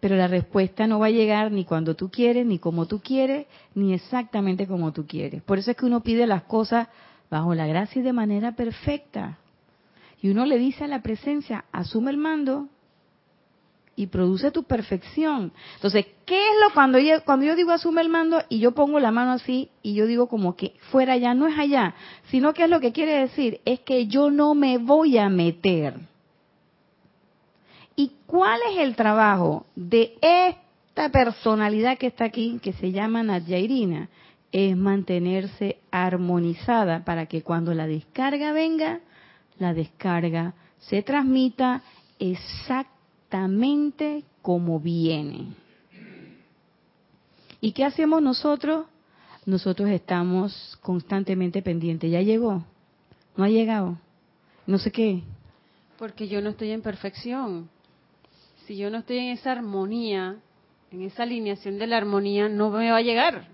Pero 0.00 0.16
la 0.16 0.26
respuesta 0.26 0.88
no 0.88 0.98
va 0.98 1.06
a 1.06 1.10
llegar 1.10 1.52
ni 1.52 1.64
cuando 1.64 1.94
tú 1.94 2.10
quieres, 2.10 2.44
ni 2.44 2.58
como 2.58 2.86
tú 2.86 2.98
quieres, 2.98 3.46
ni 3.76 3.94
exactamente 3.94 4.66
como 4.66 4.92
tú 4.92 5.06
quieres. 5.06 5.40
Por 5.44 5.58
eso 5.58 5.70
es 5.70 5.76
que 5.76 5.86
uno 5.86 6.02
pide 6.02 6.26
las 6.26 6.42
cosas 6.42 6.88
bajo 7.30 7.54
la 7.54 7.68
gracia 7.68 8.00
y 8.00 8.02
de 8.02 8.12
manera 8.12 8.56
perfecta. 8.56 9.38
Y 10.20 10.30
uno 10.30 10.46
le 10.46 10.58
dice 10.58 10.82
a 10.82 10.88
la 10.88 11.00
presencia, 11.00 11.64
asume 11.70 12.10
el 12.10 12.16
mando 12.16 12.66
y 13.98 14.06
produce 14.06 14.52
tu 14.52 14.62
perfección. 14.62 15.50
Entonces, 15.74 16.06
¿qué 16.24 16.38
es 16.38 16.54
lo 16.62 16.72
cuando 16.72 17.00
yo, 17.00 17.24
cuando 17.24 17.44
yo 17.44 17.56
digo 17.56 17.72
asume 17.72 18.00
el 18.00 18.08
mando 18.08 18.40
y 18.48 18.60
yo 18.60 18.70
pongo 18.70 19.00
la 19.00 19.10
mano 19.10 19.32
así 19.32 19.70
y 19.82 19.94
yo 19.94 20.06
digo 20.06 20.28
como 20.28 20.54
que 20.54 20.74
fuera 20.92 21.14
allá, 21.14 21.34
no 21.34 21.48
es 21.48 21.58
allá, 21.58 21.96
sino 22.30 22.54
que 22.54 22.62
es 22.62 22.70
lo 22.70 22.78
que 22.78 22.92
quiere 22.92 23.18
decir, 23.18 23.60
es 23.64 23.80
que 23.80 24.06
yo 24.06 24.30
no 24.30 24.54
me 24.54 24.78
voy 24.78 25.18
a 25.18 25.28
meter 25.28 25.94
¿Y 27.96 28.12
cuál 28.26 28.60
es 28.70 28.78
el 28.78 28.94
trabajo 28.94 29.66
de 29.74 30.16
esta 30.22 31.08
personalidad 31.10 31.98
que 31.98 32.06
está 32.06 32.26
aquí, 32.26 32.60
que 32.62 32.72
se 32.72 32.92
llama 32.92 33.24
Nadjairina? 33.24 34.08
Es 34.52 34.76
mantenerse 34.76 35.78
armonizada 35.90 37.04
para 37.04 37.26
que 37.26 37.42
cuando 37.42 37.74
la 37.74 37.88
descarga 37.88 38.52
venga, 38.52 39.00
la 39.58 39.74
descarga 39.74 40.54
se 40.78 41.02
transmita 41.02 41.82
exactamente 42.20 42.97
como 44.42 44.80
viene. 44.80 45.54
¿Y 47.60 47.72
qué 47.72 47.84
hacemos 47.84 48.22
nosotros? 48.22 48.86
Nosotros 49.46 49.88
estamos 49.90 50.78
constantemente 50.82 51.62
pendientes. 51.62 52.10
¿Ya 52.10 52.22
llegó? 52.22 52.64
¿No 53.36 53.44
ha 53.44 53.48
llegado? 53.48 53.98
No 54.66 54.78
sé 54.78 54.92
qué. 54.92 55.22
Porque 55.98 56.28
yo 56.28 56.40
no 56.40 56.50
estoy 56.50 56.70
en 56.70 56.82
perfección 56.82 57.68
si 58.68 58.76
yo 58.76 58.90
no 58.90 58.98
estoy 58.98 59.16
en 59.16 59.28
esa 59.28 59.52
armonía, 59.52 60.36
en 60.92 61.00
esa 61.00 61.22
alineación 61.22 61.78
de 61.78 61.86
la 61.86 61.96
armonía, 61.96 62.50
no 62.50 62.68
me 62.68 62.90
va 62.90 62.98
a 62.98 63.02
llegar. 63.02 63.48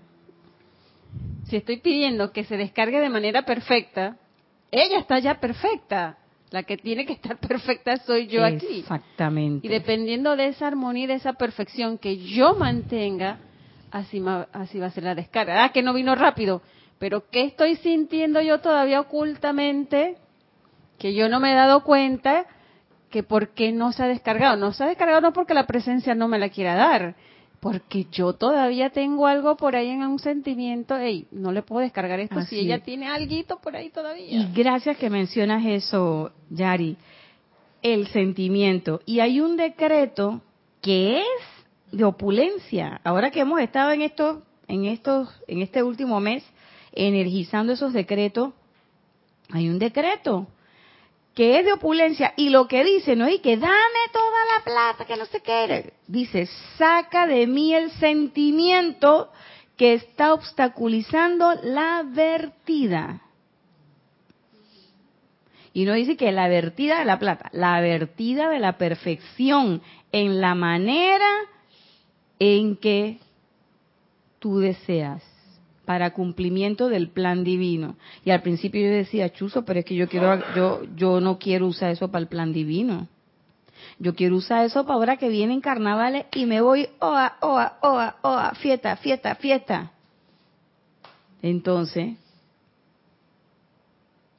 Si 1.47 1.55
estoy 1.55 1.77
pidiendo 1.77 2.33
que 2.33 2.43
se 2.43 2.57
descargue 2.57 2.99
de 2.99 3.09
manera 3.09 3.43
perfecta, 3.43 4.17
ella 4.71 4.99
está 4.99 5.19
ya 5.19 5.39
perfecta. 5.39 6.17
La 6.55 6.63
que 6.63 6.77
tiene 6.77 7.05
que 7.05 7.11
estar 7.11 7.37
perfecta 7.49 7.97
soy 7.97 8.27
yo 8.27 8.41
aquí. 8.45 8.79
Exactamente. 8.79 9.67
Y 9.67 9.69
dependiendo 9.69 10.37
de 10.37 10.47
esa 10.47 10.67
armonía 10.67 11.03
y 11.03 11.07
de 11.07 11.15
esa 11.15 11.33
perfección 11.33 11.97
que 11.97 12.15
yo 12.15 12.55
mantenga, 12.55 13.39
así, 13.91 14.23
así 14.53 14.79
va 14.79 14.85
a 14.85 14.91
ser 14.91 15.03
la 15.03 15.15
descarga. 15.15 15.65
Ah, 15.65 15.73
que 15.73 15.83
no 15.83 15.93
vino 15.93 16.15
rápido. 16.15 16.61
Pero 16.97 17.29
¿qué 17.29 17.43
estoy 17.43 17.75
sintiendo 17.75 18.39
yo 18.39 18.61
todavía 18.61 19.01
ocultamente? 19.01 20.15
Que 20.97 21.13
yo 21.13 21.27
no 21.27 21.41
me 21.41 21.51
he 21.51 21.55
dado 21.55 21.83
cuenta 21.83 22.45
que 23.09 23.21
por 23.21 23.49
qué 23.49 23.73
no 23.73 23.91
se 23.91 24.03
ha 24.03 24.07
descargado. 24.07 24.55
No 24.55 24.71
se 24.71 24.85
ha 24.85 24.87
descargado 24.87 25.19
no 25.19 25.33
porque 25.33 25.53
la 25.53 25.67
presencia 25.67 26.15
no 26.15 26.29
me 26.29 26.39
la 26.39 26.47
quiera 26.47 26.75
dar, 26.75 27.15
porque 27.65 28.05
yo 28.11 28.33
todavía 28.33 28.91
tengo 28.91 29.25
algo 29.25 29.57
por 29.57 29.75
ahí 29.75 29.89
en 29.89 30.03
un 30.03 30.19
sentimiento, 30.19 30.95
hey, 30.99 31.25
no 31.31 31.51
le 31.51 31.63
puedo 31.63 31.81
descargar 31.81 32.19
esto 32.19 32.39
si 32.43 32.59
ella 32.59 32.83
tiene 32.83 33.07
algo 33.07 33.59
por 33.59 33.75
ahí 33.75 33.89
todavía. 33.89 34.27
Y 34.27 34.53
gracias 34.53 34.97
que 34.97 35.09
mencionas 35.09 35.65
eso, 35.65 36.31
Yari, 36.51 36.95
el 37.81 38.05
sentimiento. 38.09 39.01
Y 39.07 39.19
hay 39.19 39.39
un 39.39 39.57
decreto 39.57 40.41
que 40.79 41.21
es 41.21 41.91
de 41.91 42.03
opulencia. 42.03 43.01
Ahora 43.03 43.31
que 43.31 43.39
hemos 43.39 43.59
estado 43.59 43.91
en 43.93 44.03
estos, 44.03 44.43
en 44.67 44.85
estos, 44.85 45.27
en 45.47 45.63
este 45.63 45.81
último 45.81 46.19
mes 46.19 46.43
energizando 46.91 47.73
esos 47.73 47.93
decretos, 47.93 48.53
hay 49.49 49.69
un 49.69 49.79
decreto 49.79 50.45
que 51.35 51.59
es 51.59 51.65
de 51.65 51.73
opulencia 51.73 52.33
y 52.37 52.49
lo 52.49 52.67
que 52.67 52.83
dice 52.83 53.15
no 53.15 53.27
es 53.27 53.41
que 53.41 53.57
dame 53.57 53.99
toda 54.11 54.57
la 54.57 54.63
plata 54.63 55.05
que 55.05 55.17
no 55.17 55.25
se 55.25 55.41
quiere 55.41 55.93
dice 56.07 56.47
saca 56.77 57.27
de 57.27 57.45
mí 57.45 57.75
el 57.75 57.91
sentimiento 57.91 59.29
que 59.77 59.93
está 59.93 60.33
obstaculizando 60.33 61.53
la 61.63 62.03
vertida. 62.05 63.21
Y 65.73 65.83
no 65.83 65.93
dice 65.93 66.15
que 66.15 66.31
la 66.31 66.47
vertida 66.47 66.99
de 66.99 67.05
la 67.05 67.19
plata 67.19 67.49
la 67.51 67.81
vertida 67.81 68.49
de 68.49 68.59
la 68.59 68.77
perfección 68.77 69.81
en 70.13 70.39
la 70.39 70.55
manera 70.55 71.29
en 72.39 72.77
que 72.77 73.19
tú 74.39 74.59
deseas 74.59 75.21
para 75.85 76.13
cumplimiento 76.13 76.89
del 76.89 77.09
plan 77.09 77.43
divino. 77.43 77.95
Y 78.23 78.31
al 78.31 78.41
principio 78.41 78.81
yo 78.81 78.89
decía, 78.89 79.31
chuzo, 79.31 79.63
pero 79.63 79.79
es 79.79 79.85
que 79.85 79.95
yo 79.95 80.09
quiero, 80.09 80.41
yo, 80.55 80.81
yo 80.95 81.21
no 81.21 81.37
quiero 81.37 81.67
usar 81.67 81.91
eso 81.91 82.09
para 82.09 82.23
el 82.23 82.27
plan 82.27 82.51
divino. 82.51 83.07
Yo 83.99 84.15
quiero 84.15 84.35
usar 84.35 84.65
eso 84.65 84.83
para 84.83 84.95
ahora 84.95 85.17
que 85.17 85.29
vienen 85.29 85.61
carnavales 85.61 86.25
y 86.33 86.45
me 86.45 86.61
voy, 86.61 86.89
oa, 86.99 87.37
oa, 87.41 87.77
oa, 87.81 88.15
oa, 88.21 88.53
fiesta, 88.55 88.95
fiesta, 88.97 89.35
fiesta. 89.35 89.91
Entonces, 91.41 92.15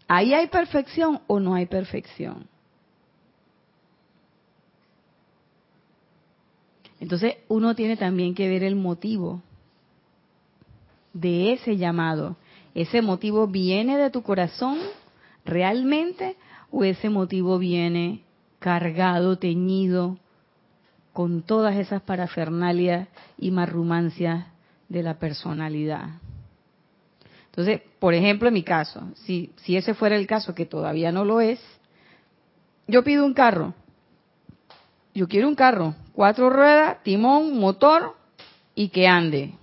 ¿ahí 0.09 0.35
hay 0.35 0.49
perfección 0.49 1.21
o 1.27 1.41
no 1.41 1.55
hay 1.55 1.67
perfección? 1.67 2.49
Entonces, 6.99 7.37
uno 7.49 7.75
tiene 7.75 7.97
también 7.97 8.35
que 8.35 8.49
ver 8.49 8.65
el 8.65 8.75
motivo 8.75 9.43
de 11.21 11.55
ese 11.55 11.77
llamado. 11.77 12.37
¿Ese 12.75 13.01
motivo 13.01 13.47
viene 13.47 13.97
de 13.97 14.11
tu 14.11 14.23
corazón 14.23 14.79
realmente 15.45 16.37
o 16.71 16.85
ese 16.85 17.09
motivo 17.09 17.59
viene 17.59 18.23
cargado, 18.59 19.39
teñido 19.39 20.19
con 21.13 21.43
todas 21.43 21.77
esas 21.77 22.03
parafernalias 22.03 23.09
y 23.39 23.51
marrumancias 23.51 24.47
de 24.89 25.03
la 25.03 25.19
personalidad? 25.19 26.21
Entonces, 27.47 27.81
por 27.99 28.13
ejemplo, 28.13 28.49
en 28.49 28.55
mi 28.55 28.63
caso, 28.63 29.03
si, 29.25 29.53
si 29.57 29.79
ese 29.79 29.95
fuera 29.95 30.17
el 30.17 30.27
caso, 30.27 30.55
que 30.55 30.67
todavía 30.67 31.11
no 31.13 31.25
lo 31.25 31.41
es, 31.41 31.59
yo 32.87 33.03
pido 33.03 33.25
un 33.25 33.33
carro. 33.33 33.73
Yo 35.15 35.27
quiero 35.29 35.49
un 35.49 35.55
carro, 35.55 35.95
cuatro 36.13 36.51
ruedas, 36.51 37.03
timón, 37.03 37.59
motor 37.59 38.15
y 38.75 38.91
que 38.91 39.09
ande 39.09 39.55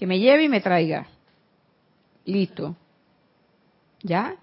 que 0.00 0.06
me 0.06 0.18
lleve 0.18 0.44
y 0.44 0.48
me 0.48 0.62
traiga. 0.62 1.06
Listo. 2.24 2.74
¿Ya? 4.02 4.36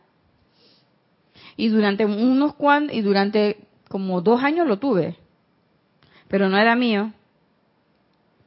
Y 1.55 1.69
durante 1.69 2.05
unos 2.05 2.53
cuantos, 2.53 2.95
y 2.95 3.01
durante 3.01 3.57
como 3.89 4.21
dos 4.21 4.43
años 4.43 4.67
lo 4.67 4.77
tuve. 4.77 5.15
Pero 6.27 6.47
no 6.47 6.59
era 6.59 6.75
mío. 6.75 7.11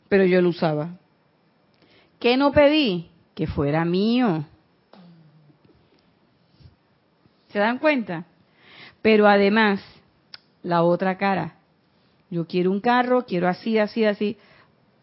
Pero 0.08 0.24
yo 0.24 0.40
lo 0.40 0.50
usaba. 0.50 0.90
¿Qué 2.20 2.36
no 2.36 2.52
pedí? 2.52 3.10
Que 3.34 3.48
fuera 3.48 3.84
mío. 3.84 4.44
¿Se 7.48 7.58
dan 7.58 7.78
cuenta? 7.78 8.24
Pero 9.02 9.26
además, 9.26 9.82
la 10.62 10.84
otra 10.84 11.18
cara. 11.18 11.56
Yo 12.30 12.46
quiero 12.46 12.70
un 12.70 12.80
carro, 12.80 13.26
quiero 13.26 13.48
así, 13.48 13.78
así, 13.78 14.04
así. 14.04 14.36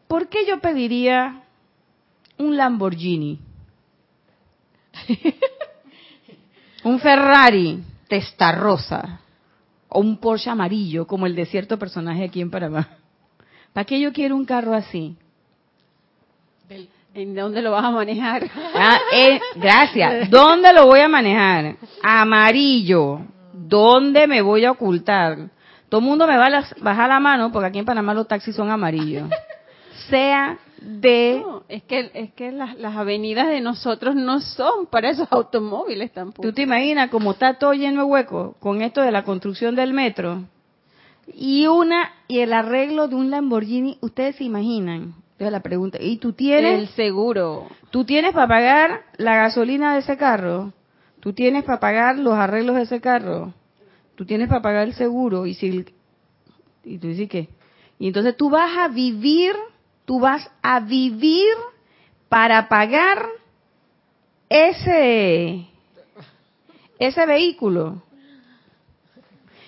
¿Por 0.07 0.29
qué 0.29 0.45
yo 0.47 0.61
pediría 0.61 1.43
un 2.37 2.57
Lamborghini, 2.57 3.39
un 6.83 6.99
Ferrari 6.99 7.83
rosa 8.53 9.19
o 9.89 9.99
un 9.99 10.17
Porsche 10.17 10.49
amarillo 10.49 11.05
como 11.05 11.25
el 11.25 11.35
de 11.35 11.45
cierto 11.45 11.77
personaje 11.77 12.25
aquí 12.25 12.41
en 12.41 12.51
Panamá. 12.51 12.87
¿Para 13.73 13.85
qué 13.85 13.99
yo 13.99 14.11
quiero 14.11 14.35
un 14.35 14.45
carro 14.45 14.73
así? 14.73 15.15
¿En 17.13 17.33
dónde 17.33 17.61
lo 17.61 17.71
vas 17.71 17.83
a 17.83 17.91
manejar? 17.91 18.49
Ah, 18.75 18.99
eh, 19.11 19.39
gracias. 19.55 20.29
¿Dónde 20.29 20.71
lo 20.73 20.85
voy 20.85 20.99
a 20.99 21.07
manejar? 21.07 21.75
Amarillo. 22.03 23.21
¿Dónde 23.53 24.27
me 24.27 24.41
voy 24.41 24.65
a 24.65 24.71
ocultar? 24.71 25.49
Todo 25.89 25.99
el 26.01 26.05
mundo 26.05 26.27
me 26.27 26.37
va 26.37 26.47
a 26.47 26.63
bajar 26.79 27.09
la 27.09 27.19
mano 27.19 27.51
porque 27.51 27.67
aquí 27.67 27.79
en 27.79 27.85
Panamá 27.85 28.13
los 28.13 28.27
taxis 28.27 28.55
son 28.55 28.69
amarillos. 28.69 29.29
Sea 30.09 30.57
de... 30.81 31.43
es 31.69 31.83
que, 31.83 32.11
es 32.13 32.33
que 32.33 32.51
las, 32.51 32.77
avenidas 32.95 33.47
de 33.47 33.61
nosotros 33.61 34.15
no 34.15 34.39
son 34.41 34.85
para 34.87 35.09
esos 35.09 35.27
automóviles 35.31 36.11
tampoco. 36.11 36.41
¿Tú 36.47 36.53
te 36.53 36.63
imaginas 36.63 37.09
cómo 37.09 37.31
está 37.31 37.55
todo 37.55 37.73
lleno 37.73 38.05
de 38.05 38.11
huecos 38.11 38.55
con 38.59 38.81
esto 38.81 39.01
de 39.01 39.11
la 39.11 39.23
construcción 39.23 39.75
del 39.75 39.93
metro? 39.93 40.43
Y 41.33 41.67
una 41.67 42.11
y 42.27 42.39
el 42.39 42.53
arreglo 42.53 43.07
de 43.07 43.15
un 43.15 43.29
Lamborghini, 43.29 43.97
ustedes 44.01 44.37
se 44.37 44.45
imaginan 44.45 45.15
Entonces 45.33 45.51
la 45.51 45.61
pregunta, 45.61 45.97
¿y 46.01 46.17
tú 46.17 46.33
tienes? 46.33 46.79
El 46.79 46.87
seguro. 46.89 47.67
¿Tú 47.91 48.05
tienes 48.05 48.33
para 48.33 48.47
pagar 48.47 49.01
la 49.17 49.35
gasolina 49.35 49.93
de 49.93 49.99
ese 49.99 50.17
carro? 50.17 50.73
¿Tú 51.19 51.33
tienes 51.33 51.63
para 51.63 51.79
pagar 51.79 52.17
los 52.17 52.33
arreglos 52.35 52.75
de 52.75 52.83
ese 52.83 53.01
carro? 53.01 53.53
¿Tú 54.15 54.25
tienes 54.25 54.47
para 54.47 54.61
pagar 54.61 54.87
el 54.87 54.93
seguro? 54.93 55.45
Y 55.45 55.53
si 55.53 55.85
y 56.83 56.97
tú 56.99 57.07
dices 57.07 57.29
qué? 57.29 57.49
Y 57.99 58.07
entonces 58.07 58.37
tú 58.37 58.49
vas 58.49 58.77
a 58.77 58.87
vivir, 58.87 59.53
tú 60.07 60.21
vas 60.21 60.49
a 60.63 60.79
vivir 60.79 61.53
para 62.29 62.69
pagar 62.69 63.27
ese 64.47 65.67
ese 66.97 67.25
vehículo. 67.25 68.01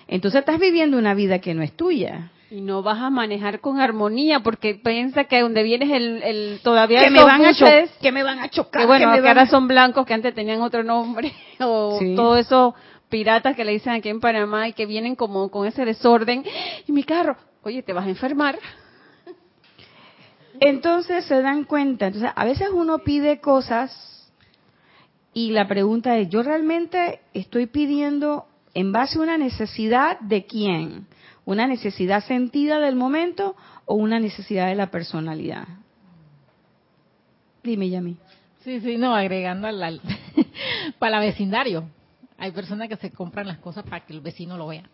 Entonces 0.08 0.40
estás 0.40 0.58
viviendo 0.58 0.96
una 0.96 1.12
vida 1.12 1.40
que 1.40 1.52
no 1.52 1.62
es 1.62 1.76
tuya. 1.76 2.30
Y 2.50 2.62
no 2.62 2.82
vas 2.82 2.98
a 2.98 3.10
manejar 3.10 3.60
con 3.60 3.80
armonía 3.80 4.40
porque 4.40 4.74
piensa 4.74 5.24
que 5.24 5.42
donde 5.42 5.62
vienes 5.62 5.90
el, 5.90 6.22
el 6.22 6.60
todavía 6.64 7.04
que 7.04 7.10
me 7.10 7.22
van 7.22 7.44
a 7.44 7.52
chocar, 7.54 7.88
que 8.00 8.10
me 8.10 8.22
van 8.22 8.38
a 8.38 8.48
chocar, 8.48 8.80
que 8.80 8.86
bueno, 8.86 9.12
que, 9.12 9.28
ahora 9.28 9.46
son 9.46 9.68
blancos 9.68 10.06
que 10.06 10.14
antes 10.14 10.34
tenían 10.34 10.62
otro 10.62 10.82
nombre 10.82 11.32
o 11.60 12.00
todo 12.16 12.38
eso 12.38 12.74
piratas 13.10 13.54
que 13.54 13.64
le 13.64 13.72
dicen 13.72 13.92
aquí 13.92 14.08
en 14.08 14.20
Panamá 14.20 14.68
y 14.68 14.72
que 14.72 14.86
vienen 14.86 15.16
como 15.16 15.50
con 15.50 15.66
ese 15.66 15.84
desorden 15.84 16.44
y 16.88 16.92
mi 16.92 17.04
carro, 17.04 17.36
oye, 17.62 17.82
te 17.82 17.92
vas 17.92 18.06
a 18.06 18.08
enfermar. 18.08 18.58
Entonces 20.60 21.24
se 21.24 21.40
dan 21.40 21.64
cuenta, 21.64 22.06
entonces 22.06 22.30
a 22.34 22.44
veces 22.44 22.68
uno 22.72 22.98
pide 22.98 23.40
cosas 23.40 24.30
y 25.32 25.52
la 25.52 25.66
pregunta 25.66 26.18
es, 26.18 26.28
¿yo 26.28 26.42
realmente 26.42 27.20
estoy 27.32 27.66
pidiendo 27.66 28.46
en 28.74 28.92
base 28.92 29.18
a 29.18 29.22
una 29.22 29.38
necesidad 29.38 30.20
de 30.20 30.44
quién? 30.44 31.06
¿Una 31.46 31.66
necesidad 31.66 32.22
sentida 32.24 32.78
del 32.78 32.94
momento 32.94 33.56
o 33.86 33.94
una 33.94 34.20
necesidad 34.20 34.68
de 34.68 34.74
la 34.74 34.90
personalidad? 34.90 35.66
Dime, 37.62 37.88
Yami. 37.88 38.16
Sí, 38.62 38.80
sí, 38.80 38.98
no, 38.98 39.14
agregando 39.14 39.66
al, 39.66 40.00
para 40.98 41.18
el 41.18 41.30
vecindario. 41.30 41.84
Hay 42.36 42.50
personas 42.52 42.88
que 42.88 42.96
se 42.96 43.10
compran 43.10 43.46
las 43.46 43.58
cosas 43.58 43.84
para 43.84 44.04
que 44.04 44.12
el 44.12 44.20
vecino 44.20 44.58
lo 44.58 44.66
vea. 44.66 44.84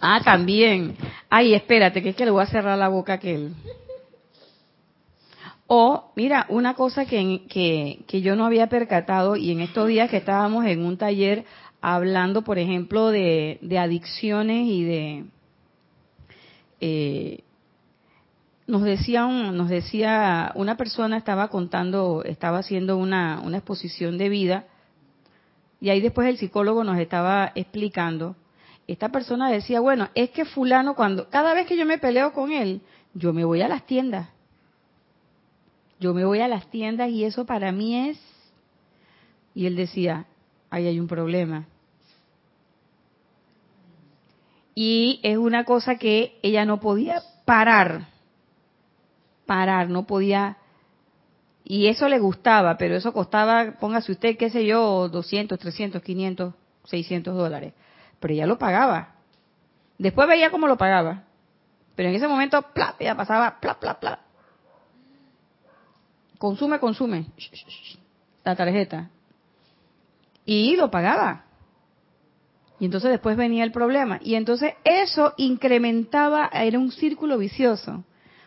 Ah, 0.00 0.20
también. 0.22 0.96
Ay, 1.30 1.54
espérate, 1.54 2.02
que 2.02 2.10
es 2.10 2.16
que 2.16 2.26
le 2.26 2.30
voy 2.30 2.42
a 2.42 2.46
cerrar 2.46 2.76
la 2.76 2.88
boca 2.88 3.14
a 3.14 3.16
aquel. 3.16 3.54
O, 5.68 6.12
mira, 6.14 6.46
una 6.48 6.74
cosa 6.74 7.06
que, 7.06 7.42
que, 7.48 8.04
que 8.06 8.20
yo 8.20 8.36
no 8.36 8.46
había 8.46 8.68
percatado 8.68 9.36
y 9.36 9.50
en 9.50 9.60
estos 9.60 9.88
días 9.88 10.08
que 10.08 10.18
estábamos 10.18 10.64
en 10.64 10.84
un 10.84 10.96
taller 10.96 11.44
hablando, 11.80 12.42
por 12.42 12.58
ejemplo, 12.58 13.08
de, 13.08 13.58
adicciones 13.78 14.66
y 14.66 14.84
de, 14.84 15.24
eh, 16.80 17.40
nos 18.66 18.82
decía 18.82 19.26
nos 19.26 19.68
decía 19.68 20.50
una 20.56 20.76
persona 20.76 21.16
estaba 21.16 21.48
contando 21.48 22.22
estaba 22.24 22.58
haciendo 22.58 22.96
una, 22.96 23.40
una 23.44 23.58
exposición 23.58 24.18
de 24.18 24.28
vida 24.28 24.66
y 25.80 25.90
ahí 25.90 26.00
después 26.00 26.28
el 26.28 26.38
psicólogo 26.38 26.82
nos 26.82 26.98
estaba 26.98 27.52
explicando. 27.54 28.34
Esta 28.88 29.10
persona 29.10 29.50
decía 29.50 29.78
bueno 29.78 30.08
es 30.14 30.30
que 30.30 30.44
fulano 30.44 30.96
cuando 30.96 31.28
cada 31.28 31.54
vez 31.54 31.66
que 31.68 31.76
yo 31.76 31.86
me 31.86 31.98
peleo 31.98 32.32
con 32.32 32.50
él 32.50 32.80
yo 33.14 33.32
me 33.32 33.44
voy 33.44 33.62
a 33.62 33.68
las 33.68 33.86
tiendas 33.86 34.28
yo 35.98 36.14
me 36.14 36.24
voy 36.24 36.40
a 36.40 36.48
las 36.48 36.70
tiendas 36.70 37.10
y 37.10 37.24
eso 37.24 37.46
para 37.46 37.72
mí 37.72 38.08
es 38.08 38.20
y 39.54 39.66
él 39.66 39.76
decía 39.76 40.26
ahí 40.70 40.86
hay 40.86 41.00
un 41.00 41.08
problema 41.08 41.66
y 44.78 45.20
es 45.22 45.38
una 45.38 45.64
cosa 45.64 45.96
que 45.96 46.38
ella 46.42 46.66
no 46.66 46.78
podía 46.78 47.22
parar, 47.46 48.08
parar, 49.46 49.88
no 49.88 50.06
podía, 50.06 50.58
y 51.64 51.86
eso 51.86 52.08
le 52.10 52.18
gustaba, 52.18 52.76
pero 52.76 52.94
eso 52.94 53.12
costaba, 53.14 53.78
póngase 53.80 54.12
usted, 54.12 54.36
qué 54.36 54.50
sé 54.50 54.66
yo, 54.66 55.08
200, 55.08 55.58
300, 55.58 56.02
500, 56.02 56.54
600 56.84 57.34
dólares, 57.34 57.72
pero 58.20 58.34
ella 58.34 58.46
lo 58.46 58.58
pagaba. 58.58 59.14
Después 59.96 60.28
veía 60.28 60.50
cómo 60.50 60.68
lo 60.68 60.76
pagaba, 60.76 61.24
pero 61.94 62.10
en 62.10 62.14
ese 62.14 62.28
momento, 62.28 62.60
plap, 62.74 63.00
ella 63.00 63.16
pasaba, 63.16 63.58
plap, 63.58 63.80
plap, 63.80 63.98
plap. 63.98 64.20
Consume, 66.38 66.78
consume, 66.78 67.26
la 68.44 68.54
tarjeta. 68.54 69.10
Y 70.44 70.76
lo 70.76 70.90
pagaba. 70.90 71.44
Y 72.78 72.84
entonces 72.84 73.10
después 73.10 73.36
venía 73.36 73.64
el 73.64 73.72
problema. 73.72 74.20
Y 74.22 74.34
entonces 74.34 74.74
eso 74.84 75.32
incrementaba, 75.36 76.50
era 76.52 76.78
un 76.78 76.92
círculo 76.92 77.38
vicioso. 77.38 78.04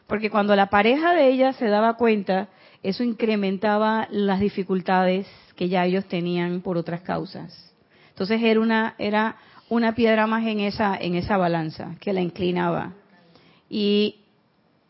Porque 0.07 0.29
cuando 0.29 0.55
la 0.55 0.69
pareja 0.69 1.13
de 1.13 1.29
ella 1.29 1.53
se 1.53 1.67
daba 1.67 1.95
cuenta, 1.95 2.49
eso 2.83 3.03
incrementaba 3.03 4.07
las 4.11 4.39
dificultades 4.39 5.27
que 5.55 5.67
ya 5.69 5.85
ellos 5.85 6.05
tenían 6.05 6.61
por 6.61 6.77
otras 6.77 7.01
causas. 7.01 7.73
Entonces 8.09 8.41
era 8.41 8.59
una, 8.59 8.95
era 8.97 9.37
una 9.69 9.93
piedra 9.93 10.27
más 10.27 10.45
en 10.45 10.61
esa, 10.61 10.95
en 10.95 11.15
esa 11.15 11.37
balanza 11.37 11.95
que 11.99 12.13
la 12.13 12.21
inclinaba. 12.21 12.93
Y 13.69 14.21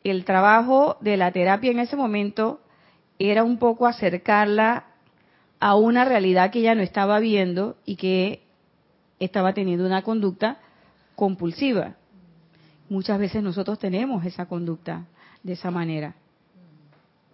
el 0.03 0.25
trabajo 0.25 0.97
de 1.01 1.17
la 1.17 1.31
terapia 1.31 1.71
en 1.71 1.79
ese 1.79 1.95
momento 1.95 2.61
era 3.19 3.43
un 3.43 3.57
poco 3.57 3.85
acercarla 3.85 4.85
a 5.59 5.75
una 5.75 6.05
realidad 6.05 6.51
que 6.51 6.59
ella 6.59 6.73
no 6.73 6.81
estaba 6.81 7.19
viendo 7.19 7.75
y 7.85 7.97
que 7.97 8.43
estaba 9.19 9.53
teniendo 9.53 9.85
una 9.85 10.03
conducta 10.03 10.57
compulsiva. 11.15 11.95
Muchas 12.89 13.19
veces 13.19 13.43
nosotros 13.43 13.77
tenemos 13.77 14.25
esa 14.25 14.47
conducta 14.47 15.05
de 15.43 15.53
esa 15.53 15.69
manera. 15.69 16.15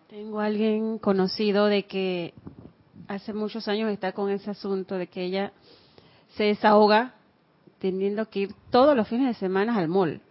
Tengo 0.09 0.39
alguien 0.39 0.97
conocido 0.97 1.67
de 1.67 1.85
que 1.85 2.33
hace 3.07 3.33
muchos 3.33 3.67
años 3.67 3.91
está 3.91 4.11
con 4.13 4.31
ese 4.31 4.49
asunto 4.49 4.95
de 4.95 5.07
que 5.07 5.23
ella 5.23 5.53
se 6.35 6.45
desahoga 6.45 7.13
teniendo 7.79 8.29
que 8.29 8.39
ir 8.39 8.55
todos 8.71 8.95
los 8.95 9.07
fines 9.07 9.27
de 9.27 9.33
semana 9.35 9.77
al 9.77 9.87
mall. 9.87 10.21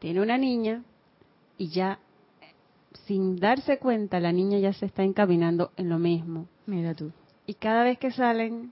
Tiene 0.00 0.20
una 0.20 0.36
niña 0.36 0.82
y 1.56 1.68
ya 1.68 2.00
sin 3.10 3.40
darse 3.40 3.78
cuenta 3.78 4.20
la 4.20 4.30
niña 4.30 4.60
ya 4.60 4.72
se 4.72 4.86
está 4.86 5.02
encaminando 5.02 5.72
en 5.76 5.88
lo 5.88 5.98
mismo. 5.98 6.46
Mira 6.66 6.94
tú. 6.94 7.10
Y 7.44 7.54
cada 7.54 7.82
vez 7.82 7.98
que 7.98 8.12
salen, 8.12 8.70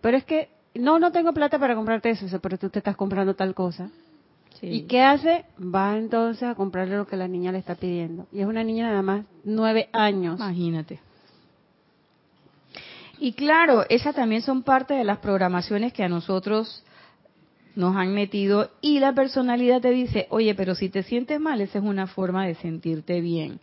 pero 0.00 0.16
es 0.16 0.24
que 0.24 0.48
no, 0.74 0.98
no 0.98 1.12
tengo 1.12 1.34
plata 1.34 1.58
para 1.58 1.74
comprarte 1.74 2.08
eso, 2.08 2.40
pero 2.40 2.56
tú 2.56 2.70
te 2.70 2.78
estás 2.78 2.96
comprando 2.96 3.34
tal 3.34 3.54
cosa. 3.54 3.90
¿Y 4.62 4.84
qué 4.84 5.02
hace? 5.02 5.44
Va 5.60 5.98
entonces 5.98 6.44
a 6.44 6.54
comprarle 6.54 6.96
lo 6.96 7.06
que 7.06 7.18
la 7.18 7.28
niña 7.28 7.52
le 7.52 7.58
está 7.58 7.74
pidiendo. 7.74 8.26
Y 8.32 8.40
es 8.40 8.46
una 8.46 8.64
niña 8.64 8.88
nada 8.88 9.02
más 9.02 9.26
nueve 9.44 9.90
años. 9.92 10.40
Imagínate. 10.40 10.98
Y 13.18 13.34
claro, 13.34 13.84
esas 13.90 14.14
también 14.14 14.40
son 14.40 14.62
parte 14.62 14.94
de 14.94 15.04
las 15.04 15.18
programaciones 15.18 15.92
que 15.92 16.04
a 16.04 16.08
nosotros 16.08 16.82
nos 17.78 17.94
han 17.94 18.12
metido 18.12 18.72
y 18.80 18.98
la 18.98 19.12
personalidad 19.12 19.80
te 19.80 19.90
dice, 19.90 20.26
oye, 20.30 20.52
pero 20.56 20.74
si 20.74 20.88
te 20.88 21.04
sientes 21.04 21.38
mal, 21.38 21.60
esa 21.60 21.78
es 21.78 21.84
una 21.84 22.08
forma 22.08 22.44
de 22.44 22.56
sentirte 22.56 23.20
bien. 23.20 23.60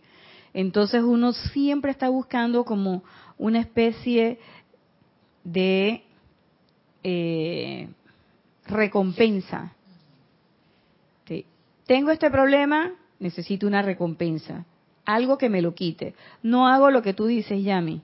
Entonces 0.54 1.02
uno 1.02 1.34
siempre 1.34 1.90
está 1.90 2.08
buscando 2.08 2.64
como 2.64 3.04
una 3.36 3.60
especie 3.60 4.38
de 5.44 6.02
eh, 7.04 7.88
recompensa. 8.66 9.74
Tengo 11.86 12.10
este 12.10 12.30
problema, 12.30 12.94
necesito 13.20 13.66
una 13.66 13.82
recompensa, 13.82 14.64
algo 15.04 15.36
que 15.36 15.50
me 15.50 15.60
lo 15.60 15.74
quite. 15.74 16.14
No 16.42 16.66
hago 16.66 16.90
lo 16.90 17.02
que 17.02 17.12
tú 17.12 17.26
dices, 17.26 17.62
Yami, 17.62 18.00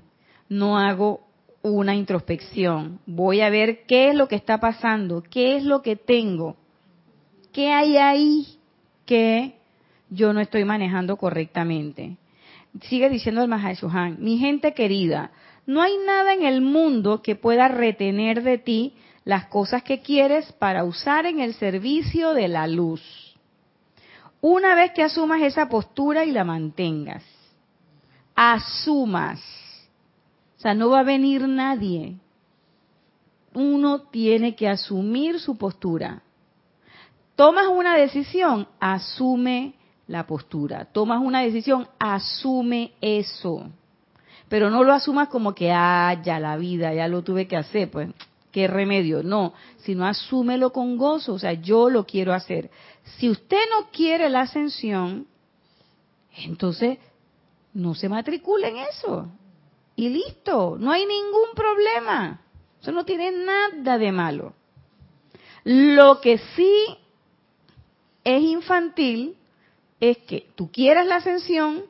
no 0.51 0.79
hago 0.79 1.27
una 1.63 1.95
introspección. 1.95 3.01
Voy 3.07 3.41
a 3.41 3.51
ver 3.51 3.87
qué 3.87 4.11
es 4.11 4.15
lo 4.15 4.29
que 4.29 4.37
está 4.37 4.59
pasando, 4.59 5.23
qué 5.23 5.57
es 5.57 5.65
lo 5.65 5.83
que 5.83 5.97
tengo, 5.97 6.57
qué 7.53 7.73
hay 7.73 7.97
ahí 7.97 8.47
que 9.07 9.55
yo 10.11 10.33
no 10.33 10.41
estoy 10.41 10.65
manejando 10.65 11.17
correctamente. 11.17 12.17
Sigue 12.83 13.09
diciendo 13.09 13.43
el 13.43 13.49
Mahashohan, 13.49 14.17
mi 14.21 14.39
gente 14.39 14.75
querida, 14.75 15.31
no 15.67 15.81
hay 15.81 15.93
nada 16.07 16.35
en 16.35 16.45
el 16.45 16.61
mundo 16.61 17.23
que 17.23 17.37
pueda 17.37 17.69
retener 17.69 18.43
de 18.43 18.59
ti 18.59 18.95
las 19.25 19.47
cosas 19.47 19.83
que 19.83 20.01
quieres 20.01 20.53
para 20.53 20.85
usar 20.85 21.27
en 21.27 21.41
el 21.41 21.55
servicio 21.55 22.35
de 22.35 22.49
la 22.49 22.67
luz. 22.67 23.03
Una 24.41 24.75
vez 24.75 24.91
que 24.93 25.05
asumas 25.05 25.41
esa 25.43 25.69
postura 25.69 26.25
y 26.25 26.33
la 26.33 26.43
mantengas, 26.43 27.23
asumas, 28.35 29.41
sea, 30.63 30.75
no 30.75 30.91
va 30.91 31.01
a 31.01 31.05
venir 31.05 31.47
nadie. 31.49 32.17
Uno 33.55 34.03
tiene 34.03 34.55
que 34.55 34.69
asumir 34.69 35.41
su 35.41 35.57
postura. 35.57 36.23
Tomas 37.37 37.67
una 37.67 37.97
decisión, 37.97 38.69
asume 38.81 39.75
la 40.07 40.27
postura. 40.27 40.87
Tomas 40.87 41.21
una 41.21 41.41
decisión, 41.41 41.89
asume 41.99 42.93
eso 43.01 43.71
pero 44.53 44.69
no 44.69 44.85
lo 44.85 44.93
asumas 44.93 45.29
como 45.29 45.55
que, 45.55 45.73
ah, 45.73 46.21
ya 46.23 46.39
la 46.39 46.59
vida, 46.59 46.93
ya 46.93 47.09
lo 47.09 47.23
tuve 47.23 47.49
que 47.49 47.57
hacer, 47.57 47.91
pues, 47.91 48.11
qué 48.51 48.67
remedio. 48.69 49.23
No, 49.23 49.55
sino 49.79 50.05
asúmelo 50.05 50.75
con 50.75 50.99
gozo, 50.99 51.33
o 51.33 51.39
sea, 51.39 51.55
yo 51.55 51.89
lo 51.89 52.05
quiero 52.05 52.35
hacer. 52.35 52.71
Si 53.17 53.31
usted 53.31 53.57
no 53.71 53.89
quiere 53.91 54.29
la 54.29 54.43
ascensión, 54.43 55.27
entonces 56.37 56.99
no 57.73 57.95
se 57.95 58.11
matricula 58.11 58.69
en 58.69 58.77
eso. 58.77 59.33
Y 59.97 60.09
listo, 60.09 60.77
no 60.79 60.91
hay 60.91 61.07
ningún 61.07 61.55
problema. 61.55 62.41
Eso 62.81 62.93
no 62.93 63.05
tiene 63.05 63.31
nada 63.31 63.99
de 63.99 64.13
malo. 64.13 64.55
Lo 65.65 66.21
que 66.21 66.39
sí 66.39 66.99
es 68.25 68.43
infantil 68.43 69.37
es 70.01 70.19
que 70.19 70.49
tú 70.57 70.71
quieras 70.73 71.07
la 71.07 71.17
ascensión, 71.17 71.85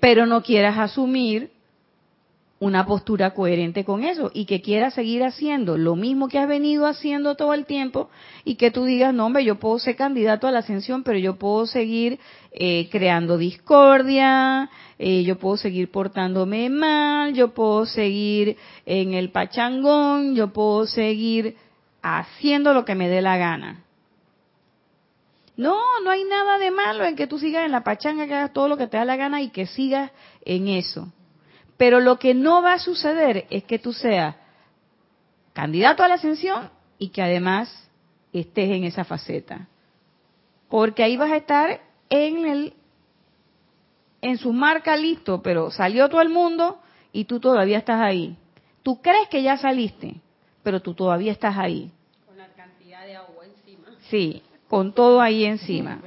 pero 0.00 0.26
no 0.26 0.42
quieras 0.42 0.76
asumir 0.78 1.51
una 2.62 2.86
postura 2.86 3.34
coherente 3.34 3.84
con 3.84 4.04
eso 4.04 4.30
y 4.32 4.44
que 4.44 4.62
quieras 4.62 4.94
seguir 4.94 5.24
haciendo 5.24 5.76
lo 5.76 5.96
mismo 5.96 6.28
que 6.28 6.38
has 6.38 6.46
venido 6.46 6.86
haciendo 6.86 7.34
todo 7.34 7.54
el 7.54 7.66
tiempo 7.66 8.08
y 8.44 8.54
que 8.54 8.70
tú 8.70 8.84
digas, 8.84 9.12
no, 9.12 9.26
hombre, 9.26 9.44
yo 9.44 9.56
puedo 9.56 9.80
ser 9.80 9.96
candidato 9.96 10.46
a 10.46 10.52
la 10.52 10.60
ascensión, 10.60 11.02
pero 11.02 11.18
yo 11.18 11.34
puedo 11.34 11.66
seguir 11.66 12.20
eh, 12.52 12.88
creando 12.92 13.36
discordia, 13.36 14.70
eh, 14.96 15.24
yo 15.24 15.40
puedo 15.40 15.56
seguir 15.56 15.90
portándome 15.90 16.70
mal, 16.70 17.34
yo 17.34 17.52
puedo 17.52 17.84
seguir 17.84 18.56
en 18.86 19.14
el 19.14 19.32
pachangón, 19.32 20.36
yo 20.36 20.52
puedo 20.52 20.86
seguir 20.86 21.56
haciendo 22.00 22.74
lo 22.74 22.84
que 22.84 22.94
me 22.94 23.08
dé 23.08 23.22
la 23.22 23.38
gana. 23.38 23.82
No, 25.56 25.80
no 26.04 26.10
hay 26.12 26.22
nada 26.22 26.58
de 26.58 26.70
malo 26.70 27.04
en 27.04 27.16
que 27.16 27.26
tú 27.26 27.40
sigas 27.40 27.64
en 27.64 27.72
la 27.72 27.82
pachanga, 27.82 28.28
que 28.28 28.34
hagas 28.34 28.52
todo 28.52 28.68
lo 28.68 28.76
que 28.76 28.86
te 28.86 28.98
da 28.98 29.04
la 29.04 29.16
gana 29.16 29.42
y 29.42 29.50
que 29.50 29.66
sigas 29.66 30.12
en 30.44 30.68
eso. 30.68 31.08
Pero 31.82 31.98
lo 31.98 32.16
que 32.16 32.32
no 32.32 32.62
va 32.62 32.74
a 32.74 32.78
suceder 32.78 33.48
es 33.50 33.64
que 33.64 33.80
tú 33.80 33.92
seas 33.92 34.36
candidato 35.52 36.04
a 36.04 36.06
la 36.06 36.14
ascensión 36.14 36.70
y 36.96 37.08
que 37.08 37.20
además 37.20 37.90
estés 38.32 38.70
en 38.70 38.84
esa 38.84 39.02
faceta. 39.02 39.66
Porque 40.68 41.02
ahí 41.02 41.16
vas 41.16 41.32
a 41.32 41.38
estar 41.38 41.80
en 42.08 42.46
el 42.46 42.74
en 44.20 44.38
su 44.38 44.52
marca 44.52 44.96
listo, 44.96 45.42
pero 45.42 45.72
salió 45.72 46.08
todo 46.08 46.20
el 46.20 46.28
mundo 46.28 46.78
y 47.12 47.24
tú 47.24 47.40
todavía 47.40 47.78
estás 47.78 48.00
ahí. 48.00 48.36
Tú 48.84 49.02
crees 49.02 49.28
que 49.28 49.42
ya 49.42 49.56
saliste, 49.56 50.20
pero 50.62 50.82
tú 50.82 50.94
todavía 50.94 51.32
estás 51.32 51.58
ahí. 51.58 51.90
Con 52.28 52.38
la 52.38 52.46
cantidad 52.50 53.04
de 53.04 53.16
agua 53.16 53.44
encima. 53.44 53.88
Sí, 54.08 54.40
con 54.68 54.92
todo 54.92 55.20
ahí 55.20 55.46
encima. 55.46 56.00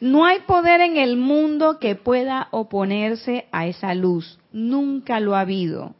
No 0.00 0.24
hay 0.24 0.40
poder 0.40 0.80
en 0.80 0.96
el 0.96 1.16
mundo 1.16 1.78
que 1.78 1.94
pueda 1.94 2.48
oponerse 2.50 3.46
a 3.52 3.66
esa 3.66 3.94
luz. 3.94 4.38
Nunca 4.52 5.20
lo 5.20 5.34
ha 5.34 5.40
habido. 5.40 5.94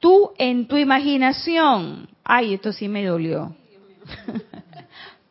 Tú 0.00 0.32
en 0.38 0.66
tu 0.66 0.76
imaginación, 0.76 2.08
ay, 2.24 2.54
esto 2.54 2.72
sí 2.72 2.88
me 2.88 3.04
dolió. 3.04 3.54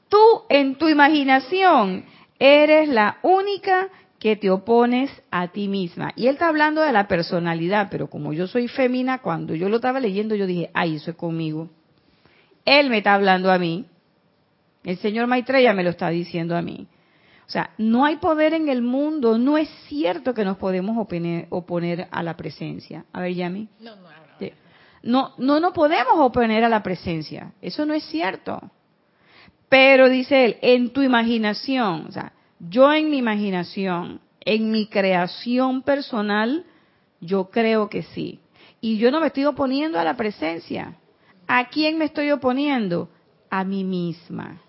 Tú 0.10 0.44
en 0.50 0.76
tu 0.76 0.90
imaginación 0.90 2.06
eres 2.40 2.90
la 2.90 3.18
única 3.22 3.90
que 4.20 4.36
te 4.36 4.50
opones 4.50 5.12
a 5.32 5.50
ti 5.50 5.68
misma. 5.68 6.14
Y 6.16 6.28
él 6.28 6.36
está 6.36 6.48
hablando 6.48 6.82
de 6.82 6.94
la 6.94 7.08
personalidad, 7.08 7.90
pero 7.92 8.10
como 8.10 8.32
yo 8.32 8.48
soy 8.48 8.68
femina, 8.68 9.18
cuando 9.20 9.54
yo 9.54 9.70
lo 9.70 9.76
estaba 9.76 10.00
leyendo, 10.00 10.34
yo 10.34 10.48
dije, 10.48 10.70
ay, 10.74 10.96
eso 10.96 11.12
es 11.12 11.18
conmigo. 11.18 11.70
Él 12.64 12.90
me 12.90 13.00
está 13.00 13.16
hablando 13.16 13.52
a 13.52 13.60
mí. 13.60 13.86
El 14.84 14.98
señor 14.98 15.28
Maitreya 15.28 15.74
me 15.74 15.84
lo 15.84 15.90
está 15.90 16.10
diciendo 16.10 16.56
a 16.56 16.62
mí. 16.62 16.88
O 17.46 17.50
sea, 17.50 17.72
no 17.78 18.06
hay 18.06 18.18
poder 18.18 18.54
en 18.54 18.70
el 18.70 18.82
mundo, 18.82 19.38
no 19.38 19.58
es 19.58 19.70
cierto 19.88 20.34
que 20.34 20.46
nos 20.46 20.58
podemos 20.58 20.98
oponer, 20.98 22.08
a 22.12 22.24
la 22.24 22.38
presencia. 22.38 23.06
A 23.12 23.22
ver, 23.22 23.34
Yami. 23.34 23.68
No, 23.80 23.96
no, 23.96 24.04
no, 25.04 25.34
no, 25.38 25.60
no 25.60 25.74
podemos 25.74 26.14
oponer 26.18 26.64
a 26.64 26.70
la 26.70 26.82
presencia. 26.82 27.52
Eso 27.62 27.86
no 27.86 27.94
es 27.94 28.04
cierto. 28.06 28.72
Pero 29.68 30.08
dice 30.10 30.46
él, 30.46 30.58
en 30.62 30.92
tu 30.92 31.02
imaginación, 31.02 32.06
o 32.08 32.12
sea, 32.12 32.32
yo 32.60 32.94
en 32.94 33.10
mi 33.10 33.18
imaginación, 33.18 34.22
en 34.40 34.72
mi 34.72 34.88
creación 34.88 35.82
personal, 35.82 36.66
yo 37.20 37.50
creo 37.50 37.90
que 37.90 38.04
sí. 38.04 38.40
Y 38.80 38.98
yo 38.98 39.12
no 39.12 39.20
me 39.20 39.28
estoy 39.28 39.46
oponiendo 39.46 40.00
a 40.00 40.04
la 40.04 40.16
presencia. 40.16 40.98
¿A 41.48 41.68
quién 41.70 41.98
me 41.98 42.06
estoy 42.06 42.32
oponiendo? 42.32 43.10
A 43.50 43.64
mí 43.64 43.84
misma. 43.84 44.62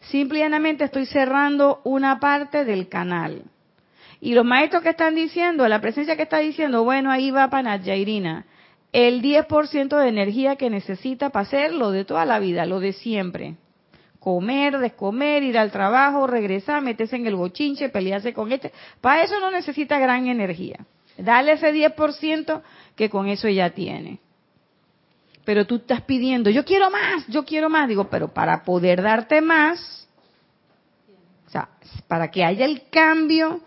Simplemente 0.00 0.84
estoy 0.84 1.06
cerrando 1.06 1.80
una 1.84 2.18
parte 2.20 2.64
del 2.64 2.88
canal. 2.88 3.42
Y 4.20 4.34
los 4.34 4.44
maestros 4.44 4.82
que 4.82 4.90
están 4.90 5.14
diciendo, 5.14 5.68
la 5.68 5.80
presencia 5.80 6.16
que 6.16 6.22
está 6.22 6.38
diciendo, 6.38 6.82
bueno, 6.84 7.10
ahí 7.10 7.30
va 7.30 7.50
Panadjairina, 7.50 8.46
el 8.92 9.22
10% 9.22 9.96
de 9.96 10.08
energía 10.08 10.56
que 10.56 10.70
necesita 10.70 11.30
para 11.30 11.42
hacer 11.44 11.72
lo 11.72 11.90
de 11.90 12.04
toda 12.04 12.24
la 12.24 12.38
vida, 12.38 12.66
lo 12.66 12.80
de 12.80 12.92
siempre. 12.92 13.56
Comer, 14.18 14.78
descomer, 14.78 15.42
ir 15.42 15.58
al 15.58 15.70
trabajo, 15.70 16.26
regresar, 16.26 16.82
meterse 16.82 17.16
en 17.16 17.26
el 17.26 17.36
bochinche, 17.36 17.88
pelearse 17.88 18.32
con 18.32 18.50
este. 18.50 18.72
Para 19.00 19.22
eso 19.22 19.38
no 19.38 19.50
necesita 19.50 19.98
gran 19.98 20.26
energía. 20.26 20.78
Dale 21.16 21.52
ese 21.52 21.72
10% 21.72 22.62
que 22.96 23.10
con 23.10 23.28
eso 23.28 23.48
ya 23.48 23.70
tiene 23.70 24.20
pero 25.48 25.66
tú 25.66 25.76
estás 25.76 26.02
pidiendo, 26.02 26.50
yo 26.50 26.62
quiero 26.62 26.90
más, 26.90 27.26
yo 27.26 27.46
quiero 27.46 27.70
más. 27.70 27.88
Digo, 27.88 28.10
pero 28.10 28.28
para 28.28 28.64
poder 28.64 29.00
darte 29.00 29.40
más, 29.40 30.06
o 31.46 31.50
sea, 31.50 31.70
para 32.06 32.30
que 32.30 32.44
haya 32.44 32.66
el 32.66 32.90
cambio, 32.90 33.62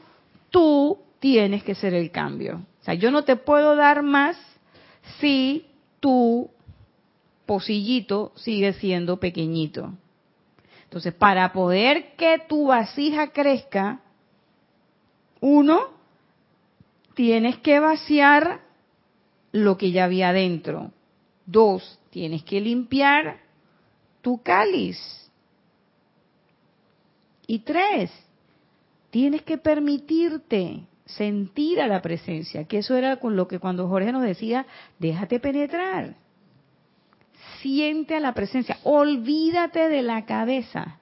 tú 0.52 1.00
tienes 1.18 1.64
que 1.64 1.74
ser 1.74 1.96
el 1.96 2.12
cambio. 2.12 2.62
O 2.82 2.84
sea, 2.84 2.94
yo 2.94 3.10
no 3.10 3.24
te 3.24 3.36
puedo 3.36 3.76
dar 3.76 4.04
más 4.04 4.38
si 5.20 5.66
tu 6.00 6.52
pocillito 7.48 8.32
sigue 8.36 8.74
siendo 8.74 9.20
pequeñito. 9.20 9.92
Entonces, 10.84 11.16
para 11.16 11.52
poder 11.52 12.16
que 12.16 12.44
tu 12.48 12.68
vasija 12.68 13.32
crezca, 13.32 14.02
uno, 15.40 15.80
tienes 17.16 17.58
que 17.58 17.80
vaciar 17.80 18.60
lo 19.52 19.80
que 19.80 19.92
ya 19.92 20.04
había 20.04 20.32
dentro. 20.32 20.92
Dos, 21.46 22.00
tienes 22.10 22.44
que 22.44 22.62
limpiar 22.62 23.40
tu 24.22 24.42
cáliz. 24.42 24.98
Y 27.48 27.60
tres, 27.60 28.12
tienes 29.10 29.42
que 29.42 29.58
permitirte 29.58 30.86
sentir 31.06 31.82
a 31.82 31.88
la 31.88 32.02
presencia, 32.02 32.66
que 32.66 32.78
eso 32.78 32.96
era 32.96 33.18
con 33.18 33.36
lo 33.36 33.48
que 33.48 33.60
cuando 33.60 33.88
Jorge 33.88 34.12
nos 34.12 34.24
decía, 34.24 34.66
déjate 35.00 35.40
penetrar. 35.40 36.16
Siente 37.62 38.16
a 38.16 38.20
la 38.20 38.34
presencia, 38.34 38.78
olvídate 38.84 39.90
de 39.90 40.02
la 40.02 40.26
cabeza 40.26 41.00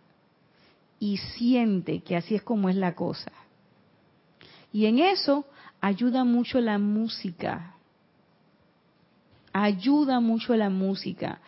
y 1.00 1.18
siente 1.18 2.02
que 2.02 2.16
así 2.16 2.36
es 2.36 2.42
como 2.42 2.70
es 2.70 2.76
la 2.76 2.96
cosa. 2.96 3.32
Y 4.72 4.86
en 4.86 5.00
eso 5.00 5.46
ayuda 5.82 6.24
mucho 6.24 6.60
la 6.60 6.78
música 6.78 7.76
ayuda 9.54 10.20
mucho 10.20 10.56
la 10.56 10.70
música. 10.70 11.40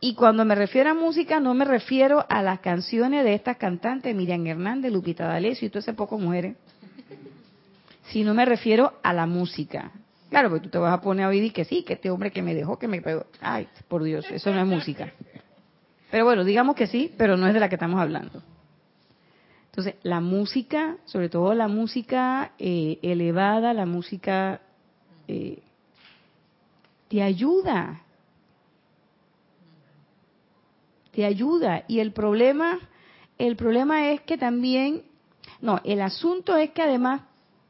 Y 0.00 0.14
cuando 0.14 0.44
me 0.44 0.54
refiero 0.54 0.90
a 0.90 0.94
música, 0.94 1.40
no 1.40 1.54
me 1.54 1.64
refiero 1.64 2.26
a 2.28 2.42
las 2.42 2.60
canciones 2.60 3.24
de 3.24 3.34
estas 3.34 3.56
cantantes, 3.56 4.14
Miriam 4.14 4.46
Hernández, 4.46 4.92
Lupita 4.92 5.26
D'Alessio 5.26 5.66
y 5.66 5.70
todo 5.70 5.78
ese 5.78 5.94
poco 5.94 6.18
mujeres, 6.18 6.56
sino 8.10 8.34
me 8.34 8.44
refiero 8.44 8.94
a 9.02 9.12
la 9.12 9.26
música. 9.26 9.92
Claro, 10.28 10.50
porque 10.50 10.64
tú 10.64 10.70
te 10.70 10.78
vas 10.78 10.92
a 10.92 11.00
poner 11.00 11.24
a 11.24 11.28
oír 11.28 11.52
que 11.52 11.64
sí, 11.64 11.84
que 11.84 11.94
este 11.94 12.10
hombre 12.10 12.32
que 12.32 12.42
me 12.42 12.54
dejó, 12.54 12.78
que 12.78 12.88
me 12.88 13.00
pegó. 13.00 13.26
Ay, 13.40 13.68
por 13.88 14.02
Dios, 14.02 14.26
eso 14.30 14.52
no 14.52 14.60
es 14.60 14.66
música. 14.66 15.12
Pero 16.10 16.24
bueno, 16.24 16.44
digamos 16.44 16.76
que 16.76 16.86
sí, 16.86 17.12
pero 17.16 17.36
no 17.36 17.46
es 17.46 17.54
de 17.54 17.60
la 17.60 17.68
que 17.68 17.76
estamos 17.76 18.00
hablando. 18.00 18.42
Entonces, 19.66 19.96
la 20.02 20.20
música, 20.20 20.98
sobre 21.04 21.28
todo 21.28 21.54
la 21.54 21.66
música 21.66 22.52
eh, 22.58 22.98
elevada, 23.02 23.72
la 23.72 23.86
música 23.86 24.60
eh, 25.26 25.62
te 27.14 27.22
ayuda. 27.22 28.02
Te 31.12 31.24
ayuda. 31.24 31.84
Y 31.86 32.00
el 32.00 32.10
problema, 32.12 32.80
el 33.38 33.54
problema 33.54 34.10
es 34.10 34.22
que 34.22 34.36
también, 34.36 35.02
no, 35.60 35.80
el 35.84 36.00
asunto 36.00 36.56
es 36.56 36.72
que 36.72 36.82
además, 36.82 37.22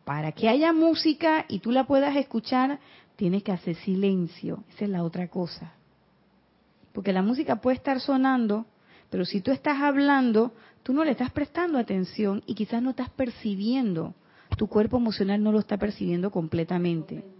para 0.07 0.33
que 0.33 0.49
haya 0.49 0.73
música 0.73 1.45
y 1.47 1.59
tú 1.59 1.73
la 1.73 1.87
puedas 1.87 2.17
escuchar, 2.17 2.79
tienes 3.17 3.43
que 3.43 3.53
hacer 3.53 3.77
silencio. 3.77 4.65
Esa 4.71 4.87
es 4.87 4.91
la 4.91 5.05
otra 5.05 5.29
cosa. 5.29 5.75
Porque 6.95 7.13
la 7.13 7.21
música 7.21 7.57
puede 7.57 7.77
estar 7.77 8.01
sonando, 8.01 8.65
pero 9.11 9.27
si 9.27 9.43
tú 9.43 9.51
estás 9.51 9.79
hablando, 9.83 10.55
tú 10.83 10.95
no 10.95 11.05
le 11.05 11.11
estás 11.11 11.33
prestando 11.33 11.77
atención 11.77 12.43
y 12.47 12.55
quizás 12.55 12.81
no 12.83 12.91
estás 12.91 13.11
percibiendo. 13.11 14.15
Tu 14.57 14.69
cuerpo 14.69 14.97
emocional 14.97 15.43
no 15.43 15.53
lo 15.53 15.59
está 15.59 15.77
percibiendo 15.77 16.31
completamente 16.31 17.34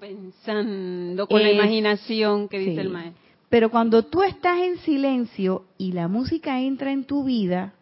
pensando 0.00 1.28
con 1.28 1.42
la 1.42 1.52
imaginación 1.52 2.48
que 2.48 2.58
dice 2.58 2.80
el 2.80 2.88
maestro. 2.88 3.22
Pero 3.50 3.70
cuando 3.70 4.04
tú 4.04 4.22
estás 4.22 4.58
en 4.60 4.78
silencio 4.78 5.64
y 5.76 5.92
la 5.92 6.08
música 6.08 6.60
entra 6.60 6.92
en 6.92 7.04
tu 7.04 7.24
vida, 7.24 7.74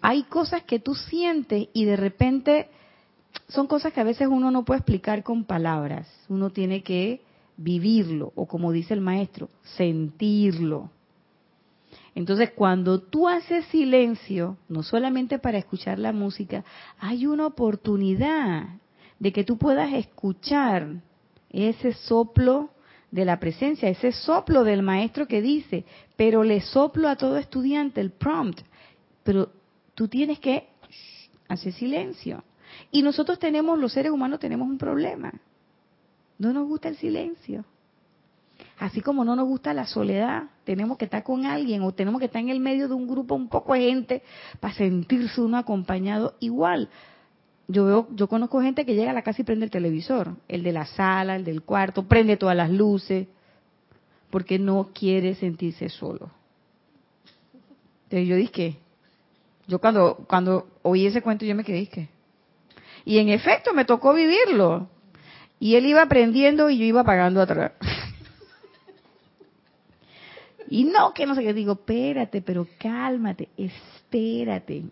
hay 0.00 0.22
cosas 0.24 0.62
que 0.62 0.78
tú 0.78 0.94
sientes 0.94 1.68
y 1.72 1.84
de 1.84 1.96
repente 1.96 2.68
son 3.48 3.66
cosas 3.66 3.92
que 3.92 4.00
a 4.00 4.04
veces 4.04 4.28
uno 4.30 4.50
no 4.50 4.64
puede 4.64 4.78
explicar 4.78 5.22
con 5.22 5.44
palabras. 5.44 6.06
Uno 6.28 6.50
tiene 6.50 6.82
que 6.82 7.22
vivirlo 7.56 8.32
o 8.36 8.46
como 8.46 8.70
dice 8.70 8.94
el 8.94 9.00
maestro, 9.00 9.48
sentirlo. 9.62 10.90
Entonces, 12.14 12.50
cuando 12.50 13.00
tú 13.00 13.28
haces 13.28 13.64
silencio, 13.66 14.58
no 14.68 14.82
solamente 14.82 15.38
para 15.38 15.58
escuchar 15.58 15.98
la 15.98 16.12
música, 16.12 16.64
hay 16.98 17.26
una 17.26 17.46
oportunidad 17.46 18.66
de 19.18 19.32
que 19.32 19.44
tú 19.44 19.56
puedas 19.56 19.92
escuchar 19.92 21.00
ese 21.50 21.92
soplo 21.92 22.70
de 23.10 23.24
la 23.24 23.40
presencia, 23.40 23.88
ese 23.88 24.12
soplo 24.12 24.64
del 24.64 24.82
maestro 24.82 25.26
que 25.26 25.40
dice, 25.40 25.84
pero 26.16 26.44
le 26.44 26.60
soplo 26.60 27.08
a 27.08 27.16
todo 27.16 27.36
estudiante 27.38 28.00
el 28.00 28.10
prompt, 28.10 28.60
pero 29.22 29.50
tú 29.94 30.08
tienes 30.08 30.38
que 30.38 30.68
hacer 31.48 31.72
silencio. 31.72 32.44
Y 32.90 33.02
nosotros 33.02 33.38
tenemos, 33.38 33.78
los 33.78 33.92
seres 33.92 34.12
humanos 34.12 34.40
tenemos 34.40 34.68
un 34.68 34.78
problema. 34.78 35.32
No 36.38 36.52
nos 36.52 36.68
gusta 36.68 36.88
el 36.88 36.96
silencio. 36.96 37.64
Así 38.78 39.00
como 39.00 39.24
no 39.24 39.34
nos 39.34 39.46
gusta 39.46 39.74
la 39.74 39.86
soledad, 39.86 40.44
tenemos 40.64 40.98
que 40.98 41.06
estar 41.06 41.24
con 41.24 41.46
alguien 41.46 41.82
o 41.82 41.92
tenemos 41.92 42.20
que 42.20 42.26
estar 42.26 42.40
en 42.40 42.48
el 42.48 42.60
medio 42.60 42.88
de 42.88 42.94
un 42.94 43.08
grupo 43.08 43.34
un 43.34 43.48
poco 43.48 43.74
de 43.74 43.80
gente 43.80 44.22
para 44.60 44.74
sentirse 44.74 45.40
uno 45.40 45.56
acompañado. 45.56 46.34
Igual, 46.38 46.88
yo 47.68 47.84
veo, 47.84 48.08
yo 48.12 48.28
conozco 48.28 48.62
gente 48.62 48.86
que 48.86 48.94
llega 48.94 49.10
a 49.10 49.14
la 49.14 49.22
casa 49.22 49.42
y 49.42 49.44
prende 49.44 49.66
el 49.66 49.70
televisor, 49.70 50.34
el 50.48 50.62
de 50.62 50.72
la 50.72 50.86
sala, 50.86 51.36
el 51.36 51.44
del 51.44 51.62
cuarto, 51.62 52.08
prende 52.08 52.38
todas 52.38 52.56
las 52.56 52.70
luces, 52.70 53.28
porque 54.30 54.58
no 54.58 54.90
quiere 54.94 55.34
sentirse 55.34 55.90
solo. 55.90 56.30
Entonces 58.04 58.26
yo 58.26 58.36
dije, 58.36 58.78
yo 59.66 59.78
cuando 59.80 60.24
cuando 60.26 60.66
oí 60.82 61.06
ese 61.06 61.20
cuento 61.20 61.44
yo 61.44 61.54
me 61.54 61.62
quedé 61.62 61.80
dije, 61.80 62.08
y 63.04 63.18
en 63.18 63.28
efecto 63.28 63.74
me 63.74 63.84
tocó 63.84 64.14
vivirlo. 64.14 64.88
Y 65.60 65.74
él 65.74 65.86
iba 65.86 66.02
aprendiendo 66.02 66.70
y 66.70 66.78
yo 66.78 66.84
iba 66.84 67.04
pagando 67.04 67.40
atrás. 67.42 67.72
Y 70.70 70.84
no, 70.84 71.14
que 71.14 71.24
no 71.24 71.34
sé 71.34 71.42
qué, 71.42 71.54
digo, 71.54 71.72
espérate, 71.72 72.42
pero 72.42 72.66
cálmate, 72.78 73.48
espérate, 73.56 74.84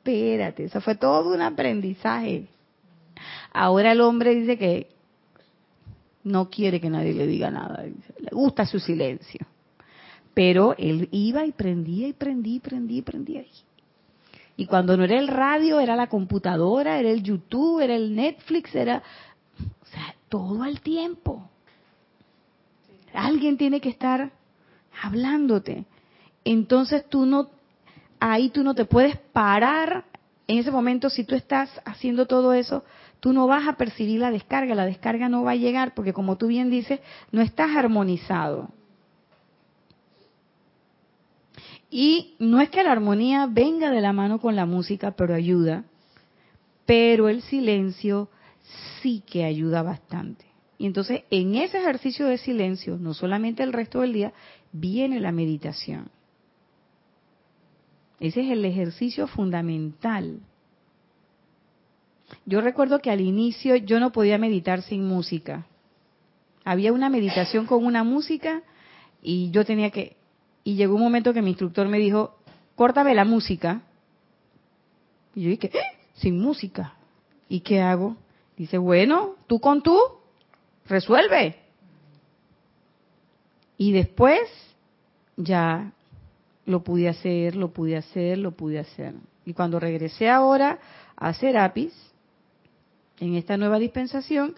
espérate. 0.00 0.64
Eso 0.64 0.80
fue 0.80 0.94
todo 0.94 1.34
un 1.34 1.42
aprendizaje. 1.42 2.46
Ahora 3.52 3.92
el 3.92 4.00
hombre 4.00 4.34
dice 4.34 4.56
que 4.56 4.88
no 6.24 6.50
quiere 6.50 6.80
que 6.80 6.90
nadie 6.90 7.12
le 7.12 7.26
diga 7.26 7.50
nada, 7.50 7.84
le 7.84 8.30
gusta 8.32 8.66
su 8.66 8.78
silencio. 8.78 9.46
Pero 10.34 10.74
él 10.78 11.08
iba 11.10 11.44
y 11.44 11.52
prendía 11.52 12.08
y 12.08 12.12
prendía 12.12 12.56
y 12.56 12.60
prendía 12.60 12.98
y 12.98 13.02
prendía. 13.02 13.44
Y 14.56 14.66
cuando 14.66 14.96
no 14.96 15.04
era 15.04 15.18
el 15.18 15.28
radio, 15.28 15.80
era 15.80 15.96
la 15.96 16.08
computadora, 16.08 16.98
era 16.98 17.10
el 17.10 17.22
YouTube, 17.22 17.80
era 17.80 17.96
el 17.96 18.14
Netflix, 18.14 18.74
era, 18.74 19.02
o 19.82 19.86
sea, 19.86 20.14
todo 20.28 20.62
al 20.62 20.80
tiempo. 20.80 21.48
Alguien 23.12 23.56
tiene 23.56 23.80
que 23.80 23.88
estar 23.88 24.30
hablándote. 25.02 25.86
Entonces 26.44 27.06
tú 27.08 27.26
no, 27.26 27.48
ahí 28.20 28.50
tú 28.50 28.62
no 28.62 28.74
te 28.74 28.84
puedes 28.84 29.16
parar. 29.32 30.04
En 30.46 30.58
ese 30.58 30.70
momento, 30.70 31.10
si 31.10 31.24
tú 31.24 31.34
estás 31.34 31.70
haciendo 31.84 32.26
todo 32.26 32.52
eso, 32.52 32.84
tú 33.20 33.32
no 33.32 33.46
vas 33.46 33.66
a 33.66 33.76
percibir 33.76 34.20
la 34.20 34.30
descarga, 34.30 34.74
la 34.74 34.84
descarga 34.84 35.28
no 35.28 35.42
va 35.42 35.52
a 35.52 35.56
llegar 35.56 35.94
porque 35.94 36.12
como 36.12 36.36
tú 36.36 36.48
bien 36.48 36.70
dices, 36.70 37.00
no 37.32 37.40
estás 37.40 37.76
armonizado. 37.76 38.68
Y 41.90 42.34
no 42.38 42.60
es 42.60 42.70
que 42.70 42.84
la 42.84 42.92
armonía 42.92 43.46
venga 43.46 43.90
de 43.90 44.00
la 44.00 44.12
mano 44.12 44.40
con 44.40 44.54
la 44.54 44.66
música, 44.66 45.12
pero 45.12 45.34
ayuda, 45.34 45.84
pero 46.86 47.28
el 47.28 47.42
silencio 47.42 48.28
sí 49.02 49.22
que 49.26 49.44
ayuda 49.44 49.82
bastante. 49.82 50.44
Y 50.78 50.86
entonces 50.86 51.22
en 51.30 51.56
ese 51.56 51.78
ejercicio 51.78 52.26
de 52.26 52.38
silencio, 52.38 52.96
no 52.96 53.12
solamente 53.12 53.62
el 53.62 53.72
resto 53.72 54.00
del 54.00 54.12
día, 54.12 54.32
viene 54.72 55.20
la 55.20 55.32
meditación. 55.32 56.10
Ese 58.20 58.42
es 58.42 58.50
el 58.50 58.64
ejercicio 58.66 59.26
fundamental. 59.26 60.40
Yo 62.44 62.60
recuerdo 62.60 63.00
que 63.00 63.10
al 63.10 63.20
inicio 63.20 63.76
yo 63.76 63.98
no 63.98 64.12
podía 64.12 64.38
meditar 64.38 64.82
sin 64.82 65.06
música. 65.06 65.66
Había 66.64 66.92
una 66.92 67.08
meditación 67.08 67.66
con 67.66 67.84
una 67.84 68.04
música 68.04 68.62
y 69.22 69.50
yo 69.50 69.64
tenía 69.64 69.90
que... 69.90 70.16
Y 70.62 70.74
llegó 70.74 70.94
un 70.94 71.00
momento 71.00 71.32
que 71.32 71.40
mi 71.40 71.50
instructor 71.50 71.88
me 71.88 71.98
dijo, 71.98 72.36
córtame 72.76 73.14
la 73.14 73.24
música. 73.24 73.80
Y 75.34 75.42
yo 75.42 75.48
dije, 75.48 75.70
¡Eh! 75.72 75.82
sin 76.14 76.38
música. 76.38 76.94
¿Y 77.48 77.60
qué 77.60 77.80
hago? 77.80 78.16
Dice, 78.56 78.76
bueno, 78.76 79.36
tú 79.46 79.58
con 79.58 79.82
tú, 79.82 79.98
resuelve. 80.86 81.56
Y 83.78 83.92
después 83.92 84.40
ya 85.38 85.92
lo 86.66 86.82
pude 86.82 87.08
hacer, 87.08 87.56
lo 87.56 87.72
pude 87.72 87.96
hacer, 87.96 88.38
lo 88.38 88.52
pude 88.52 88.78
hacer. 88.78 89.14
Y 89.44 89.54
cuando 89.54 89.80
regresé 89.80 90.28
ahora 90.28 90.78
a 91.16 91.32
Serapis, 91.32 91.92
en 93.18 93.34
esta 93.34 93.56
nueva 93.56 93.78
dispensación, 93.78 94.54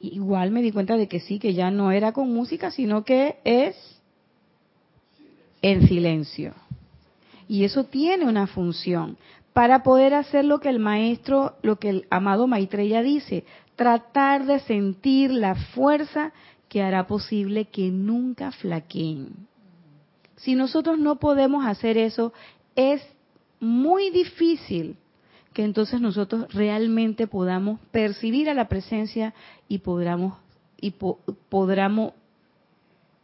igual 0.00 0.50
me 0.50 0.62
di 0.62 0.72
cuenta 0.72 0.96
de 0.96 1.08
que 1.08 1.20
sí, 1.20 1.38
que 1.38 1.54
ya 1.54 1.70
no 1.70 1.92
era 1.92 2.12
con 2.12 2.32
música, 2.32 2.70
sino 2.70 3.04
que 3.04 3.36
es 3.44 3.76
en 5.62 5.86
silencio. 5.86 6.54
Y 7.48 7.64
eso 7.64 7.84
tiene 7.84 8.26
una 8.26 8.46
función 8.46 9.16
para 9.52 9.82
poder 9.82 10.14
hacer 10.14 10.44
lo 10.44 10.60
que 10.60 10.70
el 10.70 10.78
maestro, 10.78 11.56
lo 11.62 11.76
que 11.78 11.90
el 11.90 12.06
amado 12.10 12.46
Maitreya 12.46 13.02
dice, 13.02 13.44
tratar 13.76 14.46
de 14.46 14.60
sentir 14.60 15.30
la 15.30 15.54
fuerza 15.54 16.32
que 16.68 16.82
hará 16.82 17.06
posible 17.06 17.66
que 17.66 17.90
nunca 17.90 18.50
flaqueen. 18.50 19.46
Si 20.42 20.56
nosotros 20.56 20.98
no 20.98 21.16
podemos 21.16 21.64
hacer 21.64 21.96
eso, 21.96 22.32
es 22.74 23.00
muy 23.60 24.10
difícil 24.10 24.96
que 25.52 25.62
entonces 25.62 26.00
nosotros 26.00 26.52
realmente 26.52 27.28
podamos 27.28 27.78
percibir 27.92 28.50
a 28.50 28.54
la 28.54 28.66
presencia 28.68 29.34
y 29.68 29.78
podamos 29.78 30.36
y 30.80 30.90
podamos 30.90 32.14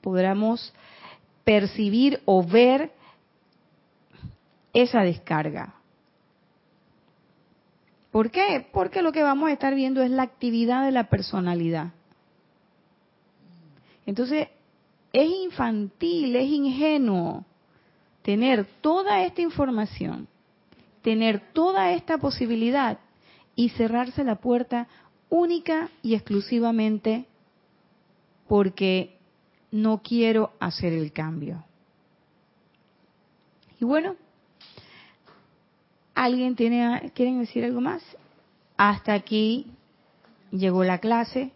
podamos 0.01 0.73
percibir 1.43 2.21
o 2.25 2.47
ver 2.47 2.93
esa 4.73 5.01
descarga. 5.03 5.75
¿Por 8.13 8.31
qué? 8.31 8.69
Porque 8.73 9.03
lo 9.03 9.11
que 9.11 9.25
vamos 9.25 9.49
a 9.49 9.53
estar 9.53 9.75
viendo 9.75 10.03
es 10.03 10.11
la 10.11 10.23
actividad 10.23 10.85
de 10.85 10.93
la 10.93 11.09
personalidad. 11.09 11.93
Entonces, 14.07 14.49
es 15.23 15.31
infantil, 15.31 16.37
es 16.37 16.49
ingenuo 16.49 17.45
tener 18.23 18.65
toda 18.81 19.25
esta 19.25 19.43
información, 19.43 20.29
tener 21.03 21.41
toda 21.53 21.91
esta 21.91 22.19
posibilidad 22.19 23.01
y 23.57 23.71
cerrarse 23.71 24.23
la 24.23 24.37
puerta 24.37 24.87
única 25.29 25.89
y 26.03 26.15
exclusivamente 26.15 27.25
porque 28.47 29.17
no 29.73 30.03
quiero 30.05 30.53
hacer 30.61 30.93
el 30.93 31.13
cambio. 31.13 31.65
Y 33.81 33.85
bueno, 33.85 34.15
¿alguien 36.15 36.55
tiene, 36.55 37.11
quieren 37.13 37.41
decir 37.41 37.65
algo 37.65 37.81
más? 37.81 38.05
Hasta 38.77 39.15
aquí 39.15 39.67
llegó 40.53 40.85
la 40.85 40.99
clase 40.99 41.51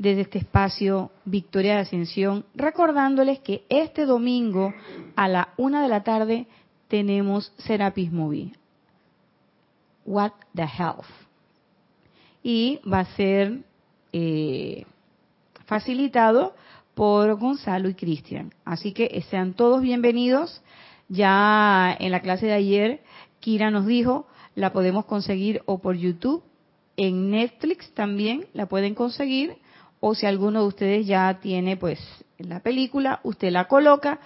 desde 0.00 0.22
este 0.22 0.38
espacio 0.38 1.10
Victoria 1.26 1.74
de 1.74 1.80
Ascensión, 1.80 2.46
recordándoles 2.54 3.40
que 3.40 3.64
este 3.68 4.06
domingo 4.06 4.72
a 5.14 5.28
la 5.28 5.52
una 5.58 5.82
de 5.82 5.88
la 5.88 6.02
tarde 6.02 6.46
tenemos 6.88 7.52
Serapis 7.58 8.10
Movie. 8.10 8.54
What 10.06 10.32
the 10.56 10.62
Health. 10.62 11.04
Y 12.42 12.80
va 12.90 13.00
a 13.00 13.14
ser 13.14 13.58
eh, 14.14 14.86
facilitado 15.66 16.54
por 16.94 17.34
Gonzalo 17.34 17.90
y 17.90 17.94
Cristian. 17.94 18.54
Así 18.64 18.92
que 18.92 19.22
sean 19.28 19.52
todos 19.52 19.82
bienvenidos. 19.82 20.62
Ya 21.10 21.94
en 22.00 22.10
la 22.10 22.20
clase 22.20 22.46
de 22.46 22.54
ayer, 22.54 23.02
Kira 23.38 23.70
nos 23.70 23.84
dijo, 23.84 24.26
la 24.54 24.72
podemos 24.72 25.04
conseguir 25.04 25.60
o 25.66 25.76
por 25.76 25.94
YouTube, 25.94 26.42
en 26.96 27.30
Netflix 27.30 27.92
también 27.92 28.46
la 28.54 28.64
pueden 28.64 28.94
conseguir 28.94 29.58
o 30.00 30.14
si 30.14 30.26
alguno 30.26 30.62
de 30.62 30.66
ustedes 30.66 31.06
ya 31.06 31.38
tiene 31.40 31.76
pues 31.76 32.00
la 32.38 32.60
película, 32.60 33.20
usted 33.22 33.50
la 33.50 33.68
coloca 33.68 34.18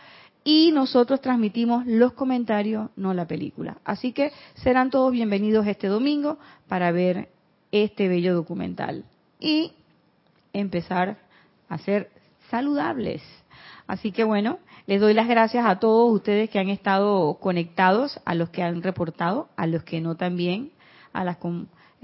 y 0.44 0.70
nosotros 0.72 1.20
transmitimos 1.20 1.86
los 1.86 2.12
comentarios, 2.12 2.90
no 2.96 3.14
la 3.14 3.26
película. 3.26 3.78
Así 3.84 4.12
que 4.12 4.30
serán 4.54 4.90
todos 4.90 5.10
bienvenidos 5.10 5.66
este 5.66 5.88
domingo 5.88 6.38
para 6.68 6.92
ver 6.92 7.28
este 7.72 8.08
bello 8.08 8.34
documental 8.34 9.04
y 9.40 9.72
empezar 10.52 11.18
a 11.68 11.78
ser 11.78 12.10
saludables. 12.50 13.22
Así 13.86 14.12
que 14.12 14.22
bueno, 14.24 14.58
les 14.86 15.00
doy 15.00 15.14
las 15.14 15.28
gracias 15.28 15.66
a 15.66 15.78
todos 15.78 16.12
ustedes 16.14 16.50
que 16.50 16.58
han 16.58 16.68
estado 16.68 17.34
conectados, 17.40 18.20
a 18.24 18.34
los 18.34 18.50
que 18.50 18.62
han 18.62 18.82
reportado, 18.82 19.48
a 19.56 19.66
los 19.66 19.82
que 19.82 20.00
no 20.00 20.14
también, 20.14 20.72
a 21.12 21.24
las 21.24 21.38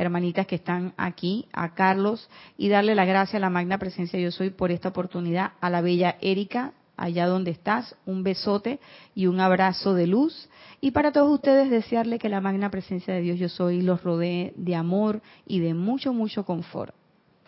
hermanitas 0.01 0.47
que 0.47 0.57
están 0.57 0.95
aquí, 0.97 1.47
a 1.53 1.75
Carlos, 1.75 2.29
y 2.57 2.69
darle 2.69 2.95
la 2.95 3.05
gracia 3.05 3.37
a 3.37 3.41
la 3.41 3.51
magna 3.51 3.79
presencia 3.79 4.19
yo 4.19 4.31
soy 4.31 4.51
por 4.51 4.71
esta 4.71 4.89
oportunidad, 4.89 5.53
a 5.61 5.71
la 5.71 5.81
bella 5.81 6.17
Erika, 6.21 6.73
allá 6.97 7.27
donde 7.27 7.51
estás, 7.51 7.97
un 8.07 8.23
besote 8.23 8.79
y 9.15 9.27
un 9.27 9.41
abrazo 9.41 9.95
de 9.95 10.07
luz. 10.07 10.49
Y 10.81 10.91
para 10.91 11.13
todos 11.13 11.33
ustedes 11.33 11.71
desearle 11.71 12.19
que 12.19 12.29
la 12.29 12.41
magna 12.41 12.71
presencia 12.71 13.15
de 13.15 13.21
Dios 13.21 13.39
yo 13.39 13.49
soy 13.49 13.83
los 13.83 14.03
rodee 14.03 14.53
de 14.57 14.75
amor 14.75 15.23
y 15.47 15.61
de 15.61 15.75
mucho, 15.75 16.13
mucho 16.13 16.45
confort. 16.45 16.95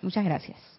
Muchas 0.00 0.24
gracias. 0.24 0.71